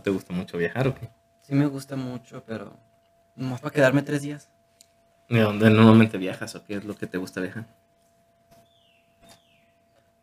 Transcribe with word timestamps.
¿No 0.00 0.04
te 0.04 0.08
gusta 0.12 0.32
mucho 0.32 0.56
viajar 0.56 0.88
o 0.88 0.94
qué? 0.94 1.10
Sí 1.42 1.54
me 1.54 1.66
gusta 1.66 1.94
mucho, 1.94 2.42
pero 2.46 2.72
nomás 3.36 3.60
para 3.60 3.74
quedarme 3.74 4.00
tres 4.00 4.22
días. 4.22 4.48
¿De 5.28 5.40
dónde 5.42 5.68
normalmente 5.68 6.16
viajas 6.16 6.54
o 6.54 6.64
qué 6.64 6.76
es 6.76 6.84
lo 6.86 6.96
que 6.96 7.06
te 7.06 7.18
gusta 7.18 7.42
viajar? 7.42 7.66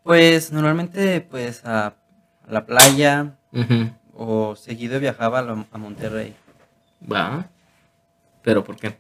Pues 0.02 0.52
normalmente 0.52 1.22
pues 1.22 1.64
a, 1.64 1.86
a 1.90 1.94
la 2.52 2.66
playa 2.66 3.36
o 4.16 4.56
seguido 4.56 5.00
viajaba 5.00 5.40
a, 5.40 5.42
lo- 5.44 5.68
a 5.72 5.78
Monterrey. 5.78 6.36
Va. 7.00 7.46
¿Pero 8.42 8.64
por 8.64 8.78
qué? 8.78 8.98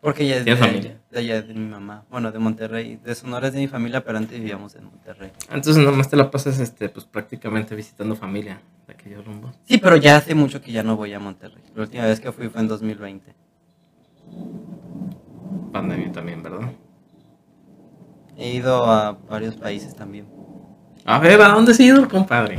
Porque 0.00 0.26
ya 0.26 0.36
es 0.36 0.44
de, 0.46 0.52
allá- 1.18 1.42
de 1.42 1.52
mi 1.54 1.68
mamá. 1.68 2.04
Bueno, 2.10 2.32
de 2.32 2.38
Monterrey. 2.38 2.98
De 3.04 3.14
Sonora 3.14 3.48
es 3.48 3.52
de 3.52 3.60
mi 3.60 3.68
familia, 3.68 4.02
pero 4.02 4.16
antes 4.16 4.38
vivíamos 4.38 4.74
en 4.74 4.84
Monterrey. 4.84 5.30
Entonces 5.52 5.84
nomás 5.84 6.08
te 6.08 6.16
la 6.16 6.30
pasas, 6.30 6.58
este, 6.58 6.88
pues 6.88 7.04
prácticamente 7.04 7.74
visitando 7.74 8.16
familia 8.16 8.62
de 8.86 8.94
aquellos 8.94 9.24
rumbos. 9.26 9.54
Sí, 9.66 9.76
pero 9.78 9.96
ya 9.96 10.16
hace 10.16 10.34
mucho 10.34 10.62
que 10.62 10.72
ya 10.72 10.82
no 10.82 10.96
voy 10.96 11.12
a 11.12 11.18
Monterrey. 11.20 11.62
La 11.74 11.82
última 11.82 12.04
vez 12.06 12.18
que 12.18 12.32
fui 12.32 12.48
fue 12.48 12.62
en 12.62 12.68
2020. 12.68 13.34
Pandemia 15.72 16.12
también, 16.12 16.42
¿verdad? 16.42 16.70
He 18.38 18.54
ido 18.54 18.84
a 18.90 19.12
varios 19.28 19.54
países 19.56 19.94
también. 19.94 20.26
A 21.04 21.18
ver, 21.18 21.40
¿a 21.42 21.48
dónde 21.50 21.72
has 21.72 21.80
ido, 21.80 22.08
compadre? 22.08 22.58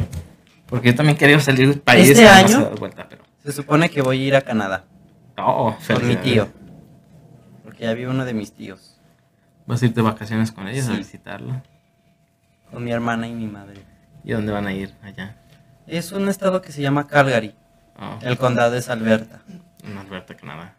Porque 0.68 0.90
yo 0.90 0.96
también 0.96 1.18
quería 1.18 1.40
salir 1.40 1.68
del 1.70 1.80
país. 1.82 2.10
¿Este 2.10 2.28
año? 2.28 2.70
vuelta, 2.80 3.08
pero... 3.10 3.24
Se 3.44 3.52
supone 3.52 3.90
que 3.90 4.02
voy 4.04 4.22
a 4.22 4.28
ir 4.28 4.36
a 4.36 4.42
Canadá 4.42 4.86
Oh, 5.38 5.76
con 5.92 6.08
mi 6.08 6.16
tío. 6.18 6.48
Ya 7.82 7.94
vive 7.96 8.12
uno 8.12 8.26
de 8.26 8.34
mis 8.36 8.52
tíos. 8.54 8.96
¿Vas 9.66 9.82
a 9.82 9.86
ir 9.88 9.94
de 9.96 10.04
vacaciones 10.04 10.52
con 10.52 10.68
ellos 10.68 10.88
a 10.88 10.94
visitarlo? 10.94 11.64
Con 12.72 12.84
mi 12.84 12.92
hermana 12.92 13.28
y 13.28 13.34
mi 13.34 13.48
madre. 13.48 13.82
¿Y 14.24 14.34
dónde 14.34 14.52
van 14.52 14.68
a 14.68 14.72
ir 14.74 14.94
allá? 15.02 15.36
Es 15.88 16.12
un 16.12 16.30
estado 16.30 16.62
que 16.62 16.72
se 16.72 16.84
llama 16.84 17.08
Calgary. 17.08 17.56
Oh, 18.00 18.20
El 18.22 18.38
condado 18.38 18.76
es 18.76 18.88
Alberta. 18.88 19.42
en 19.84 19.98
Alberta, 19.98 20.36
Canadá. 20.36 20.76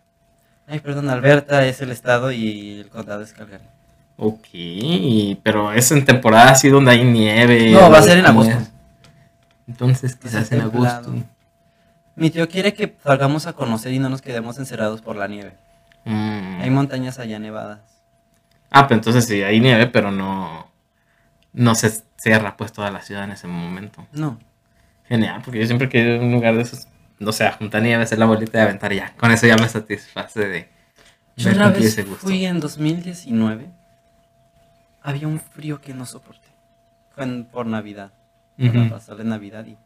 Ay, 0.68 0.78
perdón, 0.78 1.10
Alberta 1.10 1.66
es 1.66 1.80
el 1.80 1.90
estado 1.90 2.30
y 2.30 2.78
el 2.80 2.88
condado 2.88 3.22
es 3.22 3.32
Calgary. 3.32 3.64
Ok, 4.16 4.46
pero 5.42 5.72
es 5.72 5.90
en 5.90 6.04
temporada 6.04 6.52
así 6.52 6.68
donde 6.68 6.92
hay 6.92 7.02
nieve. 7.04 7.72
No, 7.72 7.90
va 7.90 7.98
a 7.98 8.02
ser 8.02 8.18
en 8.18 8.26
¿cómo 8.26 8.42
agosto. 8.42 8.60
es? 8.60 8.70
Entonces 9.66 10.14
quizás 10.14 10.52
en 10.52 10.60
templado. 10.60 11.08
agosto. 11.08 11.14
Mi 12.14 12.30
tío 12.30 12.48
quiere 12.48 12.74
que 12.74 12.96
salgamos 13.02 13.48
a 13.48 13.54
conocer 13.54 13.92
y 13.92 13.98
no 13.98 14.08
nos 14.08 14.22
quedemos 14.22 14.56
encerrados 14.58 15.02
por 15.02 15.16
la 15.16 15.26
nieve. 15.26 15.56
Mm. 16.04 16.60
Hay 16.62 16.70
montañas 16.70 17.18
allá 17.18 17.38
nevadas. 17.38 17.80
Ah, 18.70 18.86
pero 18.88 18.98
entonces 18.98 19.26
sí, 19.26 19.42
hay 19.42 19.60
nieve, 19.60 19.86
pero 19.86 20.10
no, 20.10 20.66
no 21.52 21.74
se 21.74 21.90
cierra 22.16 22.56
pues 22.56 22.72
toda 22.72 22.90
la 22.90 23.02
ciudad 23.02 23.24
en 23.24 23.32
ese 23.32 23.46
momento. 23.46 24.06
No. 24.12 24.38
Genial, 25.08 25.42
porque 25.44 25.60
yo 25.60 25.66
siempre 25.66 25.88
quiero 25.88 26.22
un 26.22 26.32
lugar 26.32 26.56
de 26.56 26.62
esos, 26.62 26.88
no 27.18 27.32
sé, 27.32 27.50
juntar 27.52 27.82
nieve, 27.82 28.02
hacer 28.02 28.18
la 28.18 28.24
bolita 28.26 28.58
de 28.58 28.64
aventar 28.64 28.92
ya. 28.92 29.12
Con 29.16 29.30
eso 29.30 29.46
ya 29.46 29.56
me 29.56 29.68
satisface 29.68 30.40
de 30.48 30.68
Yo 31.36 31.50
una 31.52 31.68
vez 31.68 32.00
fui 32.18 32.44
en 32.46 32.60
2019. 32.60 33.68
Había 35.02 35.26
un 35.28 35.40
frío 35.40 35.80
que 35.80 35.92
no 35.94 36.06
soporté. 36.06 36.48
Fue 37.14 37.24
en- 37.24 37.44
por 37.44 37.66
Navidad. 37.66 38.12
Para 38.56 38.80
Ujú. 38.82 38.90
pasar 38.90 39.16
de 39.16 39.24
Navidad 39.24 39.66
y... 39.66 39.76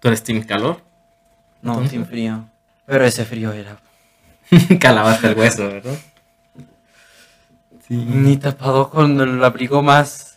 ¿Tú 0.00 0.08
eres 0.08 0.22
team 0.22 0.42
calor? 0.42 0.82
No, 1.62 1.72
Entonces. 1.72 1.92
sin 1.92 2.06
frío. 2.06 2.44
Pero 2.84 3.04
ese 3.04 3.24
frío 3.24 3.52
era... 3.52 3.78
Calaba 4.80 5.12
hasta 5.12 5.30
el 5.30 5.38
hueso, 5.38 5.66
¿verdad? 5.68 5.96
Sí. 7.86 7.94
Ni 7.96 8.36
tapado 8.36 8.90
con 8.90 9.20
el 9.20 9.42
abrigo 9.44 9.82
más... 9.82 10.34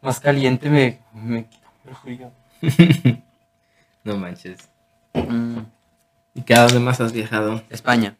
Más 0.00 0.20
caliente 0.20 0.68
me... 0.70 1.00
me 1.12 1.46
quitó 1.46 1.68
el 1.88 1.96
frío. 1.96 2.32
No 4.04 4.16
manches. 4.16 4.58
Mm, 5.12 5.58
¿Y 6.34 6.42
qué 6.42 6.54
a 6.54 6.62
dónde 6.62 6.78
más 6.80 6.98
has 7.00 7.12
viajado? 7.12 7.62
España. 7.68 8.16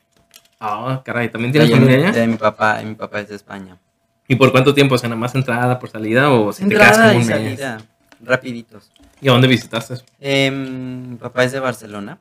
Ah, 0.61 1.01
caray, 1.03 1.31
¿también 1.31 1.53
tienes 1.53 1.71
familia 1.71 2.09
allá? 2.09 2.13
de 2.13 2.27
mi 2.27 2.37
papá, 2.37 2.83
y 2.83 2.85
mi 2.87 2.95
papá 2.95 3.21
es 3.21 3.29
de 3.29 3.37
España. 3.37 3.79
¿Y 4.27 4.35
por 4.37 4.51
cuánto 4.53 4.75
tiempo? 4.75 4.97
O 4.97 4.99
sea, 4.99 5.09
nada 5.09 5.19
más 5.21 5.35
entrada 5.35 5.79
por 5.79 5.89
salida 5.89 6.31
o 6.31 6.53
si 6.53 6.65
te 6.65 6.71
quedas 6.75 6.89
Entrada 6.89 7.13
como 7.13 7.21
y 7.21 7.23
un 7.23 7.29
mes? 7.29 7.37
salida. 7.59 7.79
Rapiditos. 8.21 8.91
¿Y 9.23 9.29
a 9.29 9.33
dónde 9.33 9.49
visitaste? 9.49 9.95
Em, 10.21 11.11
mi 11.11 11.17
papá 11.17 11.45
es 11.45 11.53
de 11.53 11.61
Barcelona. 11.61 12.19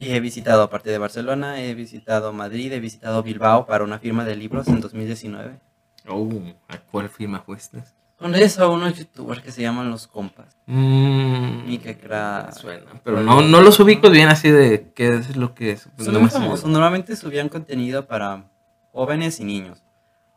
Y 0.00 0.12
he 0.12 0.20
visitado, 0.20 0.62
aparte 0.62 0.88
de 0.90 0.96
Barcelona, 0.96 1.60
he 1.60 1.74
visitado 1.74 2.32
Madrid, 2.32 2.72
he 2.72 2.80
visitado 2.80 3.22
Bilbao 3.22 3.66
para 3.66 3.84
una 3.84 3.98
firma 3.98 4.24
de 4.24 4.34
libros 4.34 4.66
en 4.68 4.80
2019. 4.80 5.60
Oh, 6.08 6.26
¿a 6.68 6.78
cuál 6.78 7.10
firma 7.10 7.40
fuiste? 7.40 7.84
Con 8.16 8.34
eso, 8.34 8.72
unos 8.72 8.98
youtubers 8.98 9.42
que 9.42 9.52
se 9.52 9.60
llaman 9.60 9.90
Los 9.90 10.06
Compas. 10.06 10.56
Mmm, 10.66 11.66
Mika 11.66 11.94
Kra. 11.98 12.50
suena, 12.52 12.90
pero 13.04 13.22
no, 13.22 13.42
no 13.42 13.60
los 13.60 13.78
ubico 13.78 14.08
bien 14.08 14.28
así 14.28 14.50
de 14.50 14.90
qué 14.94 15.14
es 15.14 15.36
lo 15.36 15.54
que 15.54 15.72
es. 15.72 15.88
Pues 15.96 16.06
Son 16.06 16.18
muy 16.18 16.30
famosos. 16.30 16.68
Normalmente 16.68 17.14
subían 17.14 17.50
contenido 17.50 18.06
para 18.06 18.44
jóvenes 18.92 19.38
y 19.38 19.44
niños. 19.44 19.82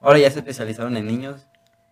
Ahora 0.01 0.19
ya 0.19 0.29
se 0.29 0.39
especializaron 0.39 0.97
en 0.97 1.05
niños. 1.07 1.47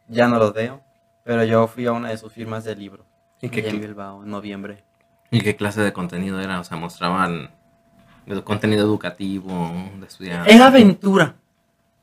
Ya 0.09 0.28
no 0.28 0.40
los 0.40 0.53
veo. 0.53 0.82
Pero 1.24 1.46
yo 1.46 1.68
fui 1.68 1.86
a 1.86 1.94
una 1.94 2.09
de 2.09 2.18
sus 2.18 2.34
firmas 2.34 2.66
de 2.66 2.76
libro. 2.76 3.06
¿Y 3.42 3.50
qué, 3.50 3.68
en 3.68 3.80
Bilbao, 3.80 4.24
en 4.24 4.30
noviembre. 4.30 4.84
¿Y 5.30 5.42
qué 5.42 5.56
clase 5.56 5.82
de 5.82 5.94
contenido 5.94 6.42
era? 6.42 6.59
O 6.59 6.64
sea, 6.64 6.78
mostraban 6.78 7.50
contenido 8.44 8.84
educativo 8.84 9.74
de 10.00 10.06
estudiar. 10.06 10.50
Era 10.50 10.68
aventura. 10.68 11.36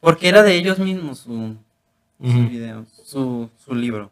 Porque 0.00 0.28
era 0.28 0.42
de 0.42 0.54
ellos 0.54 0.78
mismos 0.78 1.18
su, 1.18 1.56
video, 2.18 2.86
su, 3.04 3.50
su 3.56 3.74
libro. 3.74 4.10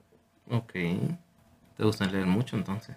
Ok. 0.51 0.73
¿Te 0.73 1.85
gusta 1.85 2.07
leer 2.07 2.27
mucho 2.27 2.57
entonces? 2.57 2.97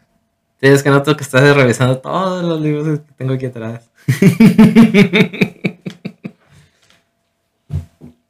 Tienes 0.59 0.83
que 0.83 0.89
noto 0.89 1.15
que 1.15 1.23
estás 1.23 1.55
revisando 1.55 1.99
todos 1.99 2.43
los 2.43 2.59
libros 2.59 2.99
que 2.99 3.13
tengo 3.13 3.33
aquí 3.33 3.45
atrás. 3.45 3.89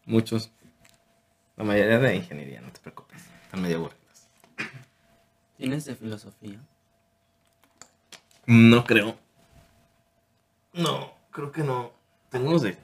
Muchos. 0.06 0.52
La 1.56 1.64
mayoría 1.64 2.00
de 2.00 2.16
ingeniería, 2.16 2.62
no 2.62 2.72
te 2.72 2.80
preocupes. 2.80 3.22
Están 3.44 3.62
medio 3.62 3.78
aburridos. 3.78 4.28
¿Tienes 5.58 5.86
de 5.86 5.96
filosofía? 5.96 6.60
No 8.46 8.84
creo. 8.86 9.18
No, 10.74 11.12
creo 11.32 11.52
que 11.52 11.64
no. 11.64 11.92
Tengo 12.30 12.50
unos 12.50 12.62
de. 12.62 12.78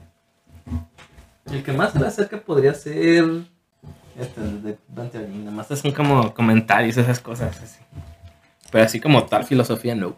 El 1.46 1.64
que 1.64 1.72
más 1.72 1.94
se 1.94 2.00
le 2.00 2.08
acerca 2.08 2.40
podría 2.42 2.74
ser. 2.74 3.26
Este, 4.18 4.42
el 4.42 4.64
de 4.64 4.78
Dante 4.88 5.18
Alighieri. 5.18 5.40
Nada 5.40 5.52
más 5.52 5.68
son 5.68 5.92
como 5.92 6.34
comentarios, 6.34 6.98
esas 6.98 7.20
cosas 7.20 7.62
así. 7.62 7.80
Pero 8.72 8.84
así 8.84 9.00
como 9.00 9.26
tal 9.26 9.46
filosofía, 9.46 9.96
no. 9.96 10.16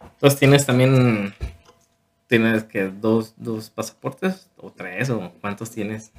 Entonces 0.00 0.38
tienes 0.38 0.66
también. 0.66 1.34
¿Tienes 2.28 2.64
que 2.64 2.90
dos, 2.90 3.34
dos 3.38 3.70
pasaportes? 3.70 4.50
¿O 4.58 4.70
tres? 4.70 5.08
¿O 5.08 5.32
cuántos 5.40 5.70
tienes? 5.70 6.12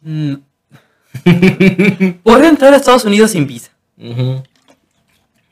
Mm. 0.00 0.36
Puedo 2.22 2.44
entrar 2.44 2.72
a 2.72 2.76
Estados 2.76 3.04
Unidos 3.04 3.32
sin 3.32 3.46
visa. 3.46 3.70
Ujú. 3.98 4.42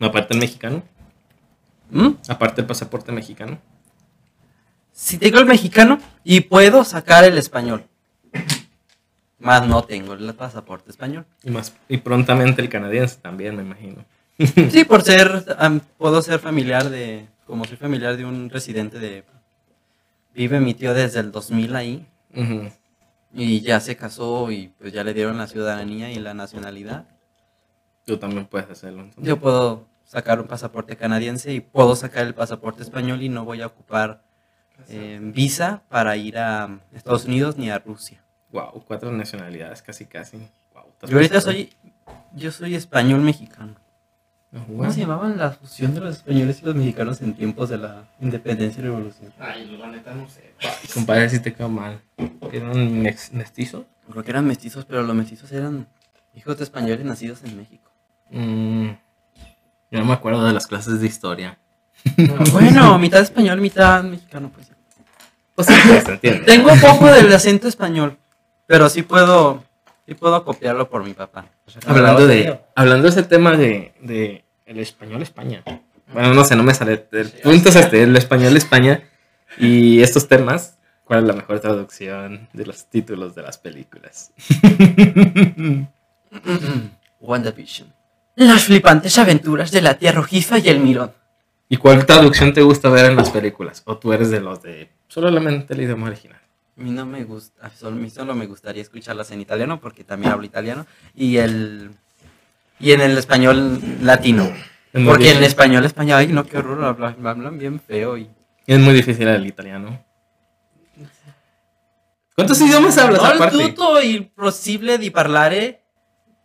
Aparte 0.01 0.35
el 0.35 0.41
mexicano. 0.41 0.83
¿Mm? 1.93 2.15
Aparte 2.29 2.63
el 2.63 2.67
pasaporte 2.67 3.13
mexicano. 3.13 3.61
Si 4.93 5.19
tengo 5.19 5.39
el 5.39 5.47
mexicano 5.47 5.99
y 6.25 6.41
puedo 6.41 6.85
sacar 6.85 7.25
el 7.25 7.37
español. 7.39 7.85
Más 9.39 9.67
no 9.67 9.83
tengo 9.85 10.15
el 10.15 10.35
pasaporte 10.35 10.91
español. 10.91 11.27
Y 11.43 11.51
más 11.51 11.75
y 11.89 11.99
prontamente 11.99 12.63
el 12.63 12.69
canadiense 12.69 13.17
también, 13.21 13.57
me 13.57 13.63
imagino. 13.63 14.05
Sí, 14.71 14.85
por 14.85 15.03
ser, 15.03 15.45
puedo 15.99 16.23
ser 16.23 16.41
familiar 16.41 16.89
de, 16.89 17.29
como 17.47 17.65
soy 17.65 17.77
familiar 17.77 18.17
de 18.17 18.25
un 18.25 18.49
residente 18.49 18.99
de, 18.99 19.25
vive 20.35 20.59
mi 20.59 20.75
tío 20.75 20.95
desde 20.95 21.21
el 21.21 21.31
2000 21.31 21.77
ahí 21.77 22.07
y 23.35 23.61
ya 23.61 23.79
se 23.81 23.97
casó 23.97 24.51
y 24.51 24.69
pues 24.79 24.93
ya 24.93 25.05
le 25.05 25.15
dieron 25.15 25.37
la 25.37 25.47
ciudadanía 25.47 26.11
y 26.11 26.17
la 26.17 26.33
nacionalidad. 26.35 27.07
Tú 28.07 28.17
también 28.17 28.47
puedes 28.47 28.71
hacerlo. 28.71 29.03
entonces. 29.03 29.29
Yo 29.29 29.39
puedo 29.39 29.87
sacar 30.13 30.39
un 30.39 30.47
pasaporte 30.47 30.95
canadiense 30.95 31.55
y 31.55 31.61
puedo 31.61 31.97
sacar 31.97 32.27
el 32.27 32.35
pasaporte 32.35 32.83
español 32.83 33.23
y 33.23 33.31
no 33.31 33.47
voy 33.47 33.63
a 33.63 33.67
ocupar 33.67 34.23
eh, 34.91 35.19
visa 35.23 35.85
para 35.89 36.19
ir 36.19 36.37
a 36.37 36.81
Estados 36.93 37.25
Unidos 37.25 37.57
ni 37.57 37.71
a 37.71 37.79
Rusia. 37.79 38.23
Wow, 38.51 38.85
cuatro 38.87 39.11
nacionalidades, 39.11 39.81
casi 39.81 40.05
casi. 40.05 40.37
Wow, 40.75 40.85
Yo 41.09 41.17
ahorita 41.17 41.41
soy, 41.41 41.73
yo 42.35 42.53
soy 42.53 42.75
español 42.75 43.23
mexicano. 43.23 43.75
¿Cómo 44.51 44.93
se 44.93 45.01
llamaban 45.01 45.39
la 45.39 45.53
fusión 45.53 45.95
de 45.95 46.01
los 46.01 46.17
españoles 46.17 46.61
y 46.61 46.67
los 46.67 46.75
mexicanos 46.75 47.23
en 47.23 47.33
tiempos 47.33 47.71
de 47.71 47.79
la 47.79 48.05
independencia 48.21 48.81
y 48.81 48.85
revolución? 48.85 49.33
Ay, 49.39 49.79
la 49.79 49.87
neta 49.87 50.15
no 50.15 50.29
sé. 50.29 50.53
Ay, 50.61 50.89
compadre, 50.93 51.31
si 51.31 51.41
te 51.41 51.55
quedó 51.55 51.71
mal. 51.71 52.03
¿Eran 52.53 53.01
mestizos? 53.01 53.87
Creo 54.11 54.23
que 54.23 54.31
eran 54.31 54.47
mestizos, 54.47 54.85
pero 54.85 55.03
los 55.05 55.17
mestizos 55.17 55.51
eran 55.53 55.87
hijos 56.35 56.59
de 56.59 56.65
españoles 56.65 57.03
nacidos 57.07 57.43
en 57.45 57.57
México. 57.57 57.91
Mm, 58.31 58.91
yo 59.93 59.99
no 59.99 60.07
me 60.07 60.15
acuerdo 60.15 60.45
de 60.47 60.55
las 60.55 60.67
clases 60.67 61.01
de 61.01 61.07
historia. 61.07 61.59
Bueno, 62.51 62.99
mitad 62.99 63.21
español, 63.21 63.61
mitad 63.61 64.03
mexicano, 64.03 64.51
pues. 64.53 64.67
sí. 64.69 64.73
Pues 65.55 65.67
sí, 65.69 65.75
pues. 66.21 66.45
Tengo 66.47 66.73
un 66.73 66.81
poco 66.81 67.07
del 67.09 67.31
acento 67.31 67.69
español, 67.69 68.17
pero 68.67 68.89
sí 68.89 69.03
puedo, 69.03 69.63
sí 70.07 70.15
puedo 70.15 70.45
copiarlo 70.47 70.89
por 70.89 71.05
mi 71.05 71.13
papá. 71.13 71.45
Hablando 71.87 72.27
de, 72.27 72.59
hablando 72.75 73.03
de 73.05 73.11
ese 73.11 73.23
tema 73.23 73.55
de, 73.55 73.93
de 74.01 74.47
el 74.65 74.79
español 74.79 75.21
España. 75.21 75.63
Bueno, 76.11 76.33
no 76.33 76.43
sé, 76.45 76.57
no 76.57 76.63
me 76.63 76.73
sale. 76.73 77.07
El 77.13 77.29
punto 77.31 77.69
es 77.69 77.77
este, 77.77 78.03
el 78.03 78.17
español 78.17 78.57
España 78.57 79.03
y 79.59 80.01
estos 80.01 80.27
temas. 80.27 80.79
¿Cuál 81.05 81.21
es 81.21 81.27
la 81.27 81.35
mejor 81.35 81.61
traducción 81.61 82.49
de 82.55 82.65
los 82.65 82.87
títulos 82.87 83.35
de 83.35 83.43
las 83.43 83.59
películas? 83.59 84.33
WandaVision. 87.21 87.93
Las 88.35 88.65
flipantes 88.65 89.19
aventuras 89.19 89.71
de 89.71 89.83
la 89.83 89.95
tía 89.99 90.13
rojiza 90.13 90.59
y 90.59 90.69
el 90.69 90.81
mirón. 90.81 91.13
¿Y 91.69 91.77
cuál 91.77 92.05
traducción 92.07 92.53
te 92.53 92.63
gusta 92.63 92.89
ver 92.89 93.07
en 93.07 93.17
las 93.17 93.31
películas? 93.31 93.83
¿O 93.87 93.97
tú 93.99 94.13
eres 94.13 94.31
de 94.31 94.41
los 94.41 94.63
de 94.63 94.91
solamente 95.09 95.75
el 95.75 95.83
idioma 95.83 96.07
original? 96.09 96.41
A 96.77 96.81
mí 96.83 96.91
no 96.91 97.05
me 97.05 97.25
gusta, 97.25 97.71
solo, 97.71 97.97
a 97.97 97.99
mí 97.99 98.09
solo 98.11 98.35
me 98.35 98.47
gustaría 98.47 98.83
escucharlas 98.83 99.31
en 99.31 99.41
italiano 99.41 99.79
porque 99.81 100.05
también 100.05 100.33
hablo 100.33 100.45
italiano 100.47 100.87
y 101.15 101.37
el 101.37 101.91
y 102.81 102.93
en 102.93 103.01
el 103.03 103.17
español 103.19 103.81
latino. 104.03 104.45
Es 104.93 105.05
Porque 105.05 105.25
en 105.25 105.39
difícil. 105.39 105.45
español 105.45 105.85
español, 105.85 106.17
ay 106.19 106.27
no, 106.29 106.45
qué 106.45 106.59
horror, 106.59 106.85
hablan, 106.85 107.27
hablan 107.27 107.59
bien 107.59 107.81
feo 107.81 108.17
y 108.19 108.29
Es 108.67 108.79
muy 108.79 108.95
difícil 108.95 109.29
el 109.29 109.47
italiano. 109.47 110.03
¿Cuántos 112.35 112.61
idiomas 112.63 112.97
hablas 112.99 113.21
No, 113.23 113.27
aparte? 113.29 113.59
tutto 113.59 114.01
il 114.01 114.31
possibile 114.31 114.97
di 114.99 115.11
parlare 115.11 115.82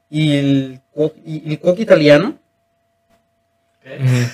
il, 0.10 0.80
cuoco- 0.92 1.20
il 1.26 1.60
cuoco 1.60 1.82
italiano. 1.82 2.38
Ujú. 3.86 4.28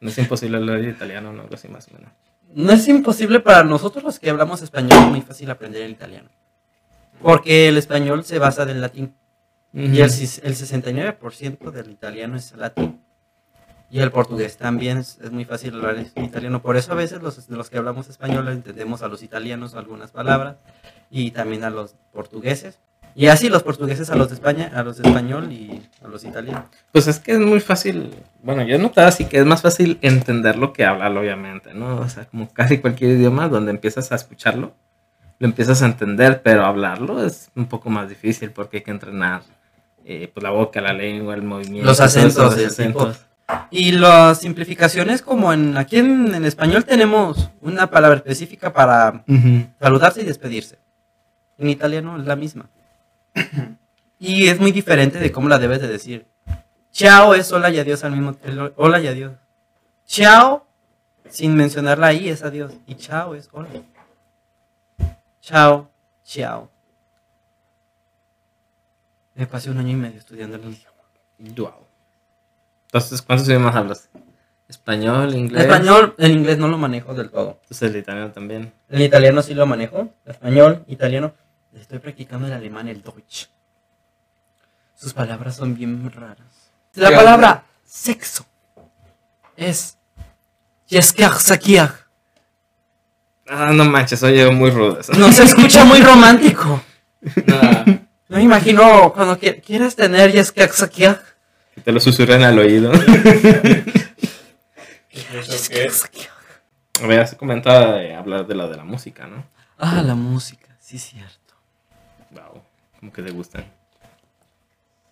No 0.00 0.08
es 0.08 0.18
imposible 0.18 0.56
hablar 0.56 0.82
italiano, 0.82 1.32
no, 1.32 1.44
así 1.52 1.68
más 1.68 1.88
o 1.88 1.94
menos. 1.94 2.10
No 2.54 2.72
es 2.72 2.88
imposible 2.88 3.40
para 3.40 3.62
nosotros 3.64 4.02
los 4.02 4.18
que 4.18 4.30
hablamos 4.30 4.62
español, 4.62 4.98
es 4.98 5.06
muy 5.08 5.20
fácil 5.20 5.50
aprender 5.50 5.82
el 5.82 5.92
italiano. 5.92 6.28
Porque 7.22 7.68
el 7.68 7.76
español 7.76 8.24
se 8.24 8.38
basa 8.38 8.64
del 8.64 8.80
latín. 8.80 9.14
Y 9.72 10.00
el, 10.00 10.10
el 10.10 10.10
69% 10.10 11.70
del 11.70 11.90
italiano 11.90 12.36
es 12.36 12.52
latín. 12.56 13.00
Y 13.90 14.00
el 14.00 14.10
portugués 14.10 14.56
también 14.56 14.98
es, 14.98 15.18
es 15.22 15.30
muy 15.30 15.44
fácil 15.44 15.74
hablar 15.74 16.04
italiano. 16.16 16.62
Por 16.62 16.76
eso 16.76 16.92
a 16.92 16.96
veces 16.96 17.22
los, 17.22 17.48
los 17.48 17.70
que 17.70 17.78
hablamos 17.78 18.08
español 18.08 18.48
entendemos 18.48 19.02
a 19.02 19.08
los 19.08 19.22
italianos 19.22 19.74
algunas 19.74 20.10
palabras 20.10 20.56
y 21.10 21.30
también 21.32 21.62
a 21.64 21.70
los 21.70 21.94
portugueses. 22.12 22.78
Y 23.14 23.26
así 23.26 23.48
los 23.48 23.62
portugueses 23.62 24.10
a 24.10 24.16
los 24.16 24.28
de 24.28 24.34
España, 24.34 24.70
a 24.74 24.82
los 24.82 24.98
de 24.98 25.08
español 25.08 25.52
y 25.52 25.82
a 26.02 26.08
los 26.08 26.24
italianos. 26.24 26.64
Pues 26.92 27.06
es 27.06 27.18
que 27.18 27.32
es 27.32 27.38
muy 27.38 27.60
fácil. 27.60 28.14
Bueno, 28.42 28.62
yo 28.62 28.76
he 28.76 28.78
notado 28.78 29.08
así 29.08 29.24
que 29.24 29.38
es 29.38 29.46
más 29.46 29.62
fácil 29.62 29.98
entenderlo 30.00 30.72
que 30.72 30.84
hablarlo, 30.84 31.20
obviamente, 31.20 31.74
¿no? 31.74 31.96
O 31.96 32.08
sea, 32.08 32.26
como 32.26 32.48
casi 32.52 32.78
cualquier 32.78 33.12
idioma 33.12 33.48
donde 33.48 33.70
empiezas 33.70 34.12
a 34.12 34.14
escucharlo, 34.14 34.72
lo 35.38 35.46
empiezas 35.46 35.82
a 35.82 35.86
entender, 35.86 36.42
pero 36.42 36.64
hablarlo 36.64 37.24
es 37.24 37.50
un 37.56 37.66
poco 37.66 37.90
más 37.90 38.08
difícil 38.08 38.50
porque 38.50 38.78
hay 38.78 38.82
que 38.82 38.90
entrenar 38.90 39.42
eh, 40.04 40.30
pues 40.32 40.42
la 40.42 40.50
boca, 40.50 40.80
la 40.80 40.92
lengua, 40.92 41.34
el 41.34 41.42
movimiento. 41.42 41.86
Los 41.86 42.00
acentos, 42.00 42.56
los 42.56 42.76
tipo. 42.76 43.12
Y 43.70 43.92
las 43.92 44.40
simplificaciones, 44.40 45.22
como 45.22 45.52
en 45.52 45.76
aquí 45.76 45.96
en, 45.98 46.34
en 46.34 46.44
español 46.44 46.84
tenemos 46.84 47.50
una 47.60 47.90
palabra 47.90 48.18
específica 48.18 48.72
para 48.72 49.24
saludarse 49.80 50.22
y 50.22 50.24
despedirse. 50.24 50.78
En 51.58 51.68
italiano 51.68 52.18
es 52.18 52.26
la 52.26 52.36
misma. 52.36 52.68
Y 54.18 54.48
es 54.48 54.60
muy 54.60 54.72
diferente 54.72 55.18
de 55.18 55.32
cómo 55.32 55.48
la 55.48 55.58
debes 55.58 55.80
de 55.80 55.88
decir. 55.88 56.26
Chao 56.92 57.34
es 57.34 57.52
hola 57.52 57.70
y 57.70 57.78
adiós 57.78 58.04
al 58.04 58.12
mismo 58.12 58.34
tiempo. 58.34 58.72
Hola 58.76 59.00
y 59.00 59.06
adiós. 59.06 59.32
Chao, 60.06 60.66
sin 61.28 61.54
mencionar 61.54 61.98
la 61.98 62.12
I, 62.12 62.28
es 62.28 62.42
adiós. 62.42 62.72
Y 62.86 62.96
chao 62.96 63.34
es 63.34 63.48
hola. 63.52 63.68
Chao, 65.40 65.90
chao. 66.24 66.70
Me 69.34 69.46
pasé 69.46 69.70
un 69.70 69.78
año 69.78 69.90
y 69.90 69.96
medio 69.96 70.18
estudiando 70.18 70.56
el 70.56 70.62
idioma. 70.62 70.90
Wow. 71.38 71.86
Entonces, 72.86 73.22
¿cuántos 73.22 73.48
idiomas 73.48 73.74
hablas? 73.74 74.10
Español, 74.68 75.34
inglés. 75.34 75.64
Español, 75.64 76.14
el 76.18 76.32
inglés 76.32 76.58
no 76.58 76.68
lo 76.68 76.76
manejo 76.76 77.14
del 77.14 77.30
todo. 77.30 77.58
Entonces 77.62 77.90
el 77.90 77.96
italiano 77.96 78.30
también. 78.32 78.72
El 78.88 79.02
italiano 79.02 79.42
sí 79.42 79.54
lo 79.54 79.66
manejo. 79.66 80.12
Español, 80.24 80.84
italiano. 80.86 81.32
Estoy 81.74 81.98
practicando 81.98 82.46
el 82.46 82.52
alemán, 82.52 82.88
el 82.88 83.02
Deutsch. 83.02 83.46
Sus 84.96 85.14
palabras 85.14 85.56
son 85.56 85.74
bien 85.74 86.10
raras. 86.10 86.70
La 86.94 87.10
¿Qué 87.10 87.16
palabra 87.16 87.64
sexo 87.84 88.44
es. 89.56 89.96
Ah, 93.48 93.72
no 93.72 93.84
manches, 93.84 94.22
oye 94.22 94.48
muy 94.50 94.70
rudo 94.70 95.00
eso. 95.00 95.12
No 95.14 95.30
se 95.32 95.44
escucha 95.44 95.84
muy 95.84 96.00
romántico. 96.00 96.82
No 98.30 98.36
me 98.36 98.44
imagino 98.44 99.12
cuando 99.12 99.36
qui- 99.36 99.60
quieras 99.60 99.96
tener 99.96 100.30
Yeskersakiach. 100.30 101.18
que 101.74 101.80
te 101.80 101.90
lo 101.90 101.98
susurran 101.98 102.44
al 102.44 102.56
oído. 102.60 102.92
Habías 107.02 107.34
comentado 107.34 107.94
de 107.94 108.14
hablar 108.14 108.46
de 108.46 108.54
lo 108.54 108.68
de 108.68 108.76
la 108.76 108.84
música, 108.84 109.26
¿no? 109.26 109.44
Ah, 109.78 110.00
la 110.02 110.14
música, 110.14 110.76
sí, 110.78 110.96
cierto. 111.00 111.39
Wow. 112.30 112.62
Como 112.98 113.12
que 113.12 113.22
te 113.22 113.30
gustan. 113.30 113.64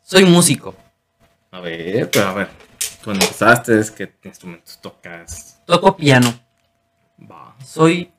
Soy 0.03 0.25
músico. 0.25 0.75
A 1.51 1.61
ver, 1.61 2.11
pero 2.11 2.27
a 2.29 2.33
ver. 2.35 2.49
Cuando 3.05 3.25
empezaste, 3.25 3.81
¿qué 3.97 4.13
instrumentos 4.25 4.79
tocas? 4.81 5.63
Toco 5.65 5.97
piano. 5.97 6.33
Va. 7.31 7.57
Soy 7.65 8.13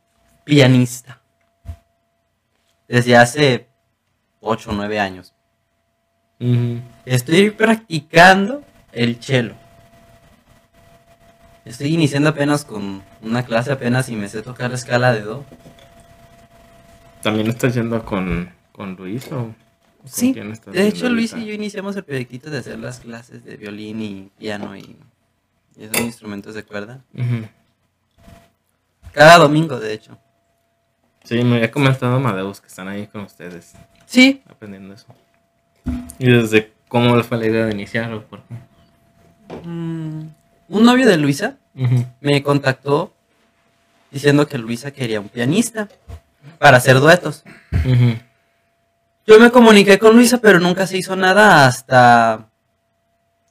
pianista. 0.43 1.21
Desde 2.87 3.15
hace 3.15 3.67
8 4.39 4.71
o 4.71 4.73
9 4.73 4.99
años. 4.99 5.33
Estoy 7.05 7.51
practicando 7.51 8.63
el 8.91 9.21
cello. 9.21 9.53
Estoy 11.65 11.93
iniciando 11.93 12.29
apenas 12.29 12.65
con 12.65 13.03
una 13.21 13.43
clase 13.45 13.71
apenas 13.71 14.09
y 14.09 14.15
me 14.15 14.29
sé 14.29 14.41
tocar 14.41 14.69
la 14.69 14.75
escala 14.75 15.13
de 15.13 15.21
do. 15.21 15.45
¿También 17.21 17.47
estás 17.47 17.75
yendo 17.75 18.03
con, 18.05 18.51
con 18.79 18.95
Luis 18.95 19.25
o 19.27 19.29
con 19.29 19.55
Sí, 20.05 20.33
de 20.33 20.87
hecho 20.87 21.09
Luis 21.09 21.35
y 21.35 21.45
yo 21.45 21.53
iniciamos 21.53 21.97
el 21.97 22.05
proyectito 22.05 22.49
de 22.49 22.59
hacer 22.59 22.79
las 22.79 23.01
clases 23.01 23.43
de 23.43 23.57
violín 23.57 24.01
y 24.01 24.31
piano 24.39 24.73
y, 24.77 24.95
y 25.75 25.83
esos 25.83 25.99
instrumentos 25.99 26.55
de 26.55 26.63
cuerda. 26.63 27.01
Ujú. 27.13 27.45
Cada 29.11 29.37
domingo, 29.37 29.77
de 29.81 29.91
hecho. 29.91 30.17
Sí, 31.25 31.43
me 31.43 31.57
había 31.57 31.69
comentado 31.69 32.15
Amadeus 32.15 32.61
que 32.61 32.67
están 32.67 32.87
ahí 32.87 33.07
con 33.07 33.23
ustedes 33.23 33.73
Sí, 34.05 34.41
aprendiendo 34.49 34.93
eso. 34.93 35.07
¿Y 36.17 36.31
desde 36.31 36.71
cómo 36.87 37.17
le 37.17 37.23
fue 37.23 37.37
la 37.37 37.47
idea 37.47 37.65
de 37.65 37.73
iniciar 37.73 38.13
o 38.13 38.23
por 38.23 38.41
qué? 38.43 38.55
mm, 39.67 40.21
un 40.69 40.83
novio 40.85 41.05
de 41.05 41.17
Luisa 41.17 41.57
me 42.21 42.41
contactó 42.43 43.13
diciendo 44.09 44.47
que 44.47 44.57
Luisa 44.57 44.91
quería 44.91 45.19
un 45.19 45.27
pianista 45.27 45.89
para 46.57 46.77
hacer 46.77 46.97
duetos. 47.01 47.43
Ujú. 47.73 48.28
Yo 49.29 49.39
me 49.39 49.51
comuniqué 49.51 49.99
con 49.99 50.15
Luisa, 50.15 50.39
pero 50.39 50.59
nunca 50.59 50.87
se 50.87 50.97
hizo 50.97 51.15
nada 51.15 51.67
hasta 51.67 52.49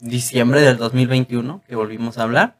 diciembre 0.00 0.60
del 0.60 0.76
2021, 0.76 1.62
que 1.68 1.76
volvimos 1.76 2.18
a 2.18 2.24
hablar. 2.24 2.56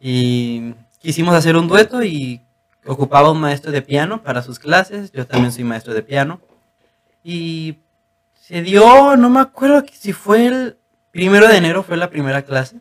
Y 0.00 0.72
quisimos 0.98 1.34
hacer 1.34 1.58
un 1.58 1.68
dueto 1.68 2.02
y 2.02 2.40
ocupaba 2.86 3.30
un 3.30 3.38
maestro 3.38 3.70
de 3.70 3.82
piano 3.82 4.22
para 4.22 4.40
sus 4.40 4.58
clases. 4.58 5.12
Yo 5.12 5.26
también 5.26 5.52
soy 5.52 5.64
maestro 5.64 5.92
de 5.92 6.02
piano. 6.02 6.40
Y 7.22 7.80
se 8.32 8.62
dio, 8.62 9.14
no 9.18 9.28
me 9.28 9.40
acuerdo 9.40 9.84
si 9.92 10.14
fue 10.14 10.46
el 10.46 10.78
primero 11.10 11.46
de 11.46 11.58
enero, 11.58 11.82
fue 11.82 11.98
la 11.98 12.08
primera 12.08 12.46
clase. 12.46 12.80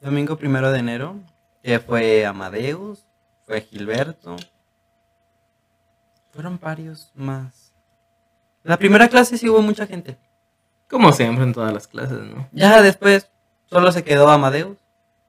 Domingo 0.00 0.38
primero 0.38 0.72
de 0.72 0.78
enero, 0.78 1.20
que 1.62 1.78
fue 1.78 2.24
Amadeus, 2.24 3.04
fue 3.44 3.60
Gilberto. 3.60 4.36
Fueron 6.32 6.58
varios 6.58 7.12
más. 7.14 7.63
La 8.64 8.78
primera 8.78 9.08
clase 9.08 9.38
sí 9.38 9.48
hubo 9.48 9.62
mucha 9.62 9.86
gente. 9.86 10.16
Como 10.88 11.12
siempre 11.12 11.44
en 11.44 11.52
todas 11.52 11.72
las 11.72 11.86
clases, 11.86 12.18
¿no? 12.20 12.48
Ya 12.52 12.82
después 12.82 13.30
solo 13.66 13.92
se 13.92 14.02
quedó 14.02 14.28
Amadeus 14.28 14.78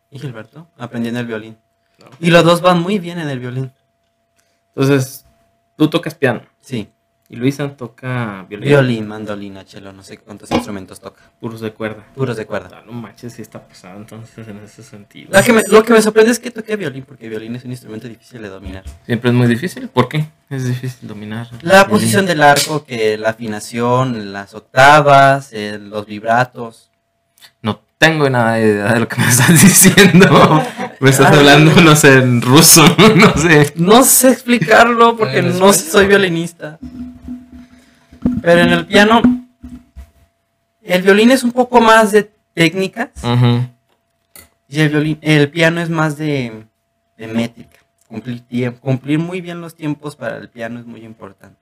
y 0.10 0.20
Gilberto 0.20 0.68
aprendiendo 0.78 1.20
el 1.20 1.28
violín. 1.28 1.58
No. 2.00 2.08
Y 2.20 2.32
los 2.32 2.44
dos 2.44 2.62
van 2.62 2.82
muy 2.82 2.98
bien 2.98 3.20
en 3.20 3.30
el 3.30 3.40
violín. 3.40 3.72
Entonces, 4.70 5.26
tú 5.78 5.90
tocas 5.90 6.16
piano 6.16 6.42
Sí, 6.60 6.90
y 7.28 7.38
Luisa 7.38 7.68
toca 7.76 8.46
violín. 8.48 8.70
violín, 8.70 9.08
mandolina, 9.08 9.64
cello, 9.66 9.92
no 9.92 10.04
sé 10.04 10.20
cuántos 10.20 10.52
instrumentos 10.52 11.00
toca. 11.00 11.22
Puros 11.40 11.60
de 11.60 11.72
cuerda. 11.72 12.06
Puros 12.14 12.38
de 12.38 12.46
cuerda. 12.46 12.70
Ah, 12.72 12.84
no 12.86 12.92
manches, 12.92 13.34
sí 13.34 13.42
está 13.42 13.68
pesado 13.68 13.98
entonces 13.98 14.48
en 14.48 14.60
ese 14.60 14.84
sentido. 14.84 15.32
Lo 15.32 15.42
que, 15.44 15.52
me, 15.52 15.64
lo 15.68 15.84
que 15.84 15.94
me 15.94 16.02
sorprende 16.04 16.32
es 16.32 16.40
que 16.40 16.52
toque 16.52 16.76
violín, 16.76 17.04
porque 17.04 17.28
violín 17.28 17.56
es 17.56 17.66
un 17.66 17.72
instrumento 17.72 18.08
difícil 18.08 18.44
de 18.44 18.50
dominar. 18.50 18.84
Siempre 19.06 19.32
es 19.32 19.36
muy 19.36 19.48
difícil. 19.48 19.88
¿Por 19.90 20.08
qué? 20.08 20.28
Es 20.52 20.66
difícil 20.66 21.08
dominar. 21.08 21.50
La 21.62 21.86
violín. 21.86 21.90
posición 21.90 22.26
del 22.28 22.44
arco, 22.44 22.86
que 22.86 23.18
la 23.18 23.32
afinación, 23.32 24.32
las 24.32 24.54
octavas, 24.54 25.52
eh, 25.52 25.80
los 25.82 26.06
vibratos. 26.06 26.92
No 27.64 27.82
tengo 27.98 28.30
nada 28.30 28.54
de 28.54 28.68
idea 28.68 28.94
de 28.94 29.00
lo 29.00 29.08
que 29.08 29.20
me 29.20 29.28
estás 29.28 29.50
diciendo. 29.62 30.64
Me 31.00 31.10
estás 31.10 31.32
Ah. 31.34 31.38
hablando, 31.40 31.82
no 31.82 31.96
sé, 31.96 32.14
en 32.20 32.42
ruso, 32.42 32.84
no 33.16 33.34
sé. 33.38 33.74
No 33.76 34.04
sé 34.04 34.32
explicarlo 34.32 35.18
porque 35.18 35.42
no 35.42 35.74
soy 35.74 36.08
violinista. 36.08 36.80
Pero 38.42 38.62
en 38.62 38.70
el 38.70 38.86
piano, 38.86 39.22
el 40.82 41.02
violín 41.02 41.32
es 41.32 41.44
un 41.44 41.52
poco 41.52 41.82
más 41.82 42.12
de 42.12 42.32
técnicas. 42.54 43.10
Y 44.68 44.80
el 44.82 44.90
violín, 44.90 45.20
el 45.22 45.50
piano 45.50 45.82
es 45.82 45.90
más 45.90 46.18
de, 46.18 46.66
de 47.18 47.28
métrica. 47.28 47.78
Cumplir, 48.08 48.74
cumplir 48.80 49.20
muy 49.20 49.42
bien 49.42 49.62
los 49.62 49.76
tiempos 49.76 50.16
para 50.16 50.38
el 50.38 50.50
piano 50.50 50.80
es 50.80 50.86
muy 50.86 51.04
importante. 51.04 51.60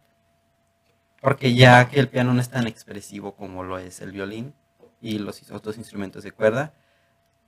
Porque 1.21 1.53
ya 1.55 1.87
que 1.89 1.99
el 1.99 2.09
piano 2.09 2.33
no 2.33 2.41
es 2.41 2.49
tan 2.49 2.67
expresivo 2.67 3.33
como 3.33 3.63
lo 3.63 3.77
es 3.77 4.01
el 4.01 4.11
violín 4.11 4.53
y 5.01 5.19
los 5.19 5.41
otros 5.51 5.77
instrumentos 5.77 6.23
de 6.23 6.31
cuerda, 6.31 6.73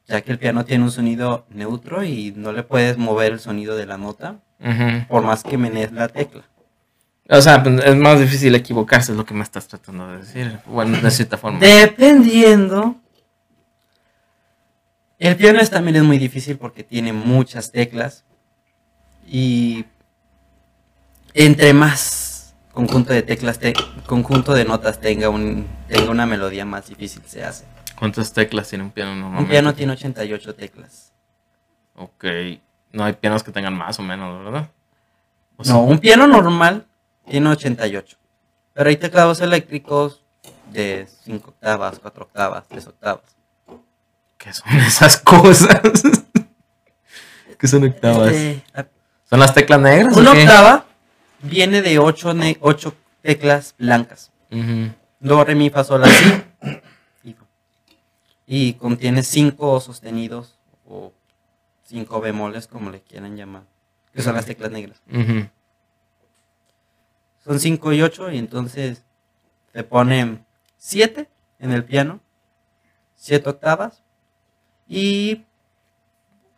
ya 0.08 0.22
que 0.22 0.32
el 0.32 0.40
piano 0.40 0.66
tiene 0.66 0.84
un 0.84 0.92
sonido 0.92 1.46
neutro 1.50 2.04
y 2.04 2.32
no 2.36 2.52
le 2.52 2.64
puedes 2.64 2.98
mover 2.98 3.34
el 3.34 3.40
sonido 3.40 3.76
de 3.76 3.86
la 3.86 3.98
nota 3.98 4.36
por 5.10 5.24
más 5.24 5.44
que 5.44 5.58
menees 5.58 5.92
la 5.92 6.08
tecla. 6.08 6.44
O 7.30 7.42
sea, 7.42 7.64
pues, 7.64 7.84
es 7.84 7.96
más 7.96 8.20
difícil 8.20 8.54
equivocarse, 8.56 9.12
es 9.12 9.18
lo 9.18 9.26
que 9.26 9.34
me 9.34 9.44
estás 9.44 9.68
tratando 9.68 10.08
de 10.12 10.18
decir. 10.20 10.60
Bueno, 10.68 10.98
de 11.00 11.10
cierta 11.12 11.38
forma. 11.38 11.60
Dependiendo. 11.60 12.96
El 15.18 15.36
piano 15.36 15.60
también 15.68 15.96
es 15.96 16.04
muy 16.04 16.18
difícil 16.20 16.58
porque 16.58 16.84
tiene 16.84 17.14
muchas 17.14 17.72
teclas. 17.72 18.24
Y 19.28 19.86
entre 21.34 21.74
más 21.74 22.54
conjunto 22.74 23.12
de 23.14 23.24
teclas, 23.24 23.58
te- 23.60 23.74
conjunto 24.06 24.54
de 24.54 24.66
notas 24.66 25.00
tenga, 25.00 25.30
un, 25.30 25.66
tenga 25.88 26.12
una 26.12 26.26
melodía 26.26 26.66
más 26.66 26.88
difícil 26.88 27.24
se 27.26 27.44
hace. 27.44 27.66
¿Cuántas 27.98 28.34
teclas 28.34 28.70
tiene 28.70 28.84
un 28.84 28.92
piano 28.92 29.12
Un 29.14 29.20
normalmente? 29.22 29.52
piano 29.52 29.74
tiene 29.74 29.94
88 29.94 30.56
teclas. 30.56 31.14
Ok. 31.96 32.26
No 32.92 33.04
hay 33.04 33.14
pianos 33.14 33.44
que 33.44 33.52
tengan 33.52 33.78
más 33.78 34.00
o 34.00 34.04
menos, 34.04 34.44
¿verdad? 34.44 34.70
O 35.58 35.64
sea, 35.64 35.74
No, 35.74 35.82
un 35.84 36.00
piano 36.00 36.28
normal 36.28 36.86
tiene 37.30 37.50
88. 37.50 38.18
Pero 38.74 38.90
hay 38.90 38.98
teclados 38.98 39.40
eléctricos 39.42 40.22
de 40.72 41.08
5 41.24 41.50
octavas, 41.52 42.00
4 42.00 42.24
octavas, 42.24 42.68
3 42.68 42.88
octavas. 42.88 43.24
¿Qué 44.38 44.54
son 44.54 44.74
esas 44.80 45.18
cosas? 45.18 45.82
¿Qué 47.58 47.68
son 47.68 47.86
octavas? 47.86 48.34
Este, 48.34 48.64
¿Son 49.30 49.40
las 49.40 49.54
teclas 49.54 49.80
negras? 49.80 50.16
Una 50.18 50.32
o 50.32 50.34
qué? 50.34 50.42
octava 50.44 50.86
viene 51.42 51.82
de 51.82 52.00
8 52.00 52.34
ocho 52.60 52.96
teclas 53.22 53.74
blancas. 53.78 54.32
Ujú. 54.52 54.92
Do, 55.20 55.44
re, 55.44 55.56
mi, 55.56 55.70
fa, 55.70 55.84
sol, 55.84 56.02
do. 56.02 56.08
Y 58.48 58.74
contiene 58.74 59.24
5 59.24 59.80
sostenidos 59.80 60.58
o 60.88 61.12
5 61.86 62.22
bemoles, 62.22 62.68
como 62.68 62.90
le 62.92 63.02
quieran 63.02 63.36
llamar. 63.36 63.64
Que 64.14 64.22
son 64.22 64.36
las 64.36 64.46
teclas 64.46 64.72
negras. 64.72 65.02
Son 67.44 67.60
5 67.60 67.94
y 67.94 68.02
8 68.02 68.32
y 68.32 68.38
entonces 68.38 69.04
te 69.72 69.84
ponen 69.84 70.46
7 70.78 71.28
en 71.60 71.72
el 71.72 71.84
piano. 71.84 72.20
7 73.16 73.50
octavas. 73.50 74.04
Y 74.88 75.44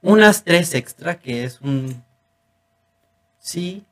unas 0.02 0.44
3 0.44 0.76
extra 0.76 1.20
que 1.20 1.44
es 1.44 1.62
un 1.62 2.04
si, 3.40 3.86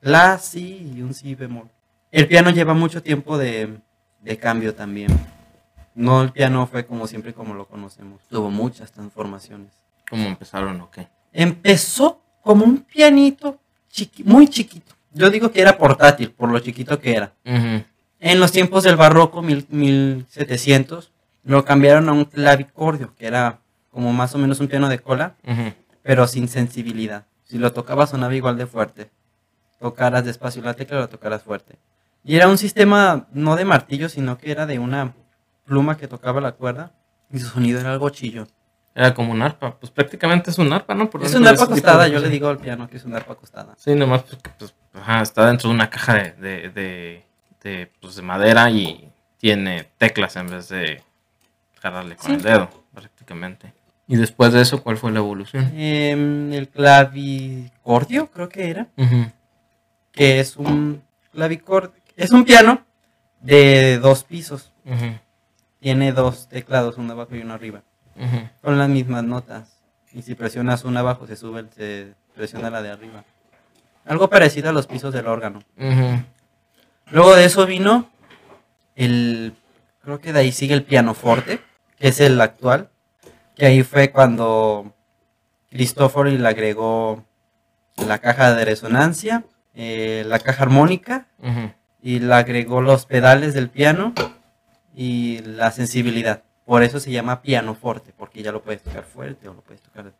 la, 0.00 0.38
si 0.38 0.92
y 0.94 1.02
un 1.02 1.14
si 1.14 1.34
bemol. 1.34 1.70
El 2.10 2.26
piano 2.26 2.50
lleva 2.50 2.74
mucho 2.74 3.02
tiempo 3.02 3.38
de, 3.38 3.78
de 4.22 4.38
cambio 4.38 4.74
también. 4.74 5.08
No 5.98 6.22
el 6.22 6.30
piano 6.30 6.64
fue 6.68 6.86
como 6.86 7.08
siempre 7.08 7.34
como 7.34 7.54
lo 7.54 7.66
conocemos. 7.66 8.20
Tuvo 8.28 8.50
muchas 8.50 8.92
transformaciones. 8.92 9.72
¿Cómo 10.08 10.28
empezaron 10.28 10.80
o 10.80 10.90
qué? 10.92 11.08
Empezó 11.32 12.22
como 12.42 12.64
un 12.64 12.78
pianito 12.82 13.58
chiqui- 13.92 14.24
muy 14.24 14.46
chiquito. 14.46 14.94
Yo 15.12 15.28
digo 15.28 15.50
que 15.50 15.60
era 15.60 15.76
portátil 15.76 16.30
por 16.30 16.50
lo 16.52 16.60
chiquito 16.60 17.00
que 17.00 17.16
era. 17.16 17.32
Ujú. 17.44 17.82
En 18.20 18.38
los 18.40 18.52
tiempos 18.52 18.84
del 18.84 18.94
barroco, 18.94 19.42
mil- 19.42 19.66
1700, 19.70 21.10
lo 21.42 21.64
cambiaron 21.64 22.08
a 22.08 22.12
un 22.12 22.24
clavicordio, 22.26 23.14
que 23.16 23.26
era 23.26 23.58
como 23.90 24.12
más 24.12 24.34
o 24.36 24.38
menos 24.38 24.60
un 24.60 24.68
piano 24.68 24.88
de 24.88 25.00
cola, 25.00 25.34
pero 26.02 26.28
sin 26.28 26.46
sensibilidad. 26.46 27.26
Si 27.44 27.58
lo 27.58 27.72
tocabas 27.72 28.10
sonaba 28.10 28.34
igual 28.36 28.56
de 28.56 28.66
fuerte. 28.66 29.10
Tocaras 29.80 30.24
despacio 30.24 30.62
la 30.62 30.74
tecla, 30.74 30.98
lo 31.00 31.08
tocaras 31.08 31.42
fuerte. 31.42 31.76
Y 32.22 32.36
era 32.36 32.46
un 32.48 32.58
sistema 32.58 33.26
no 33.32 33.56
de 33.56 33.64
martillo, 33.64 34.08
sino 34.08 34.38
que 34.38 34.50
era 34.52 34.66
de 34.66 34.78
una 34.78 35.14
pluma 35.68 35.96
que 35.96 36.08
tocaba 36.08 36.40
la 36.40 36.52
cuerda 36.52 36.92
y 37.30 37.38
su 37.38 37.46
sonido 37.48 37.78
era 37.80 37.92
algo 37.92 38.08
chillo. 38.10 38.46
Era 38.94 39.14
como 39.14 39.32
un 39.32 39.42
arpa. 39.42 39.76
Pues 39.78 39.92
prácticamente 39.92 40.50
es 40.50 40.58
un 40.58 40.72
arpa, 40.72 40.94
¿no? 40.94 41.08
Por 41.08 41.22
Es 41.24 41.34
un 41.34 41.46
arpa 41.46 41.64
acostada, 41.64 42.08
yo 42.08 42.18
le 42.18 42.28
digo 42.28 42.48
al 42.48 42.58
piano 42.58 42.88
que 42.88 42.96
es 42.96 43.04
un 43.04 43.14
arpa 43.14 43.34
acostada. 43.34 43.74
Sí, 43.76 43.94
nomás 43.94 44.22
porque 44.24 44.50
pues, 44.58 44.74
ajá, 44.94 45.22
está 45.22 45.46
dentro 45.46 45.68
de 45.68 45.74
una 45.76 45.88
caja 45.90 46.14
de, 46.14 46.32
de, 46.32 46.68
de, 46.70 47.24
de, 47.62 47.92
pues, 48.00 48.16
de 48.16 48.22
madera 48.22 48.68
y 48.70 49.08
tiene 49.36 49.84
teclas 49.98 50.34
en 50.36 50.48
vez 50.50 50.68
de 50.70 51.00
jalarle 51.80 52.16
con 52.16 52.26
Sí. 52.26 52.32
el 52.32 52.42
dedo, 52.42 52.68
prácticamente. 52.92 53.72
Y 54.08 54.16
después 54.16 54.52
de 54.52 54.62
eso, 54.62 54.82
¿cuál 54.82 54.96
fue 54.96 55.12
la 55.12 55.18
evolución? 55.18 55.70
Em, 55.76 56.52
el 56.54 56.68
clavicordio, 56.68 58.30
creo 58.30 58.48
que 58.48 58.70
era. 58.70 58.86
Que 60.12 60.40
es 60.40 60.56
un 60.56 61.02
clavicordio, 61.30 61.92
es 62.16 62.32
un 62.32 62.44
piano 62.44 62.84
de 63.40 63.98
dos 63.98 64.24
pisos. 64.24 64.72
Tiene 65.80 66.12
dos 66.12 66.48
teclados, 66.48 66.96
uno 66.98 67.12
abajo 67.12 67.36
y 67.36 67.40
uno 67.42 67.54
arriba, 67.54 67.82
Ujú. 68.16 68.48
con 68.62 68.78
las 68.78 68.88
mismas 68.88 69.22
notas. 69.24 69.78
Y 70.12 70.22
si 70.22 70.34
presionas 70.34 70.84
una 70.84 71.00
abajo, 71.00 71.26
se 71.26 71.36
sube, 71.36 71.64
se 71.76 72.14
presiona 72.34 72.70
la 72.70 72.82
de 72.82 72.90
arriba. 72.90 73.24
Algo 74.06 74.28
parecido 74.28 74.70
a 74.70 74.72
los 74.72 74.86
pisos 74.86 75.12
del 75.12 75.26
órgano. 75.26 75.60
Luego 77.10 77.36
de 77.36 77.44
eso 77.44 77.66
vino 77.66 78.10
el, 78.96 79.54
creo 80.02 80.18
que 80.20 80.32
de 80.32 80.40
ahí 80.40 80.52
sigue 80.52 80.74
el 80.74 80.82
pianoforte, 80.82 81.60
que 81.98 82.08
es 82.08 82.20
el 82.20 82.40
actual, 82.40 82.88
que 83.54 83.66
ahí 83.66 83.82
fue 83.82 84.10
cuando 84.10 84.94
Cristofori 85.70 86.38
le 86.38 86.48
agregó 86.48 87.24
la 88.06 88.18
caja 88.18 88.54
de 88.54 88.64
resonancia, 88.64 89.44
eh, 89.74 90.24
la 90.26 90.38
caja 90.38 90.62
armónica 90.64 91.26
y 92.02 92.18
le 92.20 92.34
agregó 92.34 92.80
los 92.80 93.04
pedales 93.06 93.54
del 93.54 93.68
piano 93.68 94.14
y 95.00 95.38
la 95.44 95.70
sensibilidad. 95.70 96.42
Por 96.66 96.82
eso 96.82 96.98
se 96.98 97.12
llama 97.12 97.40
pianoforte, 97.40 98.12
porque 98.18 98.42
ya 98.42 98.50
lo 98.50 98.62
puedes 98.62 98.82
tocar 98.82 99.04
fuerte 99.04 99.48
o 99.48 99.54
lo 99.54 99.60
puedes 99.62 99.80
tocar 99.80 100.12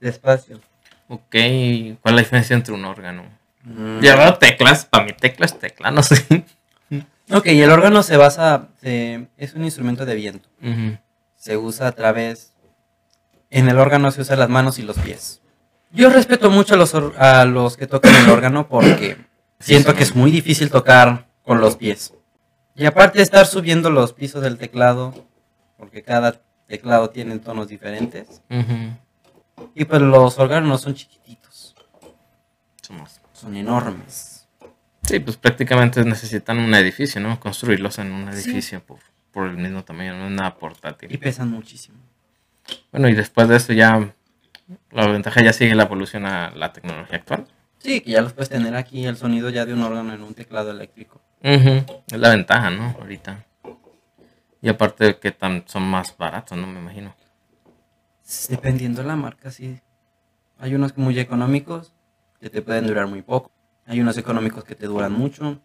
despacio. 0.00 0.60
Ok, 1.08 1.30
¿cuál 1.32 1.94
es 2.04 2.12
la 2.12 2.18
diferencia 2.20 2.54
entre 2.54 2.74
un 2.74 2.84
órgano? 2.84 3.24
Mm. 3.64 4.00
Ya 4.00 4.14
veo 4.16 4.34
teclas, 4.36 4.84
para 4.84 5.04
mí 5.06 5.12
tecla 5.18 5.46
es 5.46 5.58
tecla, 5.58 5.90
no 5.90 6.02
sé. 6.02 6.24
Ok, 7.30 7.44
el 7.48 7.70
órgano 7.70 8.02
se 8.02 8.16
basa, 8.16 8.68
se- 8.80 9.26
es 9.36 9.52
un 9.52 9.62
instrumento 9.64 10.06
de 10.06 10.14
viento. 10.14 10.48
Se 11.36 11.58
usa 11.58 11.88
a 11.88 11.92
través. 11.92 12.54
En 13.50 13.68
el 13.68 13.78
órgano 13.78 14.10
se 14.10 14.22
usan 14.22 14.38
las 14.38 14.48
manos 14.48 14.78
y 14.78 14.82
los 14.82 14.98
pies. 14.98 15.42
Yo 15.92 16.08
respeto 16.08 16.50
mucho 16.50 16.72
a 16.72 16.76
los, 16.78 16.94
a 16.94 17.44
los 17.44 17.76
que 17.76 17.86
tocan 17.86 18.14
el 18.14 18.30
órgano 18.30 18.66
porque 18.68 19.18
siento 19.60 19.94
que 19.94 20.04
es 20.04 20.14
muy 20.14 20.30
difícil 20.30 20.70
tocar 20.70 21.26
con 21.42 21.60
los 21.60 21.76
pies. 21.76 22.14
Y 22.78 22.86
aparte 22.86 23.18
de 23.18 23.24
estar 23.24 23.46
subiendo 23.46 23.90
los 23.90 24.12
pisos 24.12 24.42
del 24.42 24.56
teclado, 24.56 25.26
porque 25.76 26.02
cada 26.02 26.40
teclado 26.66 27.10
tiene 27.10 27.38
tonos 27.38 27.68
diferentes. 27.68 28.40
Y 29.74 29.84
pues 29.84 30.00
los 30.00 30.38
órganos 30.38 30.68
no 30.68 30.78
son 30.78 30.94
chiquititos, 30.94 31.74
Somos- 32.86 33.20
son 33.32 33.56
enormes. 33.56 34.46
Sí, 35.02 35.18
pues 35.20 35.36
prácticamente 35.36 36.04
necesitan 36.04 36.58
un 36.58 36.74
edificio, 36.74 37.20
¿no? 37.20 37.40
Construirlos 37.40 37.98
en 37.98 38.12
un 38.12 38.32
Sí. 38.32 38.50
edificio 38.50 38.80
por, 38.84 38.98
por 39.32 39.48
el 39.48 39.56
mismo 39.56 39.82
tamaño, 39.84 40.14
no 40.16 40.26
es 40.26 40.30
nada 40.32 40.54
Y 40.56 40.60
portátil. 40.60 41.18
pesan 41.18 41.50
muchísimo. 41.50 41.98
Bueno, 42.92 43.08
y 43.08 43.14
después 43.14 43.48
de 43.48 43.56
eso 43.56 43.72
ya, 43.72 44.12
la 44.92 45.06
ventaja 45.08 45.42
ya 45.42 45.52
sigue 45.52 45.74
la 45.74 45.84
evolución 45.84 46.26
a 46.26 46.50
la 46.50 46.72
tecnología 46.72 47.16
actual. 47.16 47.46
Sí, 47.78 48.00
que 48.02 48.10
ya 48.12 48.20
los 48.22 48.32
puedes 48.34 48.50
tener 48.50 48.74
aquí 48.76 49.06
el 49.06 49.16
sonido 49.16 49.48
ya 49.50 49.64
de 49.64 49.72
un 49.72 49.82
órgano 49.82 50.12
en 50.12 50.22
un 50.22 50.34
teclado 50.34 50.70
eléctrico. 50.70 51.20
Ujú, 51.42 52.02
Es 52.08 52.18
la 52.18 52.30
ventaja, 52.30 52.70
¿no? 52.70 52.96
Ahorita. 53.00 53.44
Y 54.60 54.68
aparte 54.68 55.04
de 55.04 55.18
que 55.18 55.30
tan, 55.30 55.64
son 55.68 55.84
más 55.84 56.16
baratos, 56.16 56.58
¿no? 56.58 56.66
Me 56.66 56.80
imagino. 56.80 57.14
Dependiendo 58.48 59.02
de 59.02 59.08
la 59.08 59.16
marca, 59.16 59.50
sí. 59.50 59.80
Hay 60.58 60.74
unos 60.74 60.96
muy 60.96 61.18
económicos 61.18 61.92
que 62.40 62.50
te 62.50 62.60
pueden 62.62 62.86
durar 62.86 63.06
muy 63.06 63.22
poco. 63.22 63.50
Hay 63.86 64.00
unos 64.00 64.16
económicos 64.16 64.64
que 64.64 64.74
te 64.74 64.86
duran 64.86 65.12
mucho. 65.12 65.60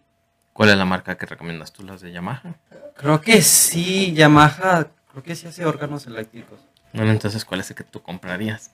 ¿Cuál 0.52 0.70
es 0.70 0.76
la 0.76 0.84
marca 0.84 1.16
que 1.16 1.26
recomiendas 1.26 1.72
tú? 1.72 1.82
¿Las 1.82 2.00
de 2.00 2.12
Yamaha? 2.12 2.54
Creo 2.96 3.20
que 3.20 3.42
sí, 3.42 4.14
Yamaha, 4.14 4.86
creo 5.10 5.22
que 5.22 5.34
sí 5.34 5.48
hace 5.48 5.66
órganos 5.66 6.06
eléctricos. 6.06 6.60
Bueno, 6.92 7.10
entonces, 7.10 7.44
¿cuál 7.44 7.60
es 7.60 7.70
el 7.70 7.76
que 7.76 7.82
tú 7.84 8.00
comprarías? 8.00 8.70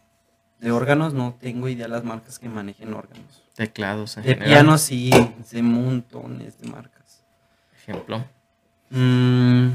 De 0.60 0.70
órganos 0.72 1.14
no 1.14 1.34
tengo 1.40 1.68
idea 1.68 1.88
las 1.88 2.04
marcas 2.04 2.38
que 2.38 2.48
manejen 2.48 2.92
órganos. 2.94 3.42
Teclados 3.54 4.16
en 4.18 4.22
De 4.24 4.28
general. 4.34 4.48
pianos 4.52 4.80
sí, 4.82 5.10
de 5.50 5.62
montones 5.62 6.58
de 6.60 6.68
marcas. 6.68 7.22
Ejemplo. 7.76 8.24
Mm, 8.90 9.70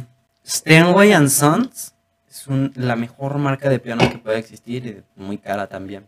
Steinway 0.45 1.13
and 1.13 1.29
Sons 1.29 1.93
es 2.29 2.47
un- 2.47 2.71
la 2.75 2.95
mejor 2.95 3.37
marca 3.39 3.69
de 3.69 3.79
piano 3.79 4.07
que 4.09 4.17
puede 4.19 4.37
existir 4.37 4.85
y 5.17 5.19
muy 5.19 5.37
cara 5.39 5.67
también. 5.67 6.05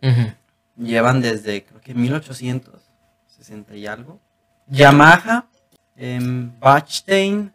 Llevan 0.77 1.21
desde 1.21 1.63
creo 1.63 1.81
que 1.81 1.95
1860 1.95 3.75
y 3.75 3.87
algo. 3.87 4.19
Yamaha, 4.67 5.47
em, 5.95 6.51
Bachstein, 6.59 7.51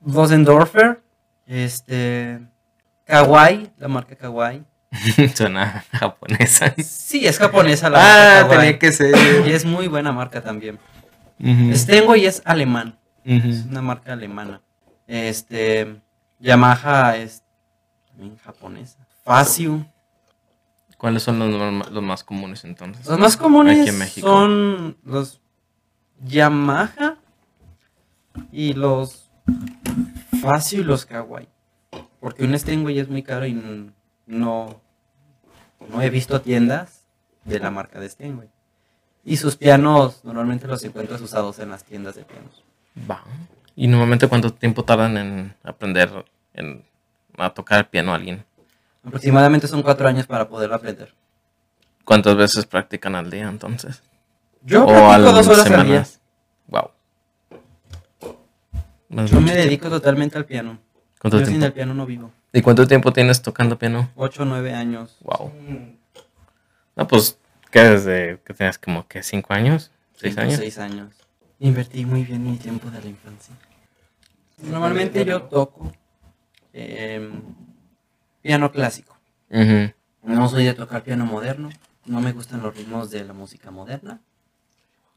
Bosendorfer, 0.00 1.00
este, 1.46 2.40
Kawaii, 3.04 3.70
la 3.78 3.86
marca 3.88 4.16
Kawaii. 4.16 4.64
Suena 5.34 5.84
japonesa. 5.92 6.74
Sí, 6.82 7.26
es 7.26 7.38
japonesa 7.38 7.90
la 7.90 7.98
Ah, 8.00 8.40
marca 8.42 8.56
tenía 8.56 8.78
que 8.78 8.92
ser. 8.92 9.14
Y 9.46 9.50
es 9.50 9.64
muy 9.64 9.88
buena 9.88 10.12
marca 10.12 10.42
también. 10.42 10.78
Stengo 11.74 12.14
y 12.16 12.26
es 12.26 12.42
alemán. 12.44 12.98
Es 13.24 13.64
una 13.66 13.82
marca 13.82 14.12
alemana. 14.12 14.60
Este. 15.06 16.00
Yamaha 16.40 17.16
es 17.16 17.42
también 18.08 18.36
japonesa. 18.38 18.98
Facio. 19.24 19.86
¿Cuáles 20.98 21.22
son 21.22 21.38
los, 21.38 21.90
los 21.90 22.02
más 22.02 22.24
comunes 22.24 22.64
entonces? 22.64 23.06
Los 23.06 23.18
más 23.18 23.36
comunes 23.36 23.80
Aquí 23.80 23.90
en 23.90 23.98
México. 23.98 24.26
son 24.26 24.96
los 25.04 25.40
Yamaha 26.24 27.16
y 28.52 28.72
los 28.74 29.30
Facio 30.40 30.80
y 30.80 30.84
los 30.84 31.04
Kawaii. 31.06 31.48
Porque 32.20 32.44
un 32.44 32.58
Steinway 32.58 32.98
es 32.98 33.08
muy 33.08 33.22
caro 33.22 33.46
y 33.46 33.90
no, 34.26 34.80
no 35.88 36.02
he 36.02 36.10
visto 36.10 36.40
tiendas 36.40 37.04
de 37.44 37.58
la 37.58 37.70
marca 37.70 38.00
de 38.00 38.08
Steinway. 38.08 38.48
Y 39.24 39.36
sus 39.36 39.56
pianos 39.56 40.24
normalmente 40.24 40.66
los 40.66 40.84
encuentras 40.84 41.20
usados 41.20 41.58
en 41.58 41.70
las 41.70 41.84
tiendas 41.84 42.14
de 42.14 42.24
pianos. 42.24 42.62
Va. 43.10 43.22
¿Y 43.76 43.86
normalmente 43.86 44.28
cuánto 44.28 44.52
tiempo 44.52 44.84
tardan 44.84 45.16
en 45.16 45.54
aprender 45.62 46.24
en, 46.52 46.84
a 47.36 47.50
tocar 47.50 47.80
el 47.80 47.86
piano 47.86 48.12
a 48.12 48.16
alguien? 48.16 48.44
Aproximadamente 49.04 49.66
son 49.66 49.82
cuatro 49.82 50.08
años 50.08 50.26
para 50.26 50.48
poderlo 50.48 50.76
aprender. 50.76 51.14
¿Cuántas 52.04 52.36
veces 52.36 52.66
practican 52.66 53.14
al 53.14 53.30
día 53.30 53.48
entonces? 53.48 54.02
Yo 54.62 54.84
o 54.84 54.86
practico 54.86 55.32
dos 55.32 55.48
horas 55.48 55.70
al 55.70 55.86
día. 55.86 56.06
Wow. 56.68 56.90
Yo 59.26 59.40
me 59.40 59.54
dedico 59.54 59.88
totalmente 59.88 60.36
al 60.36 60.44
piano. 60.44 60.78
¿Cuánto 61.20 61.40
Yo 61.40 61.46
sin 61.46 61.62
el 61.62 61.72
piano 61.72 61.94
no 61.94 62.06
vivo. 62.06 62.30
¿Y 62.54 62.62
cuánto 62.62 62.86
tiempo 62.86 63.12
tienes 63.12 63.42
tocando 63.42 63.76
piano? 63.76 64.12
Ocho 64.14 64.42
o 64.42 64.44
nueve 64.44 64.72
años. 64.72 65.18
Wow. 65.22 65.52
No, 66.94 67.08
pues, 67.08 67.36
¿qué 67.72 67.80
desde 67.80 68.40
que 68.44 68.54
tenías 68.54 68.78
como 68.78 69.08
que 69.08 69.24
cinco 69.24 69.52
años? 69.52 69.90
¿Seis 70.14 70.38
años? 70.38 70.54
Seis 70.54 70.78
años. 70.78 71.12
Invertí 71.58 72.06
muy 72.06 72.22
bien 72.22 72.48
mi 72.48 72.56
tiempo 72.56 72.88
de 72.92 73.00
la 73.00 73.08
infancia. 73.08 73.56
Normalmente 74.62 75.24
yo 75.24 75.42
toco 75.42 75.92
em, 76.72 77.42
piano 78.40 78.70
clásico. 78.70 79.18
No 80.22 80.48
soy 80.48 80.64
de 80.64 80.74
tocar 80.74 81.02
piano 81.02 81.26
moderno. 81.26 81.70
No 82.06 82.20
me 82.20 82.30
gustan 82.30 82.62
los 82.62 82.76
ritmos 82.76 83.10
de 83.10 83.24
la 83.24 83.32
música 83.32 83.72
moderna. 83.72 84.20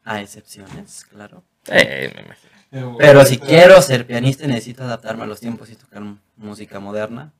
A 0.03 0.22
excepciones, 0.22 1.06
claro. 1.06 1.44
Eh, 1.67 2.12
me 2.15 2.22
imagino. 2.24 2.57
Pero 2.98 3.25
si 3.25 3.38
quiero 3.38 3.81
ser 3.81 4.05
pianista 4.07 4.46
necesito 4.48 4.84
adaptarme 4.84 5.24
a 5.24 5.27
los 5.27 5.39
tiempos 5.39 5.69
y 5.69 5.75
tocar 5.75 6.01
música 6.36 6.79
moderna. 6.79 7.31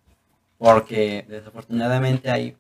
Porque 0.58 1.25
desafortunadamente 1.27 2.32
hay 2.32 2.56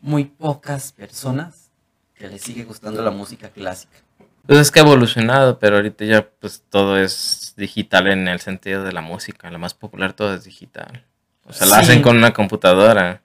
muy 0.00 0.24
pocas 0.24 0.92
personas 0.92 1.70
que 2.14 2.28
les 2.28 2.40
sigue 2.42 2.64
gustando 2.64 3.02
la 3.02 3.10
música 3.10 3.48
clásica. 3.48 3.98
Pues 4.46 4.58
es 4.60 4.70
que 4.70 4.80
ha 4.80 4.82
evolucionado, 4.82 5.58
pero 5.58 5.76
ahorita 5.76 6.04
ya 6.04 6.28
pues 6.40 6.62
todo 6.70 6.98
es 6.98 7.54
digital 7.56 8.06
en 8.08 8.28
el 8.28 8.40
sentido 8.40 8.84
de 8.84 8.92
la 8.92 9.00
música. 9.00 9.50
La 9.50 9.58
más 9.58 9.74
popular 9.74 10.12
todo 10.12 10.34
es 10.34 10.44
digital. 10.44 11.04
O 11.44 11.52
sea, 11.52 11.66
la 11.66 11.76
Sí. 11.76 11.82
hacen 11.82 12.02
con 12.02 12.16
una 12.16 12.32
computadora. 12.32 13.22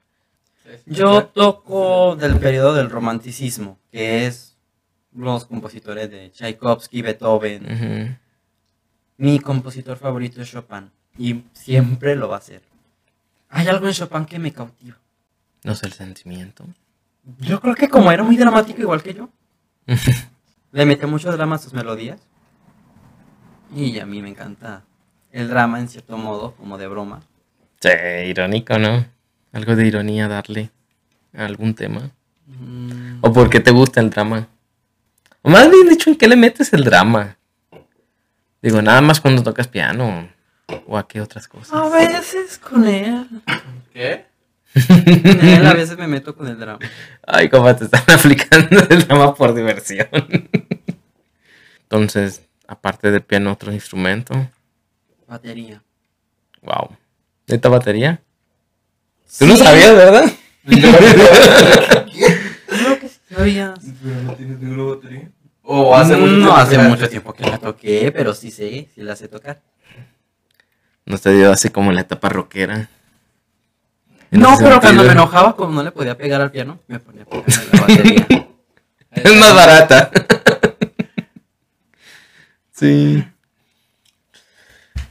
Yo 0.88 1.26
toco 1.28 2.16
del 2.16 2.38
periodo 2.38 2.74
del 2.74 2.90
romanticismo, 2.90 3.78
que 3.92 4.26
es 4.26 4.56
los 5.16 5.46
compositores 5.46 6.10
de 6.10 6.32
Tchaikovsky, 6.32 7.02
Beethoven. 7.02 7.64
Ujú. 7.72 8.16
Mi 9.18 9.40
compositor 9.40 9.98
favorito 9.98 10.42
es 10.42 10.52
Chopin 10.52 10.92
y 11.18 11.44
siempre 11.54 12.16
lo 12.16 12.28
va 12.28 12.38
a 12.38 12.42
ser. 12.42 12.62
Hay 13.50 13.68
algo 13.68 13.88
en 13.88 13.94
Chopin 13.94 14.26
que 14.26 14.40
me 14.40 14.52
cautiva. 14.52 14.98
No 15.64 15.76
sé 15.76 15.88
el 15.88 15.94
sentimiento. 15.94 16.66
Yo 17.40 17.60
creo 17.60 17.76
que 17.76 17.90
como 17.90 18.12
era 18.12 18.24
muy 18.24 18.38
dramático 18.38 18.82
igual 18.82 19.02
que 19.02 19.14
yo, 19.14 19.30
le 20.72 20.86
mete 20.86 21.08
mucho 21.08 21.32
drama 21.32 21.56
a 21.56 21.60
sus 21.60 21.74
melodías. 21.74 22.20
Y 23.74 23.98
a 24.00 24.06
mí 24.06 24.22
me 24.22 24.30
encanta 24.30 24.84
el 25.32 25.48
drama 25.48 25.80
en 25.80 25.90
cierto 25.90 26.18
modo, 26.18 26.54
como 26.56 26.78
de 26.78 26.88
broma. 26.88 27.22
Sí, 27.80 27.90
irónico, 28.28 28.78
¿no? 28.78 29.06
Algo 29.52 29.76
de 29.76 29.88
ironía 29.88 30.28
darle 30.28 30.70
a 31.34 31.46
algún 31.46 31.74
tema. 31.74 32.12
Mm, 32.48 33.20
¿O 33.22 33.34
por 33.34 33.50
qué 33.50 33.60
te 33.60 33.72
gusta 33.72 34.02
el 34.02 34.10
drama? 34.10 34.48
O 35.42 35.50
más 35.50 35.70
bien 35.70 35.90
dicho, 35.90 36.10
¿en 36.10 36.16
qué 36.16 36.28
le 36.28 36.36
metes 36.36 36.74
el 36.74 36.84
drama? 36.84 37.38
Digo, 38.62 38.82
nada 38.82 39.02
más 39.02 39.20
cuando 39.22 39.44
tocas 39.44 39.68
piano. 39.68 40.30
¿O 40.88 40.98
a 40.98 41.08
qué 41.08 41.22
otras 41.22 41.46
A 41.46 41.50
cosas? 41.50 41.92
veces 41.92 42.58
con 42.58 42.88
él. 42.88 43.28
¿Qué? 43.94 44.26
Con 44.88 45.48
él 45.48 45.66
a 45.66 45.74
veces 45.74 45.98
me 45.98 46.08
meto 46.08 46.36
con 46.36 46.48
el 46.48 46.58
drama. 46.60 46.80
Ay, 47.26 47.50
cómo 47.50 47.74
te 47.76 47.86
están 47.86 48.04
aplicando 48.20 48.80
el 48.90 49.08
drama 49.08 49.34
por 49.36 49.54
diversión. 49.54 50.08
Entonces, 51.84 52.42
aparte 52.68 53.12
del 53.12 53.22
piano, 53.22 53.52
otro 53.52 53.72
instrumento. 53.72 54.34
Batería. 55.28 55.82
Wow. 56.64 56.98
¿Neta 57.48 57.70
batería? 57.70 58.22
Tú 59.38 59.46
no 59.46 59.56
Sí. 59.56 59.64
sabías, 59.64 59.96
¿verdad? 59.96 60.26
Creo 60.66 60.92
que 63.00 63.08
sí 63.08 63.20
sabías. 63.34 63.80
¿Pero 64.04 64.22
no 64.24 64.34
tienes 64.34 64.60
ninguna 64.60 64.96
batería? 64.96 65.30
¿O 65.68 65.96
hace 65.96 66.16
mucho 66.16 66.32
no 66.34 66.38
tiempo 66.46 66.56
hace 66.56 66.78
que- 66.78 66.84
mucho 66.84 67.10
tiempo 67.10 67.34
que 67.34 67.44
la 67.50 67.58
toqué, 67.58 68.12
pero 68.12 68.34
sí 68.34 68.52
sé, 68.52 68.88
sí 68.94 69.02
la 69.02 69.16
sé 69.16 69.28
tocar. 69.28 69.62
No 71.06 71.18
te 71.18 71.32
dio 71.34 71.52
así 71.52 71.70
como 71.70 71.90
en 71.90 71.96
la 71.96 72.02
etapa 72.02 72.30
rockera. 72.30 72.90
En 74.32 74.40
No, 74.40 74.58
pero 74.58 74.80
cuando 74.80 75.04
me 75.04 75.12
enojaba, 75.12 75.56
como 75.56 75.72
no 75.74 75.84
le 75.84 75.92
podía 75.92 76.18
pegar 76.18 76.42
al 76.42 76.52
piano, 76.52 76.80
me 76.88 77.00
ponía 77.00 77.24
a 77.24 77.26
pegar 77.26 77.46
a 77.50 77.76
la 77.76 77.82
batería. 77.82 78.28
Es 79.12 79.34
más 79.40 79.56
barata. 79.56 80.12
sí. 82.72 83.26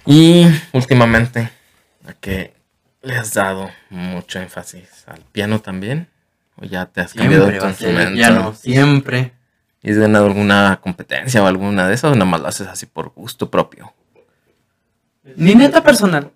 Y 0.07 0.47
últimamente, 0.73 1.51
¿a 2.07 2.13
qué 2.13 2.53
le 3.03 3.17
has 3.17 3.33
dado 3.33 3.71
mucho 3.89 4.39
énfasis? 4.41 5.05
¿Al 5.07 5.21
piano 5.33 5.61
también? 5.61 6.09
¿O 6.57 6.65
ya 6.67 6.87
te 6.87 7.01
has 7.01 7.15
cambiado 7.15 7.45
Siempre 7.45 7.61
tu 7.61 7.67
instrumento? 7.69 8.15
piano, 8.15 8.55
siempre. 8.55 9.33
¿Y 9.85 9.91
has 9.91 9.99
ganado 9.99 10.25
alguna 10.25 10.81
competencia 10.83 11.43
o 11.43 11.47
alguna 11.47 11.87
de 11.87 11.95
esas? 11.95 12.11
¿O 12.11 12.15
nada 12.15 12.25
más 12.25 12.41
lo 12.41 12.49
haces 12.49 12.67
así 12.67 12.87
por 12.87 13.11
gusto 13.11 13.51
propio? 13.51 13.93
Mi 15.37 15.55
meta 15.55 15.83
personal 15.83 16.31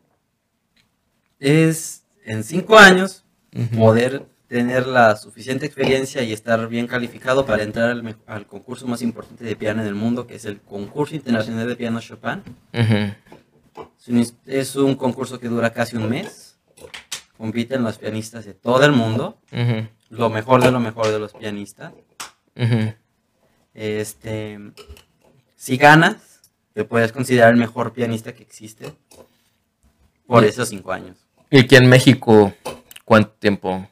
es 1.41 2.05
en 2.27 2.45
cinco 2.45 2.79
años 2.79 3.25
Ujú. 3.57 3.77
poder 3.79 4.27
tener 4.49 4.87
la 4.87 5.17
suficiente 5.17 5.65
experiencia 5.65 6.23
y 6.23 6.33
estar 6.35 6.69
bien 6.69 6.87
calificado 6.87 7.47
para 7.47 7.63
entrar 7.63 7.89
al, 7.91 8.17
al 8.27 8.47
concurso 8.47 8.87
más 8.87 9.01
importante 9.01 9.45
de 9.45 9.57
piano 9.57 9.81
en 9.81 9.89
el 9.89 9.95
mundo, 9.95 10.27
que 10.27 10.35
es 10.35 10.45
el 10.45 10.61
Concurso 10.61 11.15
Internacional 11.15 11.67
de 11.67 11.77
Piano 11.77 12.01
Chopin. 12.01 12.43
Ujú. 12.75 13.89
Es 13.99 14.09
un, 14.09 14.27
es 14.47 14.77
un 14.77 14.95
concurso 14.95 15.41
que 15.41 15.49
dura 15.49 15.71
casi 15.73 15.97
un 15.97 16.09
mes. 16.11 16.59
Compiten 17.39 17.83
los 17.83 17.97
pianistas 17.97 18.45
de 18.45 18.53
todo 18.53 18.85
el 18.85 18.93
mundo, 18.93 19.39
Ujú. 19.53 19.87
lo 20.11 20.29
mejor 20.29 20.63
de 20.63 20.71
lo 20.71 20.81
mejor 20.81 21.09
de 21.09 21.19
los 21.19 21.33
pianistas. 21.33 21.93
Este, 23.79 24.59
si 25.55 25.77
ganas, 25.77 26.17
te 26.73 26.83
puedes 26.83 27.13
considerar 27.13 27.51
el 27.51 27.57
mejor 27.61 27.93
pianista 27.93 28.33
que 28.33 28.43
existe 28.43 28.93
por 30.27 30.45
esos 30.45 30.69
cinco 30.69 30.91
años. 30.91 31.17
¿Y 31.49 31.61
aquí 31.61 31.77
en 31.77 31.89
México 31.89 32.53
cuánto 33.05 33.31
tiempo? 33.39 33.89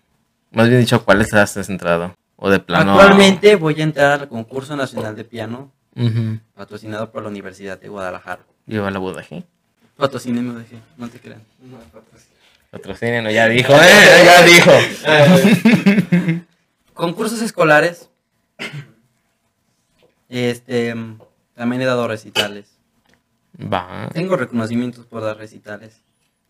Más 0.51 0.69
bien 0.69 0.81
dicho, 0.81 1.05
¿cuáles 1.05 1.33
has 1.35 1.57
entrado? 1.69 2.17
¿O 2.35 2.51
de 2.51 2.59
plano? 2.59 2.99
Actualmente 2.99 3.55
voy 3.55 3.81
a 3.81 3.85
entrar 3.85 4.23
al 4.23 4.29
concurso 4.29 4.75
nacional 4.75 5.15
de 5.15 5.23
piano 5.23 5.71
patrocinado 6.57 7.13
por 7.13 7.23
la 7.23 7.29
Universidad 7.29 7.81
de 7.81 7.89
Guadalajara. 7.89 8.43
Lleva 8.67 8.91
la 8.91 8.99
bodaje. 8.99 9.45
Patrocínenme, 9.97 10.59
dije, 10.59 10.81
no 10.97 11.09
te 11.09 11.21
crean. 11.21 11.45
No. 11.61 11.79
Patrocinen, 12.73 13.31
ya 13.31 13.47
dijo, 13.47 13.73
¿eh? 13.73 14.25
Ya 14.25 14.43
dijo. 14.43 14.73
Concursos 16.93 17.41
escolares. 17.41 18.11
Este, 20.29 20.95
también 21.55 21.83
he 21.83 21.85
dado 21.85 22.09
recitales. 22.09 22.77
Va. 23.61 24.09
Tengo 24.13 24.37
reconocimientos 24.37 25.07
por 25.07 25.23
dar 25.23 25.37
recitales. 25.37 26.03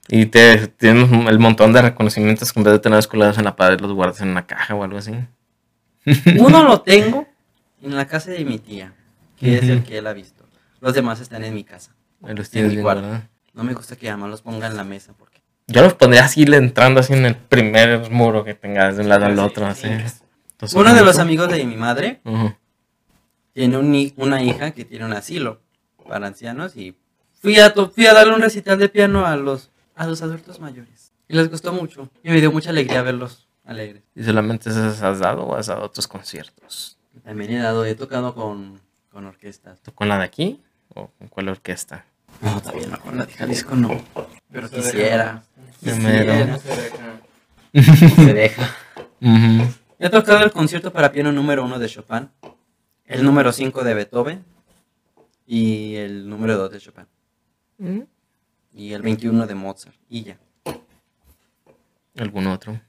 Y 0.08 0.26
te 0.26 0.68
tienes 0.68 1.10
el 1.10 1.38
montón 1.38 1.72
de 1.72 1.82
reconocimientos 1.82 2.52
que 2.52 2.60
en 2.60 2.64
vez 2.64 2.72
de 2.74 2.78
tener 2.78 3.06
colgados 3.08 3.38
en 3.38 3.44
la 3.44 3.56
pared 3.56 3.80
los 3.80 3.92
guardas 3.92 4.20
en 4.20 4.28
una 4.28 4.46
caja 4.46 4.74
o 4.74 4.84
algo 4.84 4.98
así. 4.98 5.12
Uno 6.38 6.62
lo 6.62 6.80
tengo 6.82 7.26
en 7.82 7.96
la 7.96 8.06
casa 8.06 8.30
de 8.30 8.44
mi 8.44 8.58
tía, 8.58 8.92
que 9.36 9.56
es 9.58 9.64
el 9.64 9.82
que 9.82 9.98
él 9.98 10.06
ha 10.06 10.12
visto. 10.12 10.44
Los 10.80 10.94
demás 10.94 11.20
están 11.20 11.44
en 11.44 11.54
mi 11.54 11.64
casa. 11.64 11.92
Los 12.20 12.46
En 12.46 12.52
tienes 12.52 12.70
mi 12.70 12.76
bien 12.76 12.82
cuarto. 12.82 13.22
No 13.54 13.64
me 13.64 13.74
gusta 13.74 13.96
que 13.96 14.08
además 14.08 14.30
los 14.30 14.42
ponga 14.42 14.66
en 14.66 14.76
la 14.76 14.84
mesa 14.84 15.12
porque 15.18 15.40
Yo 15.66 15.82
los 15.82 15.94
pondría 15.94 16.24
así 16.24 16.42
entrando 16.42 17.00
así 17.00 17.12
en 17.12 17.26
el 17.26 17.34
primer 17.34 18.10
muro 18.10 18.44
que 18.44 18.54
tengas 18.54 18.96
de 18.96 19.02
un 19.02 19.08
lado 19.08 19.26
al 19.26 19.38
otro, 19.38 19.66
así. 19.66 19.88
Entonces, 19.88 20.78
uno 20.78 20.94
de 20.94 21.02
los 21.04 21.18
amigos 21.18 21.48
de 21.50 21.64
mi 21.64 21.76
madre 21.76 22.20
Ujú. 22.24 22.54
Tiene 23.56 23.78
un 23.78 24.12
una 24.18 24.42
hija 24.42 24.72
que 24.72 24.84
tiene 24.84 25.06
un 25.06 25.14
asilo 25.14 25.62
para 26.06 26.26
ancianos 26.26 26.76
y 26.76 26.94
fui 27.40 27.58
a, 27.58 27.72
to- 27.72 27.88
fui 27.90 28.04
a 28.06 28.12
darle 28.12 28.34
un 28.34 28.42
recital 28.42 28.78
de 28.78 28.90
piano 28.90 29.24
a 29.24 29.34
los, 29.36 29.70
a 29.94 30.06
los 30.06 30.20
adultos 30.20 30.60
mayores. 30.60 31.12
Y 31.26 31.34
les 31.34 31.50
gustó 31.50 31.72
mucho. 31.72 32.10
Y 32.22 32.28
me 32.28 32.38
dio 32.40 32.52
mucha 32.52 32.68
alegría 32.68 33.00
verlos 33.00 33.48
alegres. 33.64 34.02
¿Y 34.14 34.22
solamente 34.22 34.68
esas 34.68 35.00
has 35.02 35.18
dado 35.20 35.44
o 35.44 35.56
has 35.56 35.68
dado 35.68 35.84
otros 35.84 36.06
conciertos? 36.06 36.98
También 37.24 37.52
he 37.52 37.58
dado, 37.58 37.86
he 37.86 37.94
tocado 37.94 38.34
con, 38.34 38.78
con 39.10 39.24
orquestas. 39.24 39.80
¿Tú 39.80 39.90
con 39.94 40.08
la 40.10 40.18
de 40.18 40.24
aquí 40.24 40.60
o 40.94 41.08
con 41.18 41.28
cuál 41.28 41.48
orquesta? 41.48 42.04
No, 42.42 42.60
todavía 42.60 42.88
no, 42.88 43.00
con 43.00 43.16
la 43.16 43.24
de 43.24 43.32
Jalisco 43.32 43.74
no. 43.74 43.98
Pero 44.52 44.68
Se 44.68 44.76
quisiera. 44.76 45.42
Primero. 45.80 46.58
Se 46.60 46.76
deja. 46.76 47.20
No 47.72 48.24
se 48.26 48.34
deja. 48.34 48.76
He 49.98 50.10
tocado 50.10 50.44
el 50.44 50.52
concierto 50.52 50.92
para 50.92 51.10
piano 51.10 51.32
número 51.32 51.64
uno 51.64 51.78
de 51.78 51.88
Chopin, 51.88 52.28
el 53.06 53.24
número 53.24 53.52
5 53.52 53.84
de 53.84 53.94
Beethoven 53.94 54.44
y 55.46 55.94
el 55.96 56.28
número 56.28 56.56
2 56.56 56.72
de 56.72 56.78
Chopin 56.80 57.06
y 58.74 58.92
el 58.92 59.02
21 59.02 59.46
de 59.46 59.54
Mozart 59.54 59.94
y 60.08 60.22
ya. 60.24 60.38
¿Algún 62.18 62.46
otro? 62.46 62.80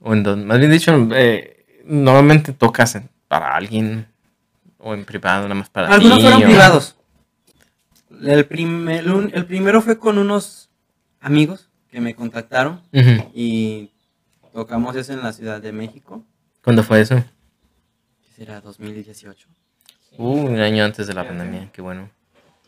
O 0.00 0.12
en 0.12 0.22
don- 0.22 0.46
más 0.46 0.58
bien 0.58 0.70
dicho, 0.70 0.92
eh, 1.14 1.82
normalmente 1.84 2.52
tocas 2.52 2.98
para 3.28 3.54
alguien 3.54 4.06
o 4.78 4.94
en 4.94 5.04
privado, 5.04 5.42
nada 5.44 5.54
más 5.54 5.70
para 5.70 5.88
Algunos 5.88 6.18
ti, 6.18 6.22
fueron 6.24 6.42
o- 6.42 6.46
privados. 6.46 6.96
El, 8.22 8.46
prim- 8.46 8.88
el 8.88 9.46
primero 9.46 9.80
fue 9.82 9.98
con 9.98 10.18
unos 10.18 10.70
amigos 11.20 11.68
que 11.90 12.00
me 12.00 12.14
contactaron 12.14 12.82
y 13.34 13.90
tocamos 14.52 14.94
eso 14.96 15.12
en 15.12 15.22
la 15.22 15.32
Ciudad 15.32 15.60
de 15.60 15.72
México, 15.72 16.24
¿Cuándo 16.62 16.82
fue 16.82 17.00
eso? 17.00 17.22
Será 18.36 18.60
2018. 18.60 19.48
Uh, 20.18 20.24
un 20.28 20.60
año 20.60 20.84
antes 20.84 21.06
de 21.06 21.14
la 21.14 21.26
pandemia, 21.26 21.70
qué 21.72 21.80
bueno. 21.80 22.10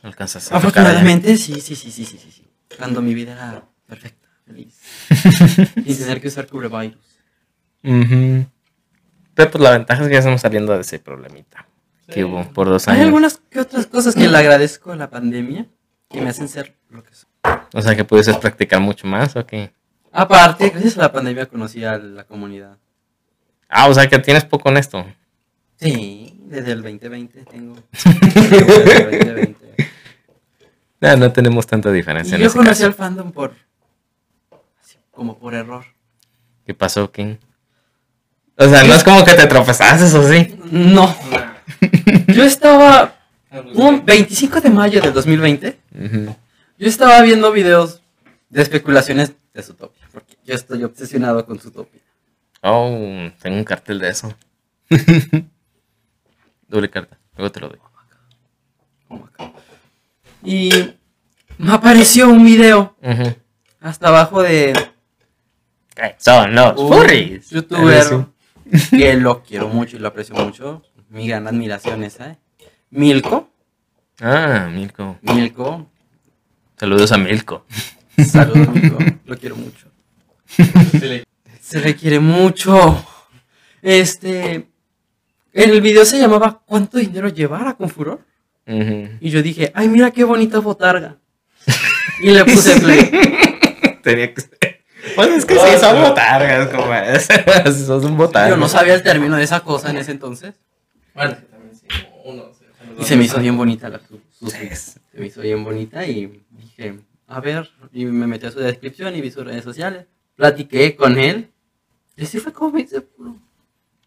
Alcanzas 0.02 0.46
a 0.46 0.60
tocar 0.60 0.60
allá. 0.60 0.68
Afortunadamente, 0.68 1.36
sí, 1.36 1.60
sí, 1.60 1.76
sí, 1.76 1.90
sí, 1.90 2.04
sí, 2.04 2.18
sí, 2.18 2.30
sí. 2.30 2.48
Cuando 2.78 3.02
mi 3.02 3.14
vida 3.14 3.32
era 3.32 3.64
perfecta, 3.86 4.28
feliz. 4.46 4.78
Sin 5.08 5.98
tener 5.98 6.20
que 6.20 6.28
usar 6.28 6.46
cubrevirus. 6.46 6.96
Ujú. 7.82 8.46
Pero 9.34 9.50
pues 9.50 9.62
la 9.62 9.70
ventaja 9.72 10.02
es 10.02 10.08
que 10.08 10.14
ya 10.14 10.18
estamos 10.20 10.40
saliendo 10.40 10.72
de 10.74 10.80
ese 10.80 10.98
problemita 10.98 11.66
que 12.08 12.24
hubo 12.24 12.42
por 12.52 12.68
dos 12.68 12.88
Hay 12.88 12.94
años. 12.94 13.06
algunas 13.06 13.36
que 13.50 13.60
otras 13.60 13.86
cosas 13.86 14.14
que 14.14 14.26
le 14.26 14.36
agradezco 14.36 14.92
a 14.92 14.96
la 14.96 15.10
pandemia 15.10 15.66
que 16.08 16.22
me 16.22 16.30
hacen 16.30 16.48
ser 16.48 16.74
lo 16.88 17.04
que 17.04 17.14
soy. 17.14 17.28
O 17.74 17.82
sea 17.82 17.94
que 17.94 18.04
pudieses 18.04 18.36
practicar 18.38 18.80
mucho 18.80 19.06
más 19.06 19.36
o 19.36 19.44
qué. 19.46 19.72
Aparte, 20.10 20.70
gracias 20.70 20.96
a 20.96 21.02
la 21.02 21.12
pandemia 21.12 21.46
conocí 21.46 21.84
a 21.84 21.98
la 21.98 22.24
comunidad. 22.24 22.78
Ah, 23.68 23.88
o 23.88 23.94
sea 23.94 24.08
que 24.08 24.18
tienes 24.18 24.44
poco 24.44 24.70
en 24.70 24.78
esto. 24.78 25.06
Sí, 25.80 26.34
desde 26.46 26.72
el 26.72 26.82
2020 26.82 27.44
tengo. 27.44 27.76
Desde 28.04 28.58
el 28.58 29.06
2020. 29.06 29.88
No, 31.00 31.16
no 31.16 31.32
tenemos 31.32 31.66
tanta 31.66 31.92
diferencia 31.92 32.32
Y 32.32 32.36
en 32.36 32.40
yo 32.42 32.46
ese 32.48 32.56
conocí 32.56 32.74
caso. 32.78 32.86
al 32.86 32.94
fandom 32.94 33.30
por. 33.30 33.54
así, 34.82 34.96
como 35.12 35.38
por 35.38 35.54
error. 35.54 35.84
¿Qué 36.66 36.74
pasó, 36.74 37.10
King? 37.12 37.36
O 38.56 38.68
sea, 38.68 38.82
no 38.82 38.94
es 38.94 39.04
como 39.04 39.24
que 39.24 39.34
te 39.34 39.46
tropezaste, 39.46 40.18
o 40.18 40.28
sí. 40.28 40.58
No, 40.72 41.14
yo 42.26 42.42
estaba. 42.42 43.14
Ah, 43.50 43.62
pues, 43.62 43.76
Un 43.76 44.04
25 44.04 44.60
de 44.60 44.70
mayo 44.70 45.00
del 45.00 45.12
2020. 45.12 45.78
Ujú. 45.94 46.36
Yo 46.78 46.88
estaba 46.88 47.22
viendo 47.22 47.52
videos 47.52 48.02
de 48.50 48.62
especulaciones 48.62 49.32
de 49.54 49.62
Zootopia. 49.62 50.08
Porque 50.12 50.36
yo 50.44 50.54
estoy 50.54 50.82
obsesionado 50.82 51.46
con 51.46 51.58
Zootopia. 51.60 52.00
Oh, 52.62 53.30
tengo 53.40 53.56
un 53.56 53.64
cartel 53.64 54.00
de 54.00 54.08
eso. 54.08 54.34
Doble 56.68 56.90
carta, 56.90 57.18
luego 57.36 57.50
te 57.52 57.60
lo 57.60 57.68
doy. 57.68 57.78
como 59.08 59.24
acá. 59.26 59.52
Y 60.44 60.70
me 61.58 61.72
apareció 61.72 62.28
un 62.28 62.44
video 62.44 62.96
hasta 63.80 64.08
abajo 64.08 64.42
de 64.42 64.72
¿Qué 65.94 66.14
Son 66.18 66.54
los 66.54 66.78
un 66.78 66.88
furries. 66.92 67.50
youtuber 67.50 68.26
que 68.90 69.14
lo 69.14 69.42
quiero 69.42 69.68
mucho 69.68 69.96
y 69.96 69.98
lo 69.98 70.08
aprecio 70.08 70.34
mucho. 70.36 70.82
Mi 71.08 71.26
gran 71.26 71.46
admiración 71.48 72.04
esa, 72.04 72.30
¿eh? 72.32 72.38
Milko. 72.90 73.50
Ah, 74.20 74.68
Milko. 74.70 75.18
Milko. 75.22 75.90
Saludos 76.78 77.10
a 77.12 77.18
Milko. 77.18 77.64
Saludos, 78.18 78.68
Milko. 78.68 78.98
Lo 79.26 79.36
quiero 79.38 79.56
mucho. 79.56 79.88
sí 80.46 80.62
le- 81.00 81.24
Se 81.60 81.80
le 81.80 81.94
quiere 81.96 82.18
mucho. 82.20 83.04
Este. 83.82 84.68
En 85.64 85.70
el 85.70 85.80
video 85.80 86.04
se 86.04 86.18
llamaba 86.18 86.62
¿Cuánto 86.64 86.98
dinero 86.98 87.28
llevar 87.28 87.66
a 87.66 87.74
Confuror? 87.74 88.20
Ujú. 88.66 89.08
Y 89.20 89.30
yo 89.30 89.42
dije, 89.42 89.72
ay, 89.74 89.88
mira 89.88 90.10
qué 90.10 90.24
bonita 90.24 90.58
botarga. 90.60 91.16
Y 92.22 92.30
le 92.30 92.44
puse 92.44 92.80
play. 92.80 93.10
Tenía 94.02 94.32
que 94.34 94.40
ser. 94.40 94.58
Pues 95.14 95.28
es 95.30 95.44
que 95.46 95.54
sí, 95.54 95.60
son 95.80 96.00
botargas, 96.02 96.68
como 96.68 96.94
es. 96.94 97.28
son 97.86 98.16
botargas. 98.16 98.50
Yo 98.50 98.56
no 98.56 98.68
sabía 98.68 98.94
el 98.94 99.02
término 99.02 99.36
de 99.36 99.44
esa 99.44 99.60
cosa 99.60 99.90
en 99.90 99.96
ese 99.96 100.12
entonces. 100.12 100.54
Bueno, 101.14 101.36
sí, 101.38 101.46
también 101.50 101.74
sí. 101.74 101.86
Uno. 102.24 102.44
sí, 102.58 102.64
o 102.72 102.76
sea, 102.76 102.92
los 102.92 103.00
Y 103.00 103.08
se 103.08 103.14
me 103.16 103.20
no 103.20 103.24
hizo 103.24 103.38
bien 103.40 103.56
bonita 103.56 103.88
la 103.88 104.00
su, 104.00 104.20
su- 104.38 104.50
Sí. 104.50 104.68
Se 104.74 105.00
me 105.20 105.26
hizo 105.26 105.40
bien 105.40 105.64
bonita 105.64 106.06
y 106.06 106.44
dije, 106.50 106.98
a 107.26 107.40
ver, 107.40 107.68
y 107.92 108.04
me 108.04 108.26
metí 108.26 108.46
a 108.46 108.50
su 108.52 108.60
descripción 108.60 109.16
y 109.16 109.20
vi 109.20 109.30
sus 109.30 109.44
redes 109.44 109.64
sociales. 109.64 110.06
Platiqué 110.36 110.94
con 110.94 111.18
él. 111.18 111.50
Y 112.16 112.24
así 112.24 112.38
fue 112.38 112.52
como 112.52 112.72
me 112.72 112.82
hice 112.82 113.02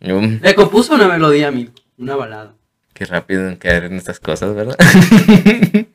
Yo, 0.02 0.20
Le 0.20 0.56
compuso 0.56 0.96
una 0.96 1.08
melodía 1.08 1.50
a 1.50 1.52
mí, 1.52 1.70
una 1.98 2.16
balada. 2.16 2.56
qué 2.94 3.06
rápido 3.06 3.48
en 3.48 3.56
caer 3.56 3.86
en 3.86 3.94
estas 3.94 4.20
cosas, 4.20 4.56
¿verdad? 4.56 4.76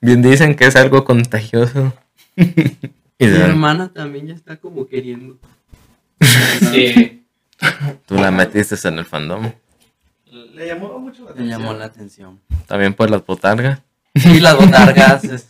Bien 0.00 0.22
dicen 0.22 0.54
que 0.54 0.66
es 0.66 0.76
algo 0.76 1.04
contagioso. 1.04 1.94
y 2.36 2.44
Mi 3.18 3.26
hermana 3.26 3.92
también 3.92 4.26
ya 4.26 4.34
está 4.34 4.58
como 4.58 4.86
queriendo. 4.86 5.38
Sí. 6.72 7.24
tú 8.06 8.16
la 8.16 8.30
metiste 8.30 8.76
en 8.86 8.98
el 8.98 9.06
fandom. 9.06 9.50
Le 10.30 10.66
llamó 10.66 10.98
mucho 10.98 11.24
la 11.24 11.30
atención. 11.30 11.60
llamó 11.60 11.72
la 11.72 11.84
atención. 11.86 12.40
También 12.66 12.92
por 12.92 13.10
las 13.10 13.24
botargas. 13.24 13.80
Y 14.14 14.40
las 14.40 14.56
botargas. 14.56 15.48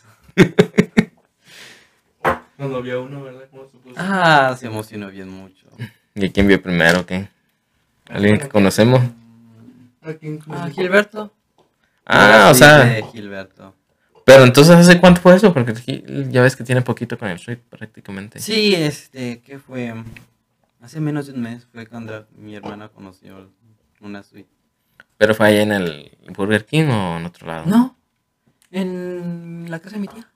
Cuando 2.57 2.81
vio 2.83 3.03
uno, 3.03 3.25
¿verdad? 3.25 3.45
¿Cómo 3.51 3.67
se 3.69 3.77
puso? 3.79 3.95
Ah, 3.97 4.57
se 4.59 4.67
emocionó 4.67 5.11
bien 5.11 5.29
mucho. 5.29 5.67
¿Y 6.15 6.31
quién 6.31 6.47
vio 6.47 6.63
primero? 6.63 7.05
¿Qué? 7.05 7.29
¿Alguien 8.09 8.39
que 8.39 8.49
conocemos? 8.49 9.01
¿A 10.03 10.15
quién 10.15 10.41
Ah? 10.49 10.69
Gilberto. 10.75 11.33
Ah, 12.07 12.49
o 12.51 12.55
sea. 12.55 12.85
de 12.85 13.03
Gilberto. 13.05 13.75
Pero 14.25 14.45
entonces, 14.45 14.77
¿hace 14.77 15.01
cuánto 15.01 15.21
fue 15.21 15.37
eso? 15.37 15.55
Porque 15.55 15.73
ya 16.31 16.43
ves 16.43 16.55
que 16.55 16.65
tiene 16.65 16.83
poquito 16.83 17.17
con 17.19 17.29
el 17.29 17.39
Shrek 17.39 17.61
prácticamente. 17.61 18.41
Sí, 18.41 18.75
este, 18.75 19.41
¿qué 19.41 19.59
fue? 19.59 19.95
Hace 20.83 21.01
menos 21.01 21.27
de 21.27 21.33
un 21.33 21.41
mes 21.41 21.67
fue 21.73 21.87
cuando 21.87 22.27
mi 22.37 22.55
hermana 22.55 22.89
conoció 22.89 23.51
una 24.01 24.23
suite. 24.23 24.49
¿Pero 25.17 25.35
fue 25.35 25.49
ahí 25.49 25.59
en 25.59 25.73
el 25.73 26.17
Burger 26.37 26.65
King 26.65 26.85
o 26.85 27.17
en 27.17 27.27
otro 27.27 27.47
lado? 27.47 27.67
No, 27.67 27.97
en 28.71 29.67
la 29.71 29.81
casa 29.81 29.97
de 29.97 30.01
mi 30.03 30.09
tía. 30.09 30.29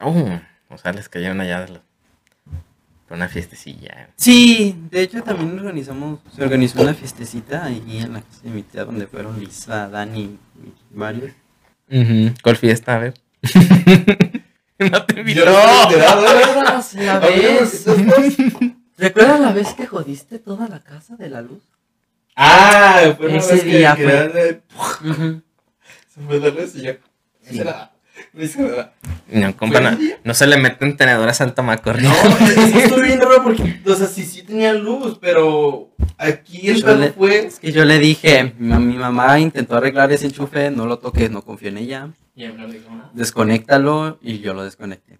Oh, 0.00 0.40
o 0.70 0.78
sea, 0.78 0.92
les 0.92 1.08
cayeron 1.08 1.40
allá 1.40 1.60
de 1.60 1.72
los... 1.74 1.80
Una 3.08 3.28
fiestecilla. 3.28 4.08
Sí, 4.16 4.76
de 4.90 5.02
hecho 5.02 5.22
también 5.22 5.56
organizamos, 5.56 6.18
se 6.34 6.42
organizó 6.42 6.82
una 6.82 6.92
fiestecita 6.92 7.64
ahí 7.64 8.00
en 8.02 8.14
la 8.14 8.20
casa 8.20 8.40
de 8.42 8.50
mi 8.50 8.62
tía 8.62 8.84
donde 8.84 9.06
fueron 9.06 9.38
Lisa, 9.38 9.88
Dani 9.88 10.22
y 10.22 10.38
varios. 10.90 11.30
¿Cuál 12.42 12.56
fiesta? 12.56 12.96
A 12.96 12.98
ver. 12.98 13.14
no 14.78 15.06
te. 15.06 15.22
¿Recuerdas 15.22 16.94
la 16.94 17.18
vez? 17.20 17.86
¿Recuerdas 18.98 19.40
la 19.40 19.52
vez 19.52 19.74
que 19.74 19.86
jodiste 19.86 20.38
toda 20.40 20.68
la 20.68 20.80
casa 20.80 21.16
de 21.16 21.28
la 21.28 21.42
luz? 21.42 21.62
Ah, 22.34 23.14
fue 23.16 23.28
una 23.28 23.38
Ese 23.38 23.54
vez 23.54 23.62
que 23.62 23.78
día 23.78 23.94
que 23.94 24.02
fue. 24.02 25.10
Ujú. 25.10 25.42
Se 26.08 26.20
fue 26.22 26.40
la 26.40 26.48
luz 26.48 26.74
y 26.74 26.82
ya. 26.82 26.96
Sí. 27.42 27.58
Será. 27.58 27.62
No 27.62 27.62
hice 27.62 27.64
nada. 27.64 27.95
No, 29.32 29.56
compa, 29.56 29.80
no, 29.80 29.98
no 30.24 30.34
se 30.34 30.46
le 30.46 30.56
meten 30.58 30.96
tenedoras 30.96 31.40
al 31.40 31.54
tomacorrido. 31.54 32.10
No, 32.10 32.46
es 32.46 32.72
que 32.72 32.78
estuvo 32.84 33.00
bien 33.02 33.20
raro 33.20 33.42
porque, 33.42 33.80
o 33.84 33.94
sea, 33.94 34.06
sí, 34.06 34.24
sí 34.24 34.42
tenía 34.42 34.72
luz, 34.74 35.18
pero 35.20 35.90
aquí 36.18 36.68
el 36.68 36.76
Yo 36.80 36.86
pedo 36.86 36.96
le- 36.98 37.12
fue. 37.12 37.46
Es 37.46 37.58
que 37.58 37.72
yo 37.72 37.84
le 37.84 37.98
dije, 37.98 38.54
mi, 38.58 38.74
mi 38.76 38.96
mamá 38.96 39.38
intentó 39.40 39.76
arreglar 39.76 40.12
ese 40.12 40.26
enchufe, 40.26 40.70
no 40.70 40.86
lo 40.86 40.98
toques, 40.98 41.30
no 41.30 41.42
confío 41.42 41.70
en 41.70 41.78
ella, 41.78 42.10
Y 42.34 42.46
no 42.46 42.66
le 42.66 42.74
dijo 42.74 42.90
nada. 42.94 43.10
desconéctalo 43.14 44.18
y 44.22 44.38
yo 44.40 44.54
lo 44.54 44.64
desconecté. 44.64 45.18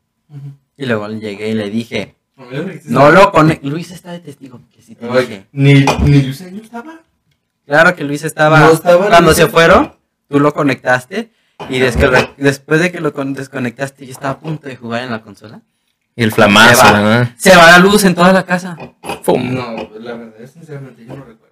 Y 0.77 0.87
luego 0.87 1.09
llegué 1.09 1.49
y 1.51 1.55
le 1.55 1.71
dije, 1.71 2.15
A 2.37 2.43
no 2.45 2.71
no 2.85 3.11
lo 3.11 3.33
conecté. 3.33 3.67
Luis 3.67 3.91
está 3.91 4.13
de 4.13 4.21
testigo, 4.21 4.61
que 4.71 4.83
sí 4.83 4.95
te 4.95 5.07
Oye, 5.09 5.21
dije. 5.23 5.47
Ni, 5.53 5.75
ni 6.05 6.23
Luis 6.23 6.41
no 6.53 6.61
estaba. 6.63 7.01
Claro 7.67 7.97
que 7.97 8.05
Luis 8.05 8.23
estaba, 8.25 8.61
No 8.61 8.73
estaba 8.73 9.09
cuando 9.09 9.31
Luis. 9.31 9.37
se 9.37 9.47
fueron, 9.49 9.95
tú 10.29 10.39
lo 10.39 10.53
conectaste 10.55 11.31
y 11.69 11.79
después 11.79 12.81
de 12.81 12.93
que 12.93 13.01
lo 13.01 13.13
con- 13.13 13.35
desconectaste 13.35 14.05
yo 14.07 14.13
estaba 14.13 14.35
a 14.35 14.41
punto 14.41 14.69
de 14.69 14.77
jugar 14.77 15.03
en 15.05 15.11
la 15.11 15.23
consola. 15.23 15.63
Y 16.15 16.23
el 16.23 16.33
flamazo, 16.33 16.75
Se 16.87 16.93
va. 16.93 17.01
¿verdad? 17.03 17.31
Se 17.37 17.57
va 17.57 17.67
la 17.73 17.79
luz 17.79 18.05
en 18.05 18.15
toda 18.15 18.33
la 18.33 18.45
casa. 18.45 18.77
Pum. 19.25 19.55
No, 19.55 19.91
la 19.99 20.15
verdad, 20.15 20.47
sinceramente, 20.51 21.05
yo 21.05 21.15
no 21.15 21.25
recuerdo. 21.25 21.47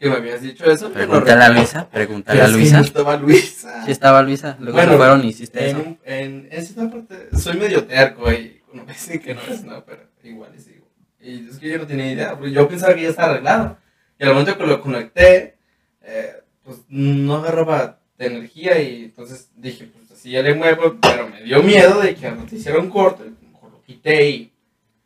Que 0.00 0.08
me 0.08 0.16
habías 0.16 0.40
dicho 0.42 0.64
eso, 0.64 0.90
pero 0.92 1.06
no 1.06 1.10
Pregúntale 1.24 1.44
a. 1.44 1.48
Luisa, 1.50 1.88
pregúntale 1.90 2.38
Pero 2.38 2.44
a 2.46 2.50
es 2.50 2.56
Luisa. 2.56 2.78
no 2.78 2.84
estaba 2.84 3.16
Luisa. 3.16 3.84
Sí 3.84 3.90
estaba 3.90 4.22
Luisa, 4.22 4.56
luego 4.60 4.76
Bueno, 4.78 4.92
se 4.92 4.96
fueron 4.98 5.24
y 5.24 5.28
hiciste 5.28 5.70
En, 5.70 5.76
eso. 5.76 5.96
en 6.04 6.48
esta 6.52 6.90
parte, 6.90 7.28
soy 7.36 7.56
medio 7.58 7.84
terco 7.84 8.32
y 8.32 8.60
uno 8.72 8.84
me 8.86 8.92
dice 8.92 9.20
que 9.20 9.34
no 9.34 9.40
es 9.42 9.64
no, 9.64 9.84
pero 9.84 10.02
iguales. 10.22 10.66
digo. 10.66 10.86
Y 11.20 11.48
es 11.48 11.58
que 11.58 11.68
yo 11.70 11.78
no 11.78 11.86
tenía 11.86 12.12
idea, 12.12 12.34
porque 12.36 12.52
yo 12.52 12.68
pensaba 12.68 12.94
que 12.94 13.02
ya 13.02 13.08
estaba 13.08 13.32
arreglado. 13.32 13.76
Y 14.18 14.24
al 14.24 14.30
momento 14.30 14.56
que 14.56 14.66
lo 14.66 14.80
conecté, 14.80 15.56
eh, 16.02 16.32
pues 16.64 16.78
no 16.88 17.36
agarraba 17.36 17.98
de 18.18 18.26
energía 18.26 18.80
y 18.82 19.04
entonces 19.04 19.48
dije, 19.56 19.86
pues 19.86 20.10
así 20.10 20.32
ya 20.32 20.42
le 20.42 20.54
muevo, 20.54 20.96
pero 21.00 21.28
me 21.28 21.42
dio 21.42 21.62
miedo 21.62 22.00
de 22.00 22.14
que 22.14 22.30
no 22.30 22.44
te 22.44 22.56
hiciera 22.56 22.78
un 22.78 22.90
corte, 22.90 23.22
a 23.22 23.26
lo 23.26 23.48
mejor 23.52 23.72
lo 23.72 23.82
quité 23.82 24.28
y... 24.28 24.52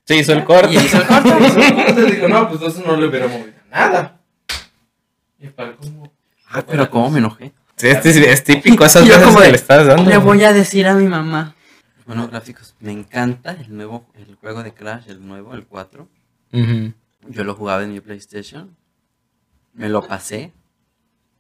Se 0.04 0.16
hizo 0.16 0.32
el 0.32 0.44
corte. 0.44 0.72
Y 0.72 0.78
hizo 0.78 0.96
el 0.96 1.06
corte. 1.06 1.28
hizo 1.28 1.60
un 1.60 1.84
corte, 1.84 2.04
digo, 2.06 2.28
no, 2.28 2.48
pues 2.48 2.60
entonces 2.60 2.86
no 2.86 2.96
le 2.96 3.06
hubiera 3.06 3.28
movido 3.28 3.52
nada. 3.70 4.20
Y 5.38 5.48
para 5.48 5.76
como... 5.76 6.10
Ah, 6.48 6.64
pero 6.66 6.90
cómo 6.90 7.10
me 7.10 7.18
enojé. 7.18 7.52
Sí, 7.76 7.88
este 7.88 8.10
es, 8.10 8.16
es 8.16 8.44
típico, 8.44 8.84
esas 8.84 9.04
veces 9.08 9.22
como 9.22 9.40
que 9.40 9.50
le 9.50 9.56
estás 9.56 9.86
dando. 9.86 10.08
Le 10.08 10.16
voy 10.16 10.42
a 10.44 10.52
decir 10.52 10.86
a 10.86 10.94
mi 10.94 11.06
mamá. 11.06 11.54
Bueno, 12.06 12.28
gráficos. 12.28 12.74
Me 12.80 12.92
encanta 12.92 13.52
el 13.52 13.74
nuevo, 13.74 14.06
el 14.14 14.34
juego 14.36 14.62
de 14.62 14.72
Crash, 14.72 15.08
el 15.08 15.26
nuevo, 15.26 15.54
el 15.54 15.66
4. 15.66 16.08
Ujú. 16.52 16.92
Yo 17.28 17.44
lo 17.44 17.54
jugaba 17.54 17.82
en 17.84 17.92
mi 17.92 18.00
PlayStation. 18.00 18.76
Me 19.72 19.88
lo 19.88 20.06
pasé. 20.06 20.52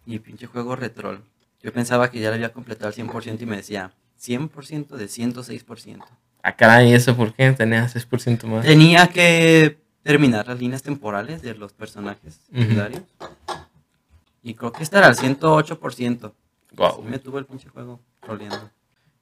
Y 0.06 0.18
pinche 0.18 0.46
juego 0.46 0.76
retrol. 0.76 1.22
Yo 1.62 1.72
pensaba 1.72 2.10
que 2.10 2.20
ya 2.20 2.28
lo 2.28 2.34
había 2.34 2.52
completado 2.52 2.88
al 2.88 2.94
100% 2.94 3.40
y 3.40 3.46
me 3.46 3.56
decía 3.56 3.92
100% 4.20 4.88
de 4.88 5.06
106%. 5.06 6.04
Ah, 6.42 6.56
caray, 6.56 6.92
¿eso 6.92 7.16
por 7.16 7.32
qué? 7.34 7.52
Tenía 7.52 7.86
6% 7.86 8.44
más. 8.46 8.64
Tenía 8.64 9.06
que 9.08 9.80
terminar 10.02 10.48
las 10.48 10.58
líneas 10.58 10.82
temporales 10.82 11.40
de 11.42 11.54
los 11.54 11.72
personajes 11.72 12.40
secundarios. 12.50 13.02
Y 14.42 14.54
creo 14.54 14.72
que 14.72 14.82
era 14.82 15.06
al 15.06 15.16
108%. 15.16 16.32
Guau. 16.72 16.96
Sí 16.96 17.08
me 17.08 17.18
tuvo 17.20 17.38
el 17.38 17.46
pinche 17.46 17.68
juego 17.68 18.00
troleando. 18.20 18.70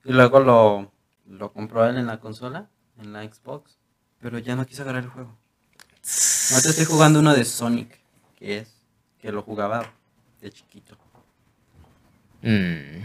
Y 0.05 0.12
luego 0.12 0.40
lo, 0.40 0.92
lo 1.26 1.53
compró 1.53 1.85
él 1.85 1.98
en 1.98 2.07
la 2.07 2.20
consola, 2.20 2.70
en 2.98 3.12
la 3.12 3.22
Xbox. 3.24 3.76
Pero 4.20 4.38
ya 4.38 4.57
no 4.57 4.64
quise 4.64 4.81
agarrar 4.81 5.05
el 5.05 5.11
juego. 5.11 5.37
Ahorita 6.53 6.70
estoy 6.70 6.87
jugando 6.87 7.20
uno 7.20 7.35
de 7.35 7.44
Sonic, 7.44 8.00
que 8.37 8.59
es, 8.59 8.74
que 9.18 9.31
lo 9.31 9.42
jugaba 9.42 9.92
de 10.40 10.50
chiquito. 10.50 10.96
Mm. 12.42 13.05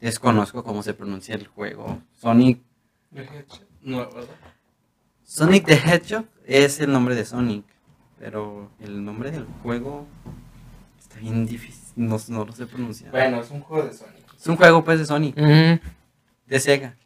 Desconozco 0.00 0.62
cómo 0.62 0.82
se 0.82 0.94
pronuncia 0.94 1.34
el 1.34 1.46
juego. 1.48 2.00
Sonic, 2.20 2.60
No, 3.82 3.98
¿verdad? 3.98 4.24
Sonic 5.24 5.66
the 5.66 5.74
Hedgehog 5.74 6.24
es 6.46 6.80
el 6.80 6.92
nombre 6.92 7.14
de 7.14 7.24
Sonic. 7.24 7.64
Pero 8.18 8.70
el 8.80 9.04
nombre 9.04 9.30
del 9.30 9.44
juego 9.62 10.06
está 10.98 11.18
bien 11.18 11.46
difícil. 11.46 11.84
No, 11.96 12.16
no 12.28 12.44
lo 12.44 12.52
sé 12.52 12.66
pronunciar. 12.66 13.10
Bueno, 13.10 13.40
es 13.40 13.50
un 13.50 13.60
juego 13.60 13.86
de 13.86 13.92
Sonic. 13.94 14.34
Es 14.36 14.46
un 14.46 14.56
juego 14.56 14.84
pues 14.84 14.98
de 15.00 15.06
Sonic, 15.06 15.34
de 15.34 16.60
Sega. 16.60 16.96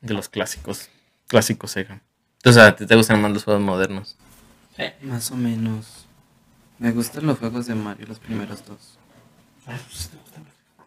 De 0.00 0.14
los 0.14 0.28
clásicos. 0.28 0.88
Clásicos 1.28 1.70
Sega. 1.70 2.02
Entonces, 2.38 2.62
¿a 2.62 2.74
ti 2.74 2.86
te 2.86 2.96
gustan 2.96 3.22
más 3.22 3.30
los 3.30 3.44
juegos 3.44 3.62
modernos? 3.62 4.16
Más 5.02 5.30
o 5.30 5.36
menos. 5.36 6.06
Me 6.78 6.90
gustan 6.90 7.26
los 7.26 7.38
juegos 7.38 7.66
de 7.66 7.76
Mario, 7.76 8.06
los 8.08 8.18
primeros 8.18 8.64
dos. 8.66 8.98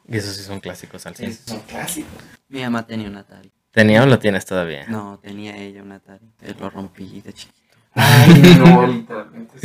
Y 0.08 0.18
esos 0.18 0.36
sí 0.36 0.44
son 0.44 0.60
clásicos 0.60 1.06
al 1.06 1.16
100. 1.16 1.34
Sí, 1.34 1.40
son 1.46 1.60
clásicos. 1.62 2.12
Mi 2.50 2.62
mamá 2.62 2.86
tenía 2.86 3.08
un 3.10 3.16
Atari. 3.18 3.52
¿Tenía 3.72 4.04
o 4.04 4.06
lo 4.06 4.20
tienes 4.20 4.46
todavía? 4.46 4.86
No, 4.88 5.20
tenía 5.22 5.58
ella 5.58 5.82
un 5.84 5.92
Atari. 5.92 6.26
Él 6.42 6.56
lo 6.60 6.70
rompí 6.70 7.22
de 7.22 7.34
chiquito. 7.34 7.78
Ay, 7.94 8.56
no, 8.60 8.88
literalmente. 8.88 9.60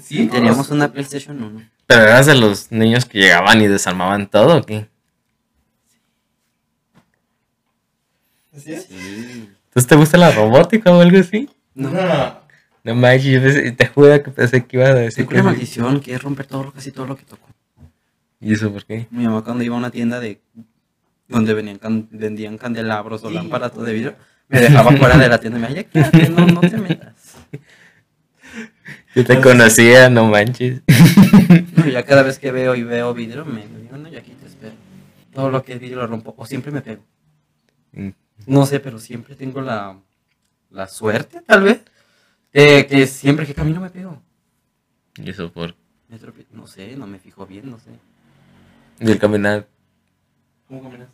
sí, 0.00 0.22
Y 0.22 0.26
teníamos 0.28 0.70
una 0.70 0.90
PlayStation 0.92 1.42
1. 1.42 1.62
¿Pero 1.86 2.02
eras 2.02 2.26
de 2.26 2.34
los 2.34 2.70
niños 2.72 3.04
que 3.04 3.18
llegaban 3.18 3.60
y 3.60 3.66
desarmaban 3.66 4.28
todo 4.28 4.58
o 4.58 4.62
qué? 4.62 4.88
¿Así 8.56 8.72
es? 8.72 8.84
Sí. 8.86 9.50
¿Entonces 9.68 9.86
te 9.88 9.94
gusta 9.96 10.16
la 10.18 10.30
robótica 10.32 10.90
o 10.90 11.00
algo 11.00 11.18
así? 11.18 11.48
No, 11.74 11.90
No. 11.90 12.48
No 12.84 12.94
manches, 12.94 13.64
yo 13.64 13.76
te 13.76 13.86
juro 13.86 14.22
que 14.22 14.30
pensé 14.30 14.64
que 14.64 14.76
ibas 14.78 14.90
a 14.90 14.94
decir 14.94 15.16
tengo 15.16 15.28
que 15.30 15.34
una 15.40 15.42
maldición 15.50 16.00
que 16.00 16.14
es 16.14 16.22
romper 16.22 16.46
todo, 16.46 16.64
lo- 16.64 16.72
casi 16.72 16.90
todo 16.90 17.06
lo 17.06 17.16
que 17.16 17.24
toco. 17.24 17.46
¿Y 18.40 18.52
eso 18.52 18.72
por 18.72 18.84
qué? 18.84 19.06
Mi 19.10 19.24
mamá 19.24 19.42
cuando 19.42 19.64
iba 19.64 19.74
a 19.74 19.78
una 19.78 19.90
tienda 19.90 20.20
de 20.20 20.40
donde 21.26 21.54
venían 21.54 21.78
can- 21.78 22.08
vendían 22.10 22.56
candelabros 22.56 23.22
o 23.24 23.28
Sí. 23.28 23.34
lámparas 23.34 23.76
de 23.76 23.92
vidrio, 23.92 24.14
me 24.48 24.60
dejaba 24.60 24.92
fuera 24.92 25.18
de 25.18 25.28
la 25.28 25.38
tienda 25.38 25.58
y 25.58 25.62
me 25.62 25.68
decía, 25.74 26.28
no, 26.30 26.46
no 26.46 26.60
te 26.60 26.78
metas. 26.78 27.36
Yo 29.14 29.24
te 29.24 29.40
conocía, 29.40 30.08
no 30.08 30.26
manches. 30.28 30.82
No, 31.76 31.86
ya 31.86 32.04
cada 32.04 32.22
vez 32.22 32.38
que 32.38 32.50
veo 32.52 32.74
y 32.74 32.82
veo 32.84 33.12
vidrio, 33.14 33.44
me 33.44 33.66
digo, 33.66 33.96
no, 33.96 34.08
yo 34.08 34.18
aquí 34.18 34.30
te 34.32 34.46
espero. 34.46 34.74
Todo 35.34 35.50
lo 35.50 35.62
que 35.64 35.74
es 35.74 35.80
vidrio 35.80 35.98
lo 35.98 36.06
rompo, 36.06 36.34
o 36.36 36.46
siempre 36.46 36.70
me 36.72 36.80
pego. 36.80 37.02
Mm. 37.92 38.10
No 38.46 38.64
sé, 38.66 38.80
pero 38.80 38.98
siempre 38.98 39.34
tengo 39.34 39.60
la, 39.60 39.98
la 40.70 40.86
suerte, 40.86 41.40
tal 41.42 41.62
vez, 41.64 41.80
de 42.52 42.86
que 42.86 43.06
siempre 43.06 43.46
que 43.46 43.54
camino 43.54 43.80
me 43.80 43.90
pego. 43.90 44.22
¿Y 45.16 45.30
eso 45.30 45.52
por 45.52 45.74
no 46.52 46.66
sé, 46.66 46.96
no 46.96 47.06
me 47.06 47.18
fijo 47.18 47.46
bien, 47.46 47.70
no 47.70 47.78
sé. 47.78 47.90
Y 49.00 49.10
el 49.10 49.18
caminar? 49.18 49.66
¿Cómo 50.66 50.82
caminas? 50.82 51.08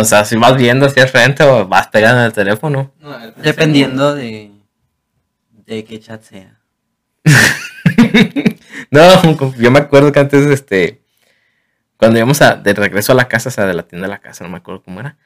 O 0.00 0.04
sea, 0.04 0.24
si 0.24 0.36
vas 0.36 0.56
viendo 0.56 0.86
hacia 0.86 1.06
frente 1.06 1.42
o 1.42 1.66
vas 1.66 1.88
pegando 1.88 2.20
en 2.20 2.26
el 2.26 2.32
teléfono. 2.32 2.92
No, 3.00 3.18
el- 3.22 3.34
Dependiendo 3.36 4.14
de, 4.14 4.50
de 5.66 5.84
qué 5.84 5.98
chat 6.00 6.22
sea. 6.22 6.58
No, 8.90 9.52
yo 9.56 9.70
me 9.70 9.78
acuerdo 9.80 10.12
que 10.12 10.20
antes, 10.20 10.46
este, 10.46 11.02
cuando 11.96 12.18
íbamos 12.18 12.40
a, 12.42 12.54
de 12.54 12.74
regreso 12.74 13.10
a 13.12 13.14
la 13.16 13.26
casa, 13.28 13.48
o 13.48 13.52
sea, 13.52 13.66
de 13.66 13.74
la 13.74 13.82
tienda 13.84 14.06
a 14.06 14.10
la 14.10 14.18
casa, 14.18 14.44
no 14.44 14.50
me 14.50 14.58
acuerdo 14.58 14.82
cómo 14.84 15.00
era, 15.00 15.16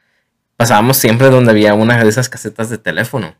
pasábamos 0.56 0.96
siempre 0.96 1.28
donde 1.28 1.50
había 1.50 1.74
una 1.74 2.02
de 2.02 2.08
esas 2.08 2.28
casetas 2.30 2.70
de 2.70 2.78
teléfono. 2.78 3.34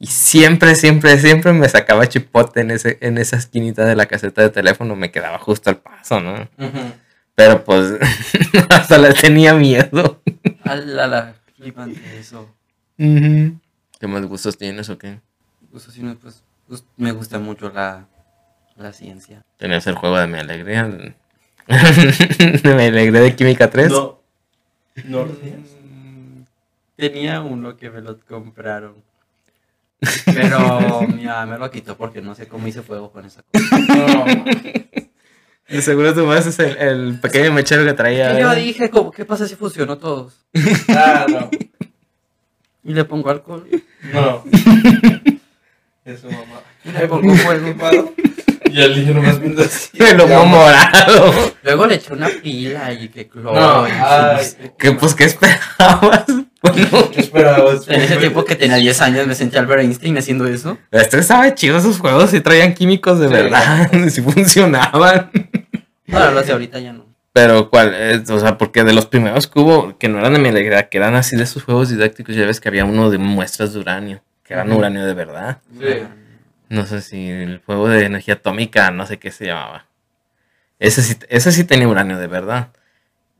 Y 0.00 0.06
siempre, 0.08 0.74
siempre, 0.74 1.16
siempre 1.18 1.52
me 1.52 1.68
sacaba 1.68 2.08
chipote 2.08 2.60
en, 2.60 2.70
ese, 2.72 2.98
en 3.00 3.18
esa 3.18 3.36
esquinita 3.36 3.84
de 3.84 3.94
la 3.94 4.06
caseta 4.06 4.42
de 4.42 4.50
teléfono, 4.50 4.96
me 4.96 5.10
quedaba 5.12 5.38
justo 5.38 5.70
al 5.70 5.76
paso, 5.78 6.20
¿no? 6.20 6.34
Ujú. 6.58 6.92
Pero 7.38 7.62
pues, 7.62 7.92
hasta 8.68 8.98
le 8.98 9.14
tenía 9.14 9.54
miedo. 9.54 10.20
Ala, 10.64 11.06
la 11.06 11.34
flipante 11.56 12.18
eso. 12.18 12.52
¿Qué 12.96 14.06
más 14.08 14.26
gustos 14.26 14.58
tienes 14.58 14.90
o 14.90 14.98
qué? 14.98 15.20
Así 15.72 16.02
no, 16.02 16.16
pues, 16.16 16.42
pues, 16.66 16.84
me 16.96 17.12
gusta 17.12 17.38
mucho 17.38 17.70
la, 17.70 18.08
la 18.76 18.92
ciencia. 18.92 19.44
Tenías 19.56 19.86
el 19.86 19.94
juego 19.94 20.18
de 20.18 20.26
mi 20.26 20.40
alegría. 20.40 20.82
de 21.68 22.74
mi 22.74 22.82
alegría 22.86 23.20
de 23.20 23.36
Química 23.36 23.70
3. 23.70 23.88
No. 23.88 24.18
No 25.04 25.24
lo 25.24 25.32
tienes. 25.34 25.76
Mm, 25.80 26.40
Tenía 26.96 27.40
uno 27.40 27.76
que 27.76 27.88
me 27.88 28.00
lo 28.00 28.18
compraron. 28.18 28.96
Pero 30.24 31.02
mi 31.02 31.24
mamá 31.24 31.46
me 31.46 31.58
lo 31.58 31.70
quitó 31.70 31.96
porque 31.96 32.20
no 32.20 32.34
sé 32.34 32.48
cómo 32.48 32.66
hice 32.66 32.82
fuego 32.82 33.12
con 33.12 33.26
esa 33.26 33.42
cosa. 33.42 33.78
No. 33.86 34.24
De 35.68 35.82
seguro 35.82 36.14
tú 36.14 36.24
más 36.24 36.46
es 36.46 36.58
el, 36.60 36.76
el 36.78 37.20
pequeño 37.20 37.52
mechero 37.52 37.84
que 37.84 37.92
traía. 37.92 38.30
Y 38.30 38.40
yo 38.40 38.48
¿verdad? 38.48 38.56
dije, 38.56 38.90
¿cómo- 38.90 39.10
¿qué 39.10 39.24
pasa 39.24 39.46
si 39.46 39.54
fusionó 39.54 39.98
todos? 39.98 40.32
Ah, 40.88 41.26
no. 41.28 41.50
Y 42.84 42.94
le 42.94 43.04
pongo 43.04 43.28
alcohol. 43.30 43.66
No. 44.12 44.44
Es 46.04 46.20
su 46.20 46.26
mamá. 46.30 46.62
Y 46.86 46.90
le 46.92 47.06
pongo 47.06 47.34
fuego. 47.34 48.14
Y 48.70 48.80
el 48.80 48.96
niño 48.98 49.14
nomás 49.14 49.38
viendo 49.40 49.62
así. 49.62 49.90
El 50.02 50.16
lomo 50.16 50.46
morado. 50.46 51.34
Luego 51.62 51.86
le 51.86 51.96
eché 51.96 52.14
una 52.14 52.28
pila 52.28 52.92
y 52.94 53.08
que 53.10 53.28
cloro. 53.28 53.52
No, 53.52 53.86
y- 53.86 53.90
ay. 53.92 54.46
¿Qué, 54.78 54.92
pues, 54.92 55.14
¿qué 55.14 55.24
esperabas? 55.24 56.24
Bueno, 56.60 57.08
¿Qué 57.12 57.20
esperabas? 57.20 57.86
En 57.88 58.00
ese 58.00 58.16
tiempo 58.16 58.44
que 58.44 58.56
tenía 58.56 58.76
10 58.78 59.00
años 59.02 59.26
me 59.28 59.36
sentí 59.36 59.56
Albert 59.56 59.80
Einstein 59.82 60.18
haciendo 60.18 60.44
eso. 60.48 60.76
este 60.90 61.20
estaba 61.20 61.54
chido 61.54 61.78
esos 61.78 62.00
juegos 62.00 62.34
y 62.34 62.40
traían 62.40 62.74
químicos 62.74 63.20
de 63.20 63.28
Sí. 63.28 63.32
verdad. 63.32 63.90
Sí 64.08 64.20
funcionaban. 64.22 65.30
Ahora 66.12 66.30
los 66.30 66.46
de 66.46 66.52
ahorita 66.52 66.78
ya 66.78 66.92
no. 66.92 67.06
Pero, 67.32 67.70
¿cuál? 67.70 67.94
es? 67.94 68.28
o 68.30 68.40
sea, 68.40 68.58
porque 68.58 68.82
de 68.84 68.92
los 68.92 69.06
primeros 69.06 69.46
que 69.46 69.60
hubo, 69.60 69.96
que 69.98 70.08
no 70.08 70.18
eran 70.18 70.32
de 70.32 70.38
mi 70.38 70.48
alegría, 70.48 70.88
que 70.88 70.98
eran 70.98 71.14
así 71.14 71.36
de 71.36 71.44
esos 71.44 71.62
juegos 71.62 71.88
didácticos, 71.90 72.34
ya 72.34 72.46
ves 72.46 72.60
que 72.60 72.68
había 72.68 72.84
uno 72.84 73.10
de 73.10 73.18
muestras 73.18 73.72
de 73.72 73.80
uranio, 73.80 74.22
que 74.42 74.54
eran 74.54 74.68
Ujú. 74.70 74.78
uranio 74.78 75.04
de 75.04 75.14
verdad. 75.14 75.58
Sí. 75.78 76.02
No 76.68 76.84
sé 76.86 77.00
si 77.00 77.28
el 77.28 77.62
juego 77.64 77.88
de 77.88 78.04
energía 78.04 78.34
atómica, 78.34 78.90
no 78.90 79.06
sé 79.06 79.18
qué 79.18 79.30
se 79.30 79.46
llamaba. 79.46 79.86
Ese 80.78 81.02
sí, 81.02 81.16
ese 81.28 81.52
sí 81.52 81.64
tenía 81.64 81.88
uranio 81.88 82.18
de 82.18 82.26
verdad. 82.26 82.68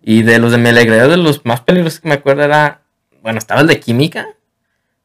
Y 0.03 0.23
de 0.23 0.39
los 0.39 0.53
de 0.53 0.59
mi 0.59 0.69
alegría, 0.69 1.07
de 1.09 1.17
los 1.17 1.45
más 1.45 1.61
peligrosos 1.61 2.01
que 2.01 2.09
me 2.09 2.15
acuerdo 2.15 2.43
era, 2.43 2.83
bueno, 3.23 3.39
estaba 3.39 3.61
el 3.61 3.67
de 3.67 3.81
química, 3.81 4.29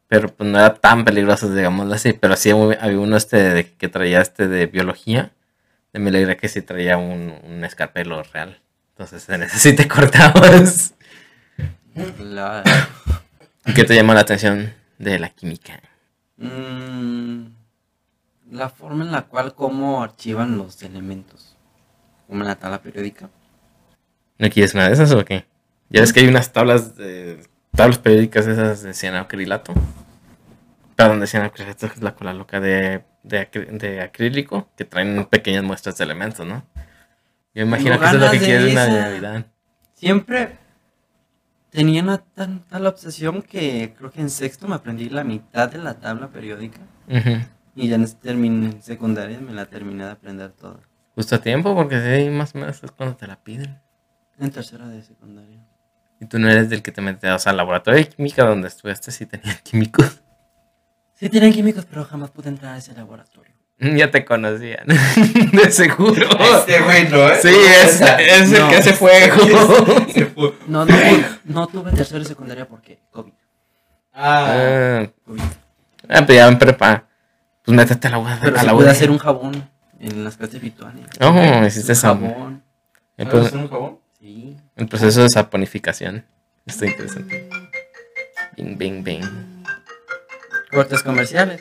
pero 0.07 0.27
pues 0.29 0.47
no 0.49 0.59
era 0.59 0.75
tan 0.75 1.03
peligroso, 1.03 1.53
digamos 1.53 1.91
así, 1.91 2.13
pero 2.13 2.35
sí 2.35 2.51
había 2.51 2.99
uno 2.99 3.17
este 3.17 3.37
de, 3.37 3.71
que 3.73 3.87
traía 3.89 4.21
este 4.21 4.47
de 4.47 4.67
biología, 4.67 5.31
de 5.93 5.99
mi 5.99 6.09
alegría 6.09 6.35
que 6.37 6.49
sí 6.49 6.61
traía 6.61 6.97
un, 6.97 7.33
un 7.43 7.63
escarpelo 7.63 8.21
real. 8.23 8.59
Entonces 8.89 9.29
en 9.29 9.43
ese 9.43 9.59
sí 9.59 9.75
te 9.75 9.87
cortabas. 9.87 10.95
La, 12.19 12.63
¿Y 13.65 13.73
qué 13.73 13.83
te 13.83 13.95
llama 13.95 14.13
la 14.13 14.21
atención 14.21 14.73
de 14.97 15.19
la 15.19 15.29
química? 15.29 15.79
Mm, 16.37 17.45
la 18.51 18.69
forma 18.69 19.05
en 19.05 19.11
la 19.11 19.23
cual 19.23 19.53
cómo 19.53 20.03
archivan 20.03 20.57
los 20.57 20.81
elementos. 20.83 21.55
Como 22.27 22.41
en 22.41 22.47
la 22.47 22.55
tabla 22.55 22.81
periódica. 22.81 23.29
¿No 24.39 24.49
quieres 24.49 24.73
una 24.73 24.87
de 24.87 24.93
esas 24.93 25.11
o 25.11 25.23
qué? 25.23 25.45
Ya 25.89 26.01
ves 26.01 26.11
que 26.11 26.21
hay 26.21 26.27
unas 26.27 26.51
tablas 26.51 26.95
de 26.95 27.43
tablas 27.75 27.99
periódicas 27.99 28.47
esas 28.47 28.81
de 28.81 28.93
cianoacrilato. 28.93 29.73
Pero 30.95 31.09
donde 31.09 31.23
decían 31.23 31.51
es 31.55 32.01
la 32.01 32.15
cola 32.15 32.33
loca 32.33 32.59
de, 32.59 33.03
de, 33.23 33.47
de 33.71 34.01
acrílico 34.01 34.69
que 34.75 34.85
traen 34.85 35.25
pequeñas 35.25 35.63
muestras 35.63 35.97
de 35.97 36.03
elementos, 36.03 36.45
¿no? 36.45 36.65
Yo 37.55 37.63
imagino 37.63 37.99
que 37.99 38.05
eso 38.05 38.15
es 38.15 38.21
lo 38.21 38.31
que 38.31 38.39
quiere 38.39 38.71
una. 38.71 38.87
Navidad. 38.87 39.45
Siempre 39.93 40.57
tenía 41.69 42.03
una 42.03 42.17
tanta 42.19 42.79
la 42.79 42.89
obsesión 42.89 43.41
que 43.41 43.93
creo 43.97 44.11
que 44.11 44.21
en 44.21 44.29
sexto 44.29 44.67
me 44.67 44.75
aprendí 44.75 45.09
la 45.09 45.23
mitad 45.23 45.69
de 45.69 45.77
la 45.79 45.95
tabla 45.99 46.29
periódica. 46.29 46.79
Ujú. 47.07 47.37
Y 47.75 47.87
ya 47.89 47.95
en, 47.95 48.05
termin- 48.05 48.65
en 48.73 48.81
secundaria 48.83 49.39
me 49.39 49.51
la 49.53 49.65
terminé 49.65 50.05
de 50.05 50.11
aprender 50.11 50.51
toda. 50.51 50.79
Justo 51.15 51.35
a 51.35 51.41
tiempo, 51.41 51.75
porque 51.75 51.99
sí, 52.23 52.29
más 52.29 52.53
o 52.55 52.59
menos 52.59 52.83
es 52.83 52.91
cuando 52.91 53.15
te 53.15 53.27
la 53.27 53.41
piden. 53.43 53.79
En 54.39 54.51
tercera 54.51 54.87
de 54.87 55.01
secundaria. 55.03 55.59
Y 56.19 56.25
tú 56.25 56.39
no 56.39 56.49
eres 56.49 56.69
del 56.69 56.81
que 56.81 56.91
te 56.91 57.01
metes 57.01 57.45
al 57.47 57.57
laboratorio 57.57 57.99
de 57.99 58.07
química 58.09 58.45
donde 58.45 58.67
estudiaste 58.67 59.11
si 59.11 59.25
tenían 59.25 59.57
químicos. 59.63 60.21
Sí 61.23 61.29
tienen 61.29 61.53
químicos, 61.53 61.85
pero 61.85 62.03
jamás 62.03 62.31
pude 62.31 62.49
entrar 62.49 62.73
a 62.73 62.77
ese 62.77 62.93
laboratorio. 62.93 63.53
Ya 63.79 64.11
te 64.11 64.23
conocían. 64.25 64.85
De 65.53 65.71
seguro. 65.71 66.27
Este 66.57 66.81
güey, 66.81 67.07
¿no? 67.09 67.29
¿eh? 67.29 67.39
Sí, 67.41 67.47
es, 67.49 68.01
es 68.01 68.51
el 68.51 68.59
No. 68.59 68.69
que 68.69 68.75
hace 68.75 68.93
fuego. 68.93 70.05
Se 70.13 70.25
fue. 70.25 70.53
No, 70.67 70.85
no, 70.85 70.95
no 71.45 71.67
tuve 71.67 71.91
tercera 71.93 72.19
de 72.19 72.25
secundaria 72.25 72.67
porque 72.67 72.99
COVID. 73.11 73.31
Ah, 74.13 74.45
Ah, 75.03 75.09
COVID. 75.25 75.41
ah, 76.09 76.23
pero 76.27 76.33
ya 76.33 76.47
en 76.49 76.59
prepa. 76.59 77.05
Pues 77.63 77.75
métete 77.75 78.07
a 78.07 78.11
la 78.11 78.17
agua. 78.17 78.37
Pero 78.41 78.57
a 78.57 78.59
se 78.59 78.65
la 78.65 78.73
puede 78.73 78.87
UD. 78.87 78.91
hacer 78.91 79.09
un 79.11 79.17
jabón 79.17 79.69
en 79.99 80.23
las 80.25 80.35
clases 80.37 80.61
virtuales. 80.61 81.05
Oh, 81.21 81.65
hiciste 81.65 81.95
jabón. 81.95 82.61
El, 83.17 83.27
¿sabes 83.27 83.31
pro- 83.39 83.47
hacer 83.47 83.57
un 83.59 83.69
jabón? 83.69 83.99
Sí. 84.19 84.57
el 84.75 84.87
proceso 84.87 85.23
de 85.23 85.29
saponificación. 85.29 86.25
Está 86.65 86.85
interesante. 86.85 87.49
Bing, 88.57 88.77
bing, 88.77 89.03
bing. 89.03 89.52
Cortes 90.73 91.03
comerciales. 91.03 91.59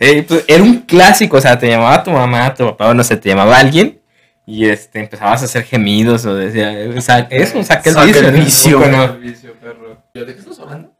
Eh, 0.00 0.24
pues, 0.26 0.44
era 0.48 0.62
un 0.62 0.80
clásico, 0.82 1.36
o 1.36 1.40
sea, 1.40 1.58
te 1.58 1.68
llamaba 1.68 2.02
tu 2.02 2.10
mamá, 2.10 2.52
tu 2.54 2.64
papá, 2.64 2.88
o 2.88 2.94
no 2.94 3.04
sé, 3.04 3.16
te 3.16 3.28
llamaba 3.28 3.58
alguien 3.58 4.00
y 4.46 4.66
este, 4.68 5.00
empezabas 5.00 5.42
a 5.42 5.44
hacer 5.44 5.64
gemidos 5.64 6.24
o 6.24 6.34
decía, 6.34 6.72
eh, 6.72 7.00
sa- 7.00 7.26
eso, 7.30 7.62
saca 7.62 7.90
el 7.90 8.32
vicio. 8.32 8.82
el 8.84 8.90
¿no? 8.92 9.14
vicio. 9.18 9.52
Perro. 9.54 10.02
¿De 10.14 10.24
qué 10.26 10.32
estás 10.40 10.58
hablando? 10.60 10.92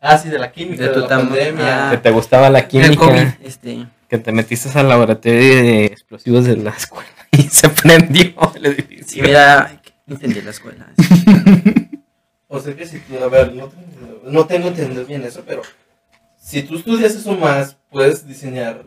Ah, 0.00 0.18
sí, 0.18 0.28
de 0.28 0.38
la 0.38 0.50
química, 0.52 0.82
De 0.82 0.88
de, 0.88 0.94
tu 0.94 1.00
la 1.00 1.08
pandemia. 1.08 1.88
ah. 1.88 1.90
que 1.92 1.98
te 1.98 2.10
gustaba 2.10 2.50
la 2.50 2.66
química, 2.68 2.96
COVID, 2.96 3.26
este. 3.44 3.86
que 4.08 4.18
te 4.18 4.32
metiste 4.32 4.76
al 4.78 4.88
laboratorio 4.88 5.38
de 5.62 5.84
explosivos 5.86 6.44
de 6.44 6.56
la 6.56 6.70
escuela 6.70 7.08
y 7.32 7.42
se 7.42 7.68
prendió 7.68 8.32
el 8.54 8.66
edificio. 8.66 9.06
Sí, 9.06 9.22
mira, 9.22 9.80
entendí 10.06 10.40
la 10.42 10.50
escuela. 10.50 10.86
O 12.54 12.60
sea 12.60 12.76
que 12.76 12.84
si 12.86 13.00
a 13.18 13.26
ver, 13.28 13.54
no 13.54 13.66
tengo, 13.68 14.20
no 14.26 14.44
tengo 14.46 14.68
entendido 14.68 15.06
bien 15.06 15.22
eso, 15.22 15.42
pero 15.46 15.62
si 16.42 16.62
tú 16.62 16.76
estudias 16.76 17.14
eso 17.14 17.32
más, 17.36 17.76
puedes 17.90 18.26
diseñar 18.26 18.84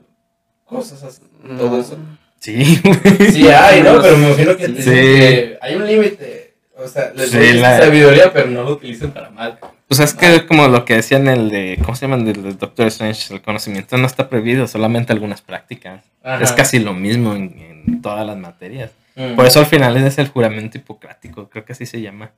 cosas 0.65 1.01
así, 1.03 1.21
todo 1.57 1.79
eso. 1.79 1.97
Sí, 2.39 2.63
Sí 3.31 3.47
hay, 3.47 3.81
¿no? 3.81 4.01
Pero 4.01 4.17
me 4.17 4.27
imagino 4.27 4.57
que, 4.57 4.67
te 4.69 4.81
Sí. 4.83 4.89
dicen 4.89 4.93
que 4.93 5.57
hay 5.61 5.75
un 5.75 5.87
límite. 5.87 6.55
O 6.77 6.87
sea, 6.87 7.13
les 7.15 7.31
Sí, 7.31 7.37
doy 7.37 7.53
la- 7.53 7.79
sabiduría, 7.79 8.33
pero 8.33 8.47
no 8.47 8.63
lo 8.63 8.73
utilicen 8.73 9.11
para 9.11 9.29
mal. 9.29 9.57
Pues 9.87 9.99
es 10.01 10.13
que 10.13 10.45
como 10.45 10.67
lo 10.67 10.83
que 10.83 10.95
decían 10.95 11.27
el 11.29 11.49
de, 11.49 11.79
¿cómo 11.81 11.95
se 11.95 12.01
llaman? 12.05 12.25
Del, 12.25 12.43
del 12.43 12.57
Doctor 12.57 12.87
Strange, 12.87 13.33
el 13.33 13.41
conocimiento 13.41 13.97
no 13.97 14.05
está 14.07 14.27
prohibido, 14.29 14.67
solamente 14.67 15.13
algunas 15.13 15.41
prácticas. 15.41 16.03
Ajá. 16.21 16.43
Es 16.43 16.51
casi 16.51 16.79
lo 16.79 16.93
mismo 16.93 17.33
en, 17.35 17.57
en 17.87 18.01
todas 18.01 18.25
las 18.27 18.35
materias. 18.37 18.91
Mm. 19.15 19.35
Por 19.35 19.45
eso 19.45 19.59
al 19.61 19.67
final 19.67 19.95
es 19.97 20.17
el 20.17 20.27
juramento 20.27 20.77
hipocrático, 20.77 21.47
creo 21.49 21.63
que 21.63 21.71
así 21.73 21.85
se 21.85 22.01
llama. 22.01 22.31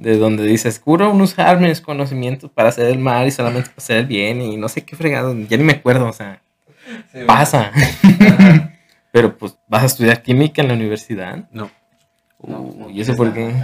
De 0.00 0.16
donde 0.16 0.44
dices, 0.44 0.80
juro 0.82 1.12
no 1.12 1.24
usar 1.24 1.60
mis 1.60 1.80
conocimientos 1.80 2.50
para 2.50 2.70
hacer 2.70 2.86
el 2.86 2.98
mal 2.98 3.28
y 3.28 3.30
solamente 3.30 3.68
para 3.68 3.78
hacer 3.78 3.96
el 3.98 4.06
bien 4.06 4.40
y 4.40 4.56
no 4.56 4.68
sé 4.68 4.82
qué 4.82 4.96
fregado, 4.96 5.36
ya 5.48 5.56
ni 5.58 5.64
me 5.64 5.74
acuerdo, 5.74 6.08
o 6.08 6.12
sea, 6.12 6.40
Sí, 7.12 7.20
pasa. 7.26 7.72
Pero 9.12 9.36
pues 9.36 9.56
vas 9.68 9.82
a 9.82 9.86
estudiar 9.86 10.22
química 10.22 10.62
en 10.62 10.68
la 10.68 10.74
universidad. 10.74 11.48
No. 11.50 11.70
Uh, 12.38 12.88
¿Y 12.90 13.00
eso 13.00 13.16
por 13.16 13.32
qué? 13.32 13.54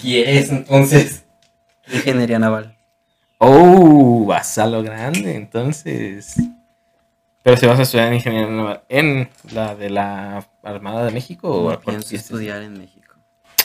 ¿Quieres 0.00 0.50
entonces? 0.50 1.24
Ingeniería 1.92 2.38
naval. 2.38 2.76
Oh, 3.38 4.24
vas 4.26 4.58
a 4.58 4.66
lo 4.66 4.82
grande, 4.82 5.34
entonces. 5.34 6.36
Pero 7.42 7.56
si 7.56 7.66
vas 7.66 7.78
a 7.78 7.82
estudiar 7.82 8.12
ingeniería 8.12 8.48
naval 8.48 8.82
en 8.88 9.28
la 9.52 9.74
de 9.74 9.90
la 9.90 10.46
Armada 10.62 11.04
de 11.04 11.10
México 11.10 11.48
o 11.48 11.70
No 11.70 11.80
cuál 11.80 11.96
pienso 11.96 12.14
estudiar 12.14 12.62
en 12.62 12.74
México. 12.78 13.01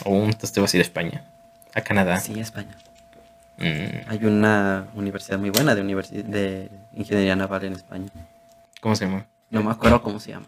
O 0.04 0.14
entonces 0.24 0.52
te 0.52 0.60
vas 0.60 0.72
a 0.72 0.76
ir 0.76 0.80
a 0.80 0.84
España, 0.84 1.24
a 1.74 1.80
Canadá. 1.80 2.20
Sí, 2.20 2.38
España. 2.38 2.76
Mm, 3.58 4.08
Hay 4.08 4.24
una 4.24 4.86
universidad 4.94 5.38
muy 5.38 5.50
buena 5.50 5.74
de, 5.74 5.82
universi- 5.82 6.22
de 6.22 6.70
ingeniería 6.94 7.34
naval 7.36 7.64
en 7.64 7.72
España. 7.72 8.08
¿Cómo 8.80 8.94
se 8.94 9.06
llama? 9.06 9.26
No 9.50 9.62
me 9.62 9.70
acuerdo 9.70 10.00
cómo 10.02 10.20
se 10.20 10.30
llama. 10.30 10.46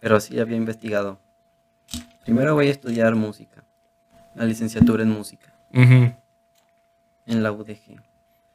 Pero 0.00 0.20
sí 0.20 0.38
había 0.38 0.56
investigado. 0.56 1.18
Primero 2.24 2.54
voy 2.54 2.68
a 2.68 2.70
estudiar 2.70 3.14
música. 3.16 3.64
La 4.34 4.44
licenciatura 4.44 5.02
en 5.02 5.10
música. 5.10 5.52
Ujú. 5.74 6.12
En 7.26 7.42
la 7.42 7.50
UDG. 7.52 8.00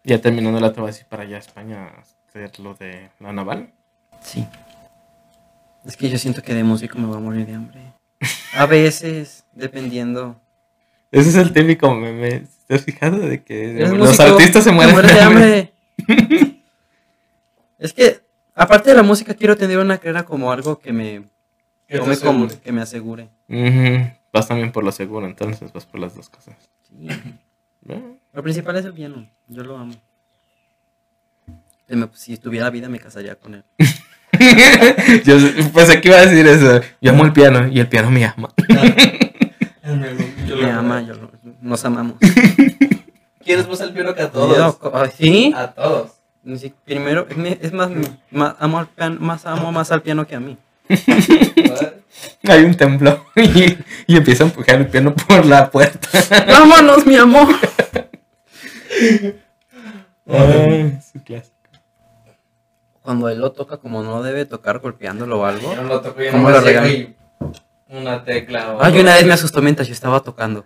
Ya 0.05 0.21
terminando 0.21 0.59
la 0.59 0.71
te 0.71 0.79
vas 0.81 0.95
a 0.97 0.99
ir 1.01 1.05
para 1.07 1.23
allá 1.23 1.35
a 1.35 1.39
España 1.39 1.87
a 1.87 2.03
hacer 2.29 2.57
lo 2.59 2.75
de 2.75 3.09
la 3.19 3.33
naval. 3.33 3.71
Sí. 4.21 4.47
Es 5.85 5.97
que 5.97 6.09
yo 6.09 6.17
siento 6.17 6.41
que 6.41 6.53
de 6.53 6.63
músico 6.63 6.97
me 6.97 7.07
voy 7.07 7.17
a 7.17 7.19
morir 7.19 7.45
de 7.45 7.53
hambre. 7.55 7.81
A 8.53 8.65
veces, 8.65 9.45
dependiendo. 9.53 10.39
Ese 11.11 11.29
es 11.29 11.35
el 11.35 11.53
típico 11.53 11.93
meme. 11.93 12.43
¿Te 12.67 12.75
has 12.75 12.83
fijado 12.83 13.19
de 13.19 13.43
que 13.43 13.71
¿Eres 13.71 13.91
los 13.91 13.99
músico? 14.09 14.23
artistas 14.23 14.63
se 14.63 14.71
mueren 14.71 14.95
de 15.05 15.21
hambre. 15.21 15.73
es 17.77 17.93
que, 17.93 18.21
aparte 18.55 18.89
de 18.89 18.95
la 18.95 19.03
música, 19.03 19.33
quiero 19.33 19.55
tener 19.55 19.77
una 19.77 19.97
carrera 19.97 20.23
como 20.25 20.51
algo 20.51 20.79
que 20.79 20.91
me, 20.93 21.23
Que 21.87 21.99
como- 21.99 22.11
asegure. 22.11 22.59
que 22.59 22.71
me 22.71 22.81
asegure. 22.81 23.29
Vas 24.33 24.47
también 24.47 24.71
por 24.71 24.83
lo 24.83 24.91
seguro, 24.91 25.25
entonces 25.25 25.71
vas 25.71 25.85
por 25.85 25.99
las 25.99 26.15
dos 26.15 26.29
cosas. 26.29 26.55
Sí. 26.89 27.07
Lo 28.33 28.43
principal 28.43 28.75
es 28.77 28.85
el 28.85 28.93
piano. 28.93 29.29
Yo 29.47 29.63
lo 29.63 29.77
amo. 29.77 29.93
Si 31.87 31.95
me- 31.95 32.09
Si 32.13 32.37
tuviera 32.37 32.69
vida, 32.71 32.89
me 32.89 32.99
casaría 32.99 33.35
con 33.35 33.55
él. 33.55 33.63
Yo 35.25 35.35
pues 35.73 35.89
aquí 35.89 36.07
iba 36.09 36.17
a 36.17 36.25
decir 36.25 36.45
eso. 36.47 36.81
Yo 37.01 37.11
amo 37.11 37.25
el 37.25 37.33
piano 37.33 37.67
y 37.67 37.79
el 37.79 37.87
piano 37.87 38.09
me 38.11 38.25
ama. 38.25 38.49
Yo 40.47 40.57
me 40.57 40.71
ama, 40.71 41.01
yo 41.01 41.13
lo- 41.15 41.31
nos 41.61 41.83
amamos. 41.85 42.15
¿Quieres 43.43 43.67
más 43.67 43.79
el 43.81 43.91
piano 43.93 44.13
que 44.15 44.21
a 44.23 44.31
todos? 44.31 44.77
¿Sí? 45.17 45.53
A 45.55 45.67
todos. 45.67 46.11
Ni 46.43 46.57
si- 46.57 46.73
Primero, 46.85 47.27
es 47.61 47.71
más, 47.73 47.89
más, 48.31 48.55
amo 48.59 48.79
al 48.79 48.87
piano, 48.87 49.17
más 49.19 49.45
amo 49.45 49.71
más 49.71 49.91
al 49.91 50.01
piano 50.01 50.25
que 50.27 50.35
a 50.35 50.39
mí. 50.39 50.57
Hay 52.47 52.63
un 52.63 52.75
templo 52.75 53.25
y, 53.35 53.77
y 54.07 54.17
empieza 54.17 54.43
a 54.43 54.47
empujar 54.47 54.75
el 54.75 54.87
piano 54.87 55.13
por 55.15 55.45
la 55.45 55.69
puerta. 55.69 56.07
¡Vámonos, 56.47 57.05
mi 57.05 57.15
amor! 57.17 57.47
Ay, 60.27 60.97
su 61.11 61.21
clásico. 61.23 61.54
Cuando 63.05 63.29
él 63.29 63.39
lo 63.39 63.51
toca 63.51 63.77
como 63.77 64.01
no 64.01 64.23
debe 64.23 64.45
tocar, 64.45 64.79
golpeándolo 64.79 65.41
o 65.41 65.45
algo. 65.45 65.75
Yo 65.75 65.83
no 65.83 65.87
lo 65.87 66.01
toco, 66.01 66.19
yo 66.23 66.31
¿Cómo 66.31 66.49
lo 66.49 66.87
y 66.87 67.15
Una 67.87 68.23
tecla 68.23 68.73
o... 68.73 68.83
Ay, 68.83 68.99
una 68.99 69.13
vez 69.13 69.27
me 69.27 69.33
asustó 69.33 69.61
mientras 69.61 69.87
yo 69.87 69.93
estaba 69.93 70.21
tocando. 70.21 70.65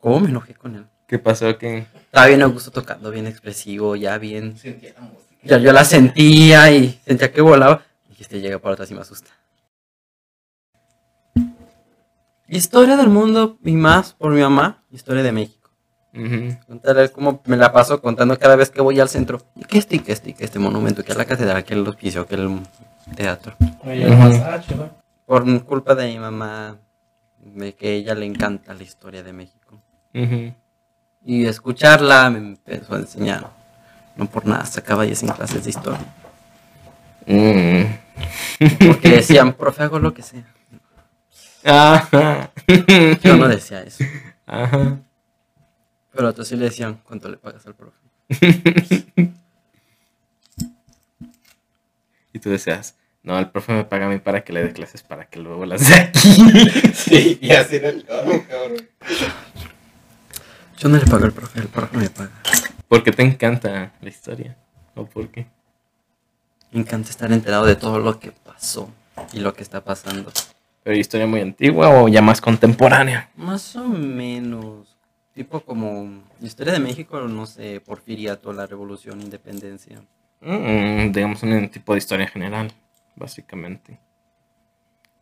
¿Cómo 0.00 0.20
me 0.20 0.30
enojé 0.30 0.54
con 0.54 0.76
él? 0.76 0.86
¿Qué 1.06 1.18
pasó? 1.18 1.58
que 1.58 1.86
Estaba 2.06 2.26
bien 2.28 2.40
a 2.40 2.46
gusto 2.46 2.70
tocando, 2.70 3.10
bien 3.10 3.26
expresivo, 3.26 3.96
ya 3.96 4.16
bien. 4.16 4.56
Sentía 4.56 4.94
la 4.94 5.02
música. 5.02 5.36
Ya 5.42 5.58
yo 5.58 5.72
la 5.72 5.84
sentía 5.84 6.70
y 6.72 6.98
sentía 7.04 7.30
que 7.30 7.42
volaba. 7.42 7.82
Y 8.18 8.22
este 8.22 8.40
llega 8.40 8.58
para 8.58 8.72
atrás 8.72 8.90
y 8.90 8.94
me 8.94 9.02
asusta. 9.02 9.30
Historia 12.48 12.96
del 12.96 13.10
mundo 13.10 13.58
y 13.62 13.72
más 13.72 14.14
por 14.14 14.32
mi 14.32 14.40
mamá, 14.40 14.82
historia 14.90 15.22
de 15.22 15.32
México. 15.32 15.61
Ujú. 16.14 16.56
Contarles 16.66 17.10
cómo 17.10 17.40
me 17.46 17.56
la 17.56 17.72
paso 17.72 18.02
contando 18.02 18.38
cada 18.38 18.56
vez 18.56 18.70
que 18.70 18.82
voy 18.82 19.00
al 19.00 19.08
centro. 19.08 19.40
Que 19.68 19.78
este, 19.78 19.98
que 20.00 20.12
este, 20.12 20.34
que 20.34 20.44
este 20.44 20.58
monumento, 20.58 21.02
que 21.04 21.14
la 21.14 21.24
catedral, 21.24 21.64
que 21.64 21.74
el 21.74 21.86
hospicio, 21.86 22.26
que 22.26 22.34
el 22.34 22.60
teatro. 23.16 23.56
Oye, 23.84 24.06
ah, 24.12 24.60
chido. 24.60 24.90
Por 25.24 25.64
culpa 25.64 25.94
de 25.94 26.08
mi 26.08 26.18
mamá, 26.18 26.76
de 27.38 27.74
que 27.74 27.88
a 27.88 27.90
ella 27.92 28.14
le 28.14 28.26
encanta 28.26 28.74
la 28.74 28.82
historia 28.82 29.22
de 29.22 29.32
México. 29.32 29.80
Y 31.24 31.46
escucharla 31.46 32.28
me 32.28 32.38
empezó 32.38 32.94
a 32.94 32.98
enseñar. 32.98 33.50
No 34.16 34.26
por 34.26 34.44
nada, 34.44 34.66
sacaba 34.66 35.04
10 35.04 35.22
en 35.22 35.28
clases 35.30 35.64
de 35.64 35.70
historia. 35.70 36.04
Mm. 37.26 37.84
Porque 38.86 39.08
decían, 39.08 39.54
profe, 39.54 39.84
hago 39.84 39.98
lo 39.98 40.12
que 40.12 40.22
sea. 40.22 40.44
Ajá. 41.64 42.50
Yo 43.22 43.36
no 43.36 43.48
decía 43.48 43.82
eso. 43.82 44.04
Ajá. 44.46 44.98
Pero 46.14 46.28
otros 46.28 46.48
sí 46.48 46.56
le 46.56 46.66
decían, 46.66 47.00
¿cuánto 47.04 47.28
le 47.28 47.36
pagas 47.36 47.66
al 47.66 47.74
profe? 47.74 47.98
Y 52.34 52.38
tú 52.38 52.48
deseas, 52.48 52.96
no, 53.22 53.38
el 53.38 53.50
profe 53.50 53.72
me 53.72 53.84
paga 53.84 54.06
a 54.06 54.08
mí 54.08 54.18
para 54.18 54.42
que 54.42 54.52
le 54.52 54.64
dé 54.64 54.72
clases 54.72 55.02
para 55.02 55.26
que 55.26 55.38
luego 55.38 55.66
las 55.66 55.86
dé 55.86 55.94
aquí. 55.96 56.90
Sí, 56.94 57.38
y 57.42 57.50
así 57.50 57.76
era 57.76 57.90
el 57.90 58.04
cabrón, 58.04 58.40
cabrón. 58.48 58.88
Yo 60.78 60.88
no 60.88 60.96
le 60.96 61.06
pago 61.06 61.24
al 61.26 61.32
profe, 61.32 61.60
el 61.60 61.68
profe 61.68 61.96
me 61.96 62.08
paga. 62.08 62.32
¿Por 62.88 63.04
qué 63.04 63.12
te 63.12 63.22
encanta 63.22 63.92
la 64.00 64.08
historia? 64.08 64.56
¿O 64.94 65.04
por 65.04 65.28
qué? 65.28 65.46
Me 66.72 66.80
encanta 66.80 67.10
estar 67.10 67.30
enterado 67.30 67.66
de 67.66 67.76
todo 67.76 67.98
lo 67.98 68.18
que 68.18 68.32
pasó 68.32 68.90
y 69.32 69.40
lo 69.40 69.52
que 69.54 69.62
está 69.62 69.84
pasando. 69.84 70.32
¿Pero 70.82 70.96
historia 70.96 71.26
muy 71.26 71.40
antigua 71.42 71.90
o 71.90 72.08
ya 72.08 72.22
más 72.22 72.40
contemporánea? 72.40 73.30
Más 73.36 73.76
o 73.76 73.84
menos. 73.84 74.91
Tipo 75.34 75.60
como 75.62 76.22
historia 76.42 76.74
de 76.74 76.78
México, 76.78 77.18
no 77.22 77.46
sé, 77.46 77.80
Porfiriato, 77.80 78.52
la 78.52 78.66
revolución, 78.66 79.20
independencia. 79.22 80.02
Mm, 80.40 81.10
digamos 81.12 81.42
un 81.42 81.68
tipo 81.70 81.92
de 81.94 81.98
historia 81.98 82.26
general, 82.28 82.70
básicamente. 83.16 83.98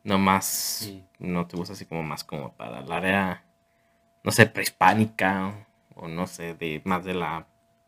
No 0.02 0.18
más, 0.18 0.46
Sí. 0.46 1.04
no 1.18 1.46
te 1.46 1.56
gusta 1.56 1.74
así 1.74 1.84
como 1.84 2.02
más 2.02 2.24
como 2.24 2.52
para 2.52 2.80
el 2.80 2.90
área, 2.90 3.44
no 4.24 4.32
sé, 4.32 4.46
prehispánica 4.46 5.54
o, 5.94 6.06
o 6.06 6.08
no 6.08 6.26
sé, 6.26 6.54
de 6.54 6.80
más 6.84 7.04
de 7.04 7.14
la 7.14 7.46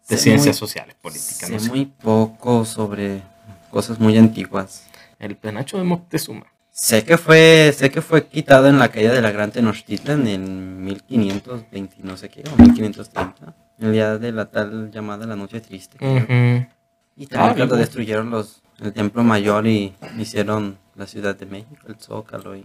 de 0.08 0.16
Sé 0.16 0.22
ciencias 0.24 0.56
muy- 0.56 0.58
sociales, 0.58 0.94
políticas, 1.00 1.48
Sé 1.48 1.52
no 1.52 1.58
sé. 1.58 1.68
muy 1.70 1.86
poco 1.86 2.64
sobre 2.64 3.22
cosas 3.70 3.98
muy 3.98 4.16
antiguas. 4.18 4.86
El 5.18 5.36
penacho 5.36 5.78
de 5.78 5.84
Moctezuma. 5.84 6.51
Sé 6.74 7.04
que 7.04 7.18
fue, 7.18 7.72
sé 7.76 7.90
que 7.90 8.00
fue 8.00 8.26
quitado 8.26 8.66
en 8.66 8.78
la 8.78 8.88
caída 8.88 9.12
de 9.12 9.20
la 9.20 9.30
Gran 9.30 9.50
Tenochtitlan 9.52 10.26
en 10.26 10.82
1520, 10.84 11.96
no 12.02 12.16
sé 12.16 12.30
qué, 12.30 12.42
o 12.50 12.56
1530. 12.62 13.54
El 13.78 13.92
día 13.92 14.16
de 14.18 14.32
la 14.32 14.46
tal 14.50 14.90
llamada 14.90 15.26
La 15.26 15.36
Noche 15.36 15.60
Triste. 15.60 15.98
Y 16.00 17.24
Ah, 17.26 17.28
también 17.28 17.54
cuando 17.56 17.66
vivo. 17.66 17.76
destruyeron 17.76 18.30
los, 18.30 18.62
el 18.80 18.92
Templo 18.94 19.22
Mayor 19.22 19.66
y 19.66 19.94
hicieron 20.18 20.78
la 20.94 21.06
Ciudad 21.06 21.36
de 21.36 21.44
México, 21.44 21.76
el 21.88 21.96
Zócalo. 21.96 22.56
Y... 22.56 22.64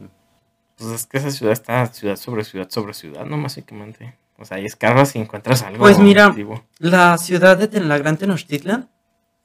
Pues 0.78 0.90
es 0.92 1.06
que 1.06 1.18
esa 1.18 1.32
ciudad 1.32 1.52
está 1.52 1.86
ciudad 1.88 2.16
sobre 2.16 2.46
ciudad 2.46 2.68
sobre 2.70 2.94
ciudad, 2.94 3.26
¿no? 3.26 3.42
Básicamente. 3.42 4.16
O 4.38 4.46
sea, 4.46 4.58
ahí 4.58 4.66
escarbas 4.66 5.16
y 5.16 5.20
encuentras 5.20 5.64
algo 5.64 5.80
Pues 5.80 6.00
mira. 6.00 6.34
La 6.80 7.18
ciudad 7.18 7.58
de 7.58 7.68
Ten- 7.68 7.90
la 7.90 7.98
Gran 7.98 8.16
Tenochtitlan 8.18 8.88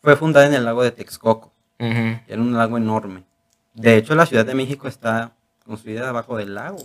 fue 0.03 0.15
fundada 0.17 0.47
en 0.47 0.55
el 0.55 0.65
lago 0.65 0.85
de 0.85 0.93
Texcoco. 0.93 1.53
Que 1.79 2.21
Era 2.29 2.41
un 2.41 2.53
lago 2.57 2.77
enorme. 2.77 3.25
De 3.75 3.97
hecho, 3.97 4.15
la 4.15 4.27
Ciudad 4.27 4.45
de 4.45 4.55
México 4.55 4.89
está 4.89 5.33
construida 5.65 6.09
abajo 6.09 6.37
del 6.37 6.55
lago. 6.55 6.79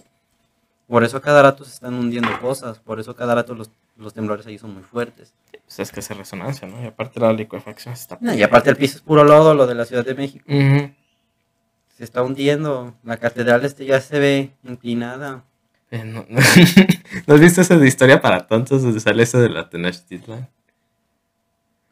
Por 0.87 1.03
eso 1.03 1.21
cada 1.21 1.41
rato 1.41 1.65
se 1.65 1.73
están 1.73 1.93
hundiendo 1.95 2.29
cosas. 2.39 2.79
Por 2.79 2.99
eso 2.99 3.15
cada 3.15 3.35
rato 3.35 3.53
los, 3.53 3.71
los 3.97 4.13
temblores 4.13 4.45
ahí 4.47 4.57
son 4.57 4.73
muy 4.73 4.83
fuertes. 4.83 5.33
Pues 5.51 5.79
es 5.79 5.91
que 5.91 5.99
hace 5.99 6.13
resonancia, 6.13 6.67
¿no? 6.67 6.81
Y 6.81 6.85
aparte 6.85 7.19
la 7.19 7.33
licuefacción 7.33 7.93
está... 7.93 8.17
No, 8.21 8.33
y 8.33 8.41
aparte 8.41 8.69
el 8.69 8.77
piso 8.77 8.97
es 8.97 9.03
puro 9.03 9.25
lodo, 9.25 9.53
lo 9.53 9.67
de 9.67 9.75
la 9.75 9.85
Ciudad 9.85 10.05
de 10.05 10.15
México. 10.15 10.45
Se 10.47 12.03
está 12.03 12.23
hundiendo. 12.23 12.95
La 13.03 13.17
catedral 13.17 13.65
este 13.65 13.85
ya 13.85 13.99
se 13.99 14.19
ve 14.19 14.51
inclinada. 14.63 15.43
Eh, 15.91 16.03
no, 16.05 16.25
no. 16.29 16.39
¿No 17.27 17.33
has 17.33 17.39
visto 17.39 17.61
esa 17.61 17.77
de 17.77 17.87
historia 17.87 18.21
para 18.21 18.47
tontos 18.47 18.83
donde 18.83 18.99
sale 18.99 19.23
eso 19.23 19.39
de 19.39 19.49
la 19.49 19.69
Tenochtitlan? 19.69 20.47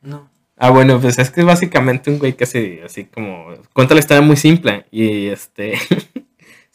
No. 0.01 0.29
Ah, 0.57 0.69
bueno, 0.69 0.99
pues 1.01 1.19
es 1.19 1.31
que 1.31 1.41
es 1.41 1.45
básicamente 1.45 2.09
un 2.09 2.19
güey 2.19 2.33
que 2.33 2.45
hace 2.45 2.81
así 2.85 3.05
como... 3.05 3.47
Cuenta 3.73 3.93
la 3.93 3.99
historia 3.99 4.21
muy 4.21 4.37
simple 4.37 4.85
y 4.91 5.27
este... 5.27 5.73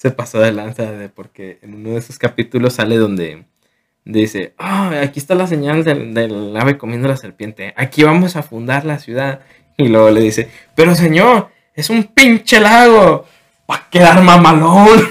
se 0.01 0.11
pasó 0.11 0.41
de 0.41 0.53
lanza 0.53 0.91
de 0.91 1.11
porque 1.11 1.59
en 1.61 1.75
uno 1.75 1.91
de 1.91 1.99
esos 1.99 2.19
capítulos 2.19 2.73
sale 2.73 2.97
donde 2.97 3.45
dice, 4.05 4.55
ah, 4.57 4.93
aquí 5.03 5.19
está 5.19 5.35
la 5.35 5.47
señal 5.47 5.85
del, 5.85 6.57
ave 6.57 6.79
comiendo 6.79 7.07
la 7.07 7.19
serpiente, 7.19 7.75
aquí 7.77 8.03
vamos 8.03 8.35
a 8.35 8.43
fundar 8.43 8.87
la 8.87 8.99
ciudad. 8.99 9.41
Y 9.77 9.89
luego 9.89 10.11
le 10.11 10.23
dice, 10.23 10.49
pero 10.75 10.95
señor, 10.95 11.51
es 11.75 11.91
un 11.91 12.05
pinche 12.05 12.61
lago, 12.61 13.27
va 13.71 13.77
a 13.77 13.91
quedar 13.91 14.23
mamalón. 14.23 15.07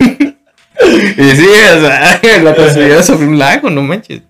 y 0.00 1.30
sí, 1.36 1.46
o 1.46 1.80
sea, 1.80 2.20
la 2.42 2.56
construyeron 2.56 3.04
sobre 3.04 3.26
un 3.26 3.38
lago, 3.38 3.70
no 3.70 3.82
manches. 3.82 4.22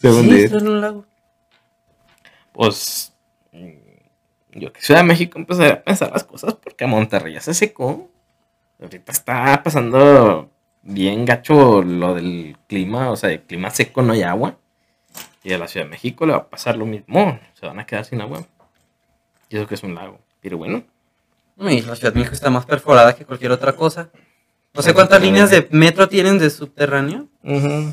Según 0.00 0.22
Sí, 0.24 0.30
dice. 0.30 0.44
está 0.46 0.58
en 0.58 0.68
un 0.68 0.80
lago. 0.80 1.04
pues 2.52 3.12
yo 4.52 4.72
que 4.72 4.80
Ciudad 4.82 5.00
de 5.00 5.06
México 5.06 5.38
empezaré 5.38 5.70
a 5.70 5.82
pensar 5.82 6.10
las 6.10 6.24
cosas 6.24 6.54
porque 6.54 6.86
Monterrey 6.86 7.34
ya 7.34 7.40
se 7.40 7.54
secó. 7.54 8.10
Ahorita 8.80 9.12
está 9.12 9.62
pasando 9.62 10.50
bien 10.82 11.24
gacho 11.24 11.82
lo 11.82 12.14
del 12.14 12.56
clima, 12.66 13.10
o 13.10 13.16
sea, 13.16 13.30
el 13.30 13.42
clima 13.42 13.70
seco 13.70 14.02
no 14.02 14.12
hay 14.12 14.22
agua. 14.22 14.56
Y 15.44 15.52
a 15.52 15.58
la 15.58 15.68
Ciudad 15.68 15.86
de 15.86 15.90
México 15.90 16.26
le 16.26 16.32
va 16.32 16.38
a 16.38 16.48
pasar 16.50 16.76
lo 16.76 16.86
mismo, 16.86 17.38
se 17.58 17.66
van 17.66 17.78
a 17.78 17.86
quedar 17.86 18.04
sin 18.04 18.20
agua. 18.20 18.42
Y 19.48 19.56
eso 19.56 19.66
que 19.66 19.74
es 19.74 19.82
un 19.82 19.94
lago. 19.94 20.18
Pero 20.40 20.56
bueno, 20.58 20.82
Y 21.58 21.82
la 21.82 21.94
Ciudad 21.94 22.12
de 22.12 22.18
México 22.20 22.34
está 22.34 22.50
más 22.50 22.64
perforada 22.66 23.14
que 23.14 23.24
cualquier 23.26 23.52
otra 23.52 23.74
cosa. 23.76 24.10
No 24.74 24.82
sé 24.82 24.94
cuántas 24.94 25.20
líneas 25.20 25.50
de 25.50 25.68
metro 25.70 26.08
tienen 26.08 26.38
de 26.38 26.48
subterráneo. 26.50 27.28
¿Y 27.42 27.92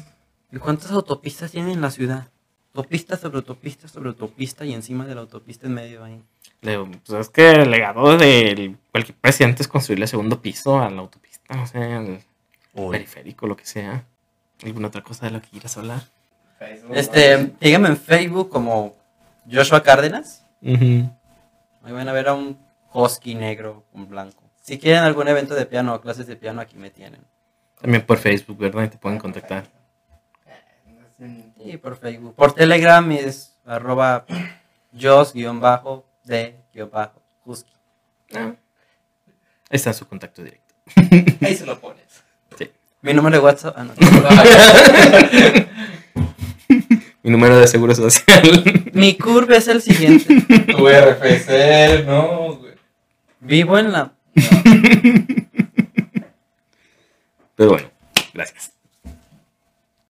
cuántas 0.62 0.92
autopistas 0.92 1.52
tienen 1.52 1.72
en 1.72 1.82
la 1.82 1.92
ciudad? 1.92 2.28
Autopista 2.74 3.18
sobre 3.18 3.38
autopista 3.38 3.88
sobre 3.88 4.10
autopista 4.10 4.64
y 4.66 4.74
encima 4.74 5.06
de 5.06 5.16
la 5.16 5.22
autopista 5.22 5.66
en 5.68 5.74
medio 5.74 6.04
ahí. 6.04 6.22
le- 6.62 6.78
pues 7.06 7.20
es 7.20 7.30
que 7.30 7.52
el 7.52 7.70
legado 7.72 8.18
de 8.18 8.76
cualquier 8.92 9.16
presidente 9.18 9.62
es 9.62 9.68
construirle 9.68 10.08
segundo 10.08 10.42
piso 10.42 10.80
a 10.80 10.90
la 10.90 11.02
autopista, 11.02 11.62
o 11.62 11.66
sea, 11.68 11.98
al 11.98 12.20
periférico, 12.92 13.46
lo 13.48 13.56
que 13.56 13.66
sea. 13.66 14.06
¿Alguna 14.64 14.88
otra 14.88 15.04
cosa 15.04 15.26
de 15.28 15.32
lo 15.34 15.42
que 15.42 15.50
quieras 15.50 15.78
hablar? 15.78 16.02
Facebook, 16.58 16.96
Este, 16.96 17.52
síganme 17.62 17.90
en 17.90 17.98
Facebook 17.98 18.50
como 18.50 18.96
Joshua 19.52 19.84
Cárdenas. 19.84 20.44
Ujú. 20.64 21.10
Ahí 21.84 21.92
van 21.94 22.10
a 22.10 22.12
ver 22.14 22.28
a 22.30 22.34
un 22.34 22.58
husky 22.94 23.36
negro 23.36 23.84
con 23.92 24.10
blanco. 24.10 24.44
Si 24.64 24.80
quieren 24.80 25.04
algún 25.04 25.28
evento 25.28 25.54
de 25.54 25.66
piano 25.68 25.94
o 25.94 26.02
clases 26.02 26.26
de 26.28 26.36
piano, 26.36 26.60
aquí 26.60 26.76
me 26.78 26.90
tienen. 26.90 27.22
También 27.80 28.04
por 28.06 28.18
Facebook, 28.18 28.58
¿verdad? 28.58 28.84
Y 28.86 28.88
te 28.90 28.98
pueden 28.98 29.20
contactar. 29.20 29.68
Sí, 31.20 31.78
por 31.78 31.98
Facebook. 31.98 32.36
Por 32.36 32.54
Telegram 32.54 33.12
es 33.12 33.56
arroba 33.66 34.26
jos-de-husky. 34.94 35.44
Ah. 38.34 38.54
Ahí 39.70 39.76
está 39.76 39.94
su 39.94 40.08
contacto 40.08 40.44
directo. 40.44 40.74
Ahí 41.42 41.56
se 41.56 41.66
lo 41.66 41.80
pones. 41.80 42.04
Mi 43.02 43.14
número 43.14 43.38
de 43.38 43.44
WhatsApp. 43.44 43.76
Ah, 43.78 43.84
no. 43.84 43.94
Mi 47.24 47.32
número 47.32 47.58
de 47.58 47.68
seguro 47.68 47.94
social. 47.94 48.90
Mi 48.94 49.18
curve 49.18 49.58
es 49.58 49.68
el 49.68 49.82
siguiente. 49.82 50.42
Tu 50.42 50.88
RFC, 50.88 52.06
no, 52.06 52.56
güey. 52.56 52.74
Vivo 53.40 53.78
en 53.78 53.92
la 53.92 54.14
Pero 57.56 57.70
bueno, 57.72 57.90
gracias. 58.34 58.72